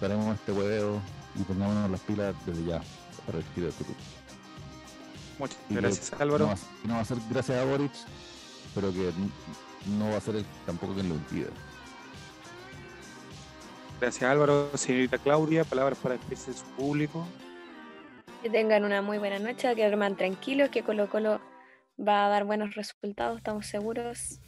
[0.00, 1.00] paremos este hueveo
[1.34, 2.80] y pongámonos las pilas desde ya
[3.26, 3.98] para el retiro del futuro.
[5.40, 6.46] Muchas Y que gracias, No Álvaro.
[6.46, 7.92] va, que no va a ser gracias a Boric,
[8.74, 9.12] pero que
[9.98, 11.48] no va a ser el- tampoco quien lo impida.
[14.00, 14.70] Gracias, Álvaro.
[14.76, 17.26] Señorita Claudia, palabras para despedirse de su público.
[18.42, 21.40] Que tengan una muy buena noche, que duerman tranquilos, que Colo Colo
[21.98, 24.40] va a dar buenos resultados, estamos seguros.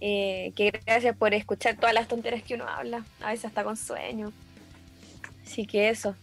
[0.00, 3.76] Eh, que gracias por escuchar todas las tonteras que uno habla, a veces hasta con
[3.76, 4.32] sueño.
[5.44, 6.14] Así que eso.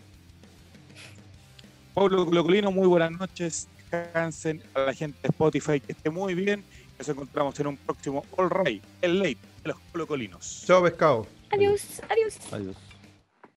[1.94, 3.68] Pablo Colocolino, muy buenas noches.
[3.91, 6.64] Descansen a la gente de Spotify, que esté muy bien.
[6.98, 10.64] Nos encontramos en un próximo All Right, el late de los Colocolinos.
[10.65, 11.28] Chao, pescado.
[11.52, 12.40] Adiós, adiós.
[12.52, 12.93] Adiós.